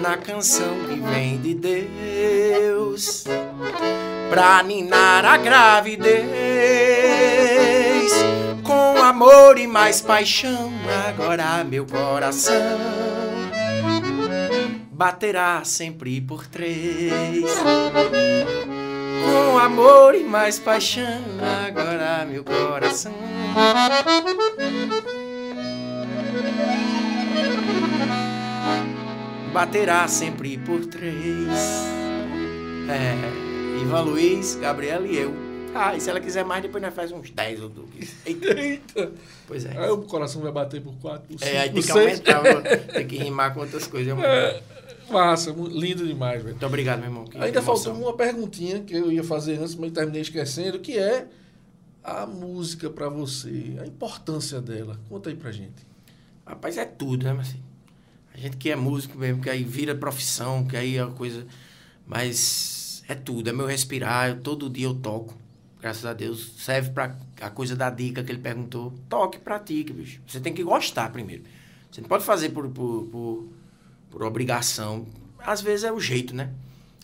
na 0.00 0.16
canção 0.16 0.76
que 0.88 0.94
vem 1.00 1.38
de 1.38 1.54
Deus 1.54 3.24
pra 4.30 4.62
ninar 4.62 5.24
a 5.24 5.36
gravidez 5.36 6.00
com 8.62 9.02
amor 9.02 9.58
e 9.58 9.66
mais 9.66 10.00
paixão 10.00 10.72
agora 11.08 11.64
meu 11.64 11.84
coração 11.84 13.29
baterá 15.00 15.64
sempre 15.64 16.20
por 16.20 16.46
três. 16.46 17.42
Com 19.24 19.58
amor 19.58 20.14
e 20.14 20.22
mais 20.22 20.58
paixão, 20.58 21.22
agora 21.66 22.26
meu 22.26 22.44
coração. 22.44 23.14
Baterá 29.52 30.06
sempre 30.06 30.56
por 30.58 30.86
três. 30.86 31.48
É, 32.88 33.80
Ivan 33.82 34.02
Luiz, 34.02 34.54
Gabriela 34.56 35.06
e 35.06 35.16
eu. 35.16 35.34
Ah, 35.74 35.94
e 35.96 36.00
se 36.00 36.10
ela 36.10 36.20
quiser 36.20 36.44
mais, 36.44 36.62
depois 36.62 36.82
nós 36.82 36.92
faz 36.94 37.12
uns 37.12 37.30
10 37.30 37.62
ou 37.62 37.68
12. 37.68 37.90
Eita. 38.26 38.60
Eita. 38.60 39.12
Pois 39.46 39.64
é. 39.64 39.76
Aí 39.76 39.90
o 39.90 39.98
coração 39.98 40.42
vai 40.42 40.50
bater 40.50 40.80
por 40.80 40.94
4, 41.00 41.28
por 41.28 41.38
5, 41.38 41.44
É, 41.44 41.60
aí 41.60 41.70
tem 41.70 41.82
que 41.82 41.92
6. 41.92 41.96
aumentar, 41.96 42.62
tem 42.92 43.06
que 43.06 43.16
rimar 43.16 43.54
com 43.54 43.60
outras 43.60 43.86
coisas. 43.86 44.12
mano. 44.14 44.26
É, 44.26 44.60
massa, 45.10 45.50
lindo 45.52 46.06
demais, 46.06 46.38
velho. 46.42 46.54
Muito 46.54 46.66
obrigado, 46.66 46.98
meu 47.00 47.08
irmão. 47.08 47.24
Que 47.24 47.36
Ainda 47.38 47.58
emoção. 47.60 47.76
faltou 47.92 48.02
uma 48.02 48.16
perguntinha 48.16 48.80
que 48.80 48.94
eu 48.94 49.10
ia 49.12 49.22
fazer 49.24 49.58
antes, 49.58 49.74
mas 49.74 49.92
terminei 49.92 50.22
esquecendo, 50.22 50.78
que 50.78 50.96
é 50.98 51.26
a 52.02 52.26
música 52.26 52.88
pra 52.90 53.08
você, 53.08 53.76
a 53.80 53.86
importância 53.86 54.60
dela. 54.60 54.98
Conta 55.08 55.28
aí 55.30 55.36
pra 55.36 55.52
gente. 55.52 55.86
Rapaz, 56.46 56.76
é 56.78 56.84
tudo, 56.84 57.24
né, 57.24 57.32
Marcinho? 57.32 57.62
A 58.34 58.38
gente 58.38 58.56
que 58.56 58.70
é 58.70 58.76
músico 58.76 59.18
mesmo, 59.18 59.42
que 59.42 59.50
aí 59.50 59.62
vira 59.64 59.94
profissão, 59.94 60.64
que 60.64 60.76
aí 60.76 60.96
é 60.96 61.04
uma 61.04 61.14
coisa. 61.14 61.46
Mas 62.06 63.02
é 63.08 63.14
tudo, 63.14 63.48
é 63.50 63.52
meu 63.52 63.66
respirar. 63.66 64.30
eu- 64.30 64.40
todo 64.40 64.68
dia 64.70 64.86
eu 64.86 64.94
toco. 64.94 65.36
Graças 65.80 66.04
a 66.04 66.12
Deus. 66.12 66.52
Serve 66.58 66.90
pra 66.90 67.16
a 67.40 67.48
coisa 67.50 67.74
da 67.74 67.88
dica 67.88 68.22
que 68.22 68.30
ele 68.30 68.38
perguntou. 68.40 68.92
Toque, 69.08 69.38
pratique, 69.38 69.92
bicho. 69.92 70.20
Você 70.26 70.38
tem 70.40 70.52
que 70.52 70.62
gostar 70.62 71.10
primeiro. 71.10 71.42
Você 71.90 72.00
não 72.00 72.08
pode 72.08 72.24
fazer 72.24 72.50
por, 72.50 72.68
por, 72.68 73.04
por, 73.06 73.48
por 74.10 74.22
obrigação. 74.22 75.06
Às 75.38 75.60
vezes 75.60 75.84
é 75.84 75.92
o 75.92 76.00
jeito, 76.00 76.34
né? 76.34 76.50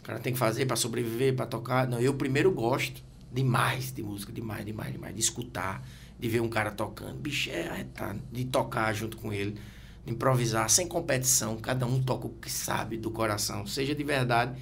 O 0.01 0.03
cara 0.03 0.19
tem 0.19 0.33
que 0.33 0.39
fazer 0.39 0.67
pra 0.67 0.77
sobreviver, 0.77 1.35
pra 1.35 1.47
tocar. 1.47 1.87
Não, 1.89 1.99
eu 2.01 2.15
primeiro 2.15 2.51
gosto 2.51 3.03
demais 3.33 3.93
de 3.93 4.03
música, 4.03 4.33
demais, 4.33 4.65
demais, 4.65 4.93
demais. 4.93 5.15
De 5.15 5.21
escutar, 5.21 5.87
de 6.19 6.29
ver 6.29 6.41
um 6.41 6.49
cara 6.49 6.71
tocando. 6.71 7.15
Bicho, 7.15 7.51
é 7.51 7.69
arretado. 7.69 8.21
De 8.33 8.45
tocar 8.45 8.93
junto 8.95 9.17
com 9.17 9.33
ele, 9.33 9.57
de 10.05 10.13
improvisar, 10.13 10.69
sem 10.71 10.87
competição. 10.87 11.57
Cada 11.57 11.87
um 11.87 12.03
toca 12.03 12.27
o 12.27 12.31
que 12.31 12.51
sabe 12.51 12.97
do 12.97 13.11
coração, 13.11 13.67
seja 13.67 13.95
de 13.95 14.05
verdade. 14.05 14.61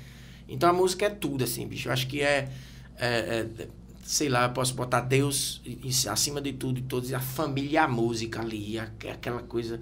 Então 0.49 0.69
a 0.69 0.73
música 0.73 1.07
é 1.07 1.11
tudo, 1.11 1.45
assim, 1.45 1.67
bicho. 1.67 1.89
Eu 1.89 1.93
acho 1.93 2.07
que 2.07 2.21
é. 2.23 2.49
é- 2.97 3.47
é- 3.59 3.69
sei 4.07 4.29
lá, 4.29 4.45
eu 4.45 4.51
posso 4.51 4.75
botar 4.75 5.01
Deus 5.01 5.63
acima 6.11 6.39
de 6.39 6.53
tudo 6.53 6.79
e 6.79 6.83
todos, 6.83 7.11
a 7.15 7.21
família 7.21 7.85
a 7.85 7.89
música 7.89 8.39
ali, 8.43 8.79
aquela 8.79 9.43
coisa, 9.43 9.81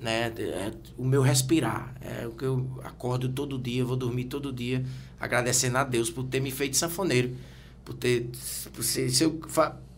né? 0.00 0.32
é 0.38 0.72
o 0.96 1.04
meu 1.04 1.22
respirar. 1.22 1.94
É 2.00 2.26
o 2.26 2.32
que 2.32 2.44
eu 2.44 2.80
acordo 2.84 3.28
todo 3.28 3.58
dia, 3.58 3.84
vou 3.84 3.96
dormir 3.96 4.24
todo 4.24 4.52
dia, 4.52 4.84
agradecendo 5.18 5.78
a 5.78 5.84
Deus 5.84 6.10
por 6.10 6.24
ter 6.24 6.40
me 6.40 6.50
feito 6.50 6.76
sanfoneiro, 6.76 7.34
por 7.84 7.94
ter. 7.94 8.28
Por 8.72 8.82
ser, 8.84 9.10
se 9.10 9.24
eu 9.24 9.40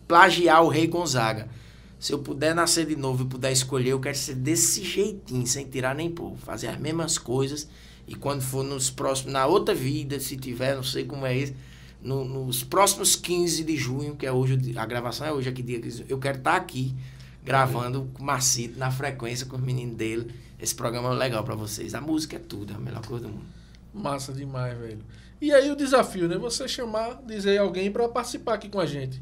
plagiar 0.07 0.63
o 0.63 0.67
Rei 0.69 0.87
Gonzaga. 0.87 1.47
Se 1.99 2.11
eu 2.11 2.17
puder 2.17 2.55
nascer 2.55 2.87
de 2.87 2.95
novo 2.95 3.23
e 3.23 3.27
puder 3.27 3.51
escolher, 3.51 3.91
eu 3.91 3.99
quero 3.99 4.17
ser 4.17 4.33
desse 4.33 4.83
jeitinho, 4.83 5.45
sem 5.45 5.67
tirar 5.67 5.93
nem 5.93 6.09
pôr. 6.09 6.35
Fazer 6.37 6.65
as 6.67 6.79
mesmas 6.79 7.19
coisas. 7.19 7.67
E 8.07 8.15
quando 8.15 8.41
for 8.41 8.63
nos 8.63 8.89
próximos, 8.89 9.31
na 9.31 9.45
outra 9.45 9.75
vida, 9.75 10.19
se 10.19 10.35
tiver, 10.35 10.75
não 10.75 10.81
sei 10.81 11.05
como 11.05 11.27
é 11.27 11.37
isso, 11.37 11.53
no- 12.01 12.25
nos 12.25 12.63
próximos 12.63 13.15
15 13.15 13.63
de 13.63 13.77
junho, 13.77 14.15
que 14.15 14.25
é 14.25 14.31
hoje, 14.31 14.57
a 14.75 14.85
gravação 14.87 15.27
é 15.27 15.31
hoje, 15.31 15.47
aqui 15.47 15.61
dia 15.61 15.79
15, 15.79 16.05
eu 16.09 16.17
quero 16.17 16.39
estar 16.39 16.55
aqui 16.55 16.95
gravando 17.43 18.09
Macito 18.19 18.77
na 18.77 18.91
frequência 18.91 19.45
com 19.45 19.55
os 19.57 19.61
meninos 19.63 19.95
dele. 19.95 20.33
Esse 20.59 20.75
programa 20.75 21.09
é 21.09 21.13
legal 21.13 21.43
pra 21.43 21.55
vocês. 21.55 21.95
A 21.95 22.01
música 22.01 22.35
é 22.35 22.39
tudo, 22.39 22.73
é 22.73 22.75
a 22.75 22.79
melhor 22.79 23.05
coisa 23.05 23.25
do 23.25 23.31
mundo. 23.31 23.45
Massa 23.93 24.31
demais, 24.31 24.77
velho. 24.77 24.99
E 25.41 25.51
aí 25.51 25.71
o 25.71 25.75
desafio, 25.75 26.27
né? 26.27 26.37
Você 26.37 26.67
chamar, 26.67 27.19
dizer 27.25 27.57
alguém 27.57 27.91
pra 27.91 28.07
participar 28.07 28.53
aqui 28.53 28.69
com 28.69 28.79
a 28.79 28.85
gente. 28.85 29.21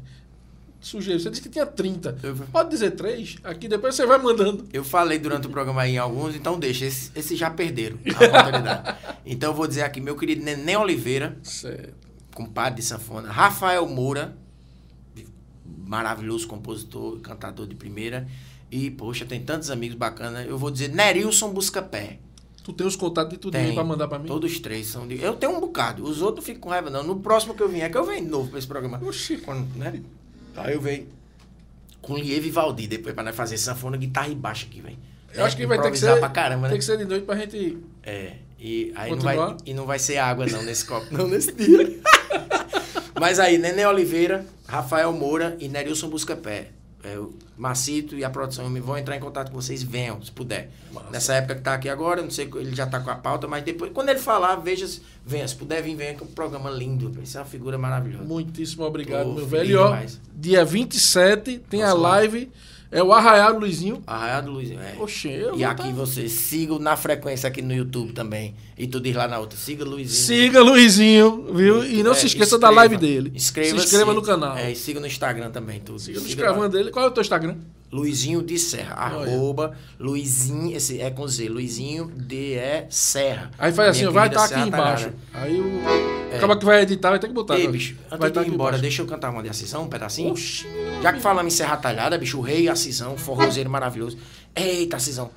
Sugiro. 0.80 1.18
Você 1.20 1.28
disse 1.30 1.42
que 1.42 1.48
tinha 1.48 1.66
30. 1.66 2.16
Eu- 2.22 2.36
Pode 2.36 2.70
dizer 2.70 2.92
3? 2.92 3.36
Aqui 3.44 3.68
depois 3.68 3.94
você 3.94 4.06
vai 4.06 4.18
mandando. 4.18 4.64
Eu 4.72 4.82
falei 4.84 5.18
durante 5.18 5.46
o 5.46 5.50
programa 5.50 5.82
aí 5.82 5.92
em 5.94 5.98
alguns, 5.98 6.34
então 6.34 6.58
deixa. 6.58 6.84
Esses 6.86 7.10
esse 7.14 7.36
já 7.36 7.50
perderam 7.50 7.98
a 8.04 8.10
oportunidade. 8.24 8.98
Então 9.26 9.50
eu 9.50 9.54
vou 9.56 9.66
dizer 9.66 9.82
aqui, 9.82 10.00
meu 10.00 10.16
querido 10.16 10.42
Neném 10.42 10.76
Oliveira, 10.76 11.36
Certo. 11.42 11.92
compadre 12.34 12.80
de 12.80 12.86
sanfona. 12.86 13.30
Rafael 13.30 13.86
Moura, 13.86 14.34
maravilhoso 15.90 16.46
compositor 16.46 17.18
cantador 17.18 17.66
de 17.66 17.74
primeira. 17.74 18.28
E, 18.70 18.92
poxa, 18.92 19.24
tem 19.24 19.40
tantos 19.40 19.70
amigos 19.70 19.96
bacanas. 19.96 20.46
Eu 20.46 20.56
vou 20.56 20.70
dizer 20.70 20.88
Nerilson 20.88 21.52
Buscapé. 21.52 22.18
Tu 22.62 22.72
tem 22.72 22.86
os 22.86 22.94
contatos 22.94 23.32
de 23.32 23.38
tudo 23.38 23.54
Tem. 23.54 23.74
pra 23.74 23.82
mandar 23.82 24.06
pra 24.06 24.16
mim? 24.16 24.26
Todos 24.26 24.52
os 24.52 24.60
três 24.60 24.86
são 24.86 25.08
de... 25.08 25.20
Eu 25.20 25.34
tenho 25.34 25.56
um 25.56 25.60
bocado. 25.60 26.04
Os 26.04 26.22
outros 26.22 26.46
ficam 26.46 26.60
com 26.60 26.68
raiva, 26.68 26.90
não. 26.90 27.02
No 27.02 27.18
próximo 27.18 27.54
que 27.54 27.62
eu 27.62 27.68
vier, 27.68 27.90
que 27.90 27.98
eu 27.98 28.04
venho 28.04 28.24
de 28.24 28.30
novo 28.30 28.50
pra 28.50 28.58
esse 28.58 28.68
programa. 28.68 29.00
Oxi. 29.02 29.38
Quando, 29.38 29.66
né? 29.76 30.00
Aí 30.56 30.74
eu 30.74 30.80
venho 30.80 31.08
com 32.00 32.16
Lieve 32.16 32.46
e 32.46 32.50
Valdir 32.50 32.88
depois 32.88 33.12
pra 33.12 33.24
nós 33.24 33.34
fazer 33.34 33.58
sanfona, 33.58 33.96
guitarra 33.96 34.28
e 34.28 34.34
baixo 34.36 34.66
aqui, 34.70 34.80
velho. 34.80 34.98
Eu 35.34 35.44
acho 35.44 35.56
que 35.56 35.66
vai 35.66 35.80
ter 35.80 35.90
que 35.90 35.98
ser. 35.98 36.18
pra 36.20 36.28
caramba, 36.28 36.62
né? 36.62 36.70
Tem 36.70 36.78
que 36.78 36.84
ser 36.84 36.98
de 36.98 37.04
noite 37.04 37.24
pra 37.24 37.36
gente. 37.36 37.78
É, 38.02 38.34
e 38.58 38.92
aí 38.94 39.10
não 39.10 39.18
vai, 39.18 39.36
e 39.66 39.74
não 39.74 39.86
vai 39.86 39.98
ser 39.98 40.18
água 40.18 40.46
não 40.46 40.62
nesse 40.62 40.84
copo, 40.84 41.06
não 41.16 41.26
nesse 41.26 41.52
dia. 41.52 42.00
Mas 43.18 43.38
aí, 43.38 43.58
Nenê 43.58 43.84
Oliveira, 43.86 44.44
Rafael 44.66 45.12
Moura 45.12 45.56
e 45.60 45.68
Nerilson 45.68 46.08
Buscapé. 46.08 46.68
É, 47.02 47.18
o 47.18 47.32
Macito 47.56 48.14
e 48.14 48.22
a 48.22 48.28
produção 48.28 48.68
me 48.68 48.78
vão 48.78 48.96
entrar 48.98 49.16
em 49.16 49.20
contato 49.20 49.50
com 49.50 49.58
vocês, 49.58 49.82
venham, 49.82 50.22
se 50.22 50.30
puder. 50.30 50.70
Massa. 50.92 51.10
Nessa 51.10 51.34
época 51.34 51.54
que 51.54 51.62
tá 51.62 51.72
aqui 51.72 51.88
agora, 51.88 52.20
não 52.22 52.30
sei, 52.30 52.46
ele 52.56 52.76
já 52.76 52.86
tá 52.86 53.00
com 53.00 53.08
a 53.08 53.14
pauta, 53.14 53.48
mas 53.48 53.64
depois, 53.64 53.90
quando 53.94 54.10
ele 54.10 54.18
falar, 54.18 54.56
veja, 54.56 54.86
se- 54.86 55.00
venha, 55.24 55.48
se 55.48 55.56
puder 55.56 55.82
vir, 55.82 55.96
venha, 55.96 56.12
que 56.14 56.22
é 56.22 56.26
um 56.26 56.30
programa 56.30 56.68
lindo, 56.70 57.10
isso 57.22 57.38
é 57.38 57.40
uma 57.40 57.46
figura 57.46 57.78
maravilhosa. 57.78 58.22
Muitíssimo 58.24 58.84
obrigado, 58.84 59.32
meu 59.32 59.46
velho. 59.46 59.70
E 59.70 59.76
ó, 59.76 59.84
demais. 59.86 60.20
dia 60.34 60.62
27 60.62 61.58
tem 61.70 61.82
a 61.82 61.86
Nossa, 61.88 62.00
live. 62.02 62.52
É 62.92 63.00
o 63.02 63.12
Arraial 63.12 63.54
do 63.54 63.60
Luizinho. 63.60 64.02
Arraial 64.04 64.42
do 64.42 64.50
Luiz, 64.50 64.70
é. 64.72 64.96
Oxe, 64.98 65.28
eu 65.30 65.56
E 65.56 65.62
aqui 65.64 65.84
tá- 65.84 65.90
vocês 65.90 66.32
sigam 66.32 66.78
na 66.80 66.96
frequência 66.96 67.46
aqui 67.46 67.62
no 67.62 67.72
YouTube 67.72 68.12
também. 68.12 68.54
E 68.76 68.86
tu 68.86 68.98
diz 69.00 69.14
lá 69.14 69.28
na 69.28 69.38
outra, 69.38 69.56
siga 69.56 69.84
Luizinho. 69.84 70.26
Siga 70.26 70.60
Luizinho, 70.60 71.54
viu? 71.54 71.84
E 71.84 72.02
não 72.02 72.10
É, 72.10 72.14
se 72.14 72.26
esqueça 72.26 72.56
inscreva. 72.56 72.58
da 72.58 72.70
live 72.70 72.96
dele. 72.96 73.32
Inscreva 73.34 73.78
se 73.78 73.84
inscreva 73.84 74.12
no 74.12 74.22
canal. 74.22 74.56
É, 74.56 74.72
e 74.72 74.76
siga 74.76 74.98
no 74.98 75.06
Instagram 75.06 75.50
também. 75.50 75.78
Tudo. 75.78 76.00
Siga 76.00 76.18
no 76.18 76.26
Siga 76.26 76.42
Instagram 76.42 76.62
lá. 76.62 76.68
dele. 76.68 76.90
Qual 76.90 77.04
é 77.04 77.08
o 77.08 77.12
teu 77.12 77.20
Instagram? 77.20 77.56
Luizinho 77.92 78.40
de 78.40 78.56
Serra. 78.56 79.16
Olha. 79.16 79.32
Arroba 79.32 79.76
Luizinho, 79.98 80.76
esse 80.76 81.00
é 81.00 81.10
com 81.10 81.26
Z, 81.26 81.48
Luizinho 81.48 82.10
de 82.14 82.54
é 82.54 82.86
Serra. 82.88 83.50
Aí 83.58 83.72
faz 83.72 83.90
assim, 83.90 84.08
vai 84.08 84.28
estar 84.28 84.44
aqui 84.44 84.54
Serra 84.54 84.66
embaixo. 84.66 85.12
Aí 85.34 85.60
o. 85.60 86.36
Acaba 86.36 86.56
que 86.56 86.64
vai 86.64 86.82
editar, 86.82 87.10
vai 87.10 87.18
ter 87.18 87.26
que 87.26 87.34
botar. 87.34 87.58
Ei, 87.58 87.66
bicho, 87.66 87.96
vai 88.08 88.16
antes 88.16 88.20
de 88.20 88.26
estar 88.28 88.42
ir 88.42 88.46
embora, 88.46 88.70
embaixo. 88.70 88.82
deixa 88.82 89.02
eu 89.02 89.06
cantar 89.06 89.30
uma 89.30 89.42
de 89.42 89.48
Acisão, 89.48 89.82
um 89.82 89.88
pedacinho. 89.88 90.30
Oxi. 90.30 90.66
Já 91.02 91.12
que 91.12 91.20
falamos 91.20 91.52
em 91.52 91.56
Serra 91.56 91.76
Talhada, 91.76 92.16
bicho, 92.16 92.38
o 92.38 92.40
rei 92.40 92.68
Acisão, 92.68 93.16
forrozeiro 93.16 93.68
maravilhoso. 93.68 94.16
Eita, 94.54 94.96
Acisão. 94.96 95.30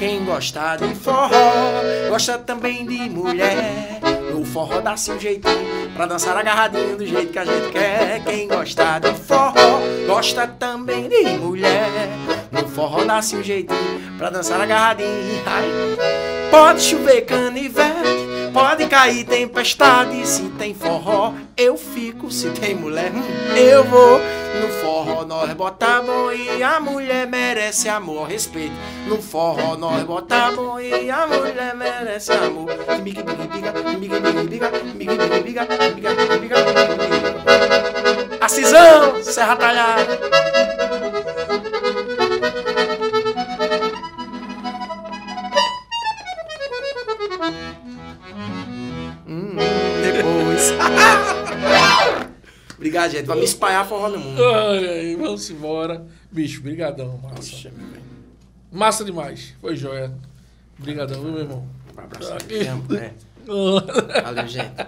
Quem 0.00 0.24
gosta 0.24 0.76
de 0.76 0.94
forró, 0.94 1.30
gosta 2.08 2.38
também 2.38 2.86
de 2.86 3.08
mulher. 3.10 3.89
O 4.40 4.44
forró 4.46 4.80
dá-se 4.80 5.12
um 5.12 5.20
jeitinho 5.20 5.90
pra 5.94 6.06
dançar 6.06 6.34
agarradinho 6.34 6.96
do 6.96 7.04
jeito 7.04 7.30
que 7.30 7.38
a 7.38 7.44
gente 7.44 7.70
quer. 7.72 8.24
Quem 8.24 8.48
gosta 8.48 8.98
de 8.98 9.12
forró, 9.12 9.82
gosta 10.06 10.46
também 10.46 11.10
de 11.10 11.24
mulher. 11.36 12.08
No 12.50 12.66
forró 12.66 13.04
dá-se 13.04 13.36
um 13.36 13.42
jeitinho 13.42 14.16
pra 14.16 14.30
dançar 14.30 14.58
agarradinho. 14.58 15.42
Ai. 15.44 15.68
Pode 16.50 16.80
chover 16.80 17.26
canivete, 17.26 18.50
pode 18.50 18.86
cair 18.86 19.24
tempestade. 19.24 20.26
Se 20.26 20.48
tem 20.58 20.72
forró, 20.72 21.34
eu 21.60 21.76
fico. 21.76 22.30
Se 22.30 22.50
tem 22.50 22.74
mulher, 22.74 23.12
eu 23.56 23.84
vou. 23.84 24.18
No 24.60 24.68
forró 24.80 25.24
nós 25.24 25.52
bota 25.52 26.02
bom 26.02 26.32
e 26.32 26.60
a 26.62 26.80
mulher 26.80 27.26
merece 27.26 27.88
amor, 27.88 28.26
respeito. 28.26 28.74
No 29.06 29.22
forró 29.22 29.76
nós 29.76 30.02
bota 30.02 30.50
bom 30.50 30.80
e 30.80 31.08
a 31.10 31.26
mulher 31.26 31.74
merece 31.76 32.32
amor. 32.32 32.68
Migue, 33.02 33.22
migue, 33.22 33.46
biga, 33.46 33.72
miga, 33.98 34.20
migue, 34.20 34.48
biga, 34.48 34.70
miga, 34.94 35.14
miga, 35.14 35.40
biga, 35.40 35.66
miga, 35.66 35.66
miga, 35.94 36.38
miga, 36.40 36.40
miga. 36.40 36.56
Acisão, 38.40 39.22
Serra 39.22 39.56
Talhada. 39.56 40.59
Gente. 53.08 53.26
Vai 53.26 53.38
me 53.38 53.44
espalhar 53.44 53.86
forró 53.86 54.08
no 54.08 54.18
mundo. 54.18 54.42
Olha 54.42 54.90
aí, 54.90 55.16
vamos 55.16 55.48
embora. 55.50 56.04
Bicho, 56.30 56.62
brigadão, 56.62 57.18
massa. 57.18 57.34
Poxa. 57.36 57.72
Massa 58.70 59.04
demais. 59.04 59.54
Foi 59.60 59.74
joia. 59.76 60.12
Brigadão, 60.78 61.20
viu, 61.22 61.32
meu 61.32 61.40
irmão? 61.42 61.68
Um 61.96 62.00
abraço. 62.00 62.32
Aqui. 62.34 62.60
Te 62.60 62.66
amo, 62.66 62.84
é. 62.94 63.12
Valeu, 64.22 64.48
gente. 64.48 64.86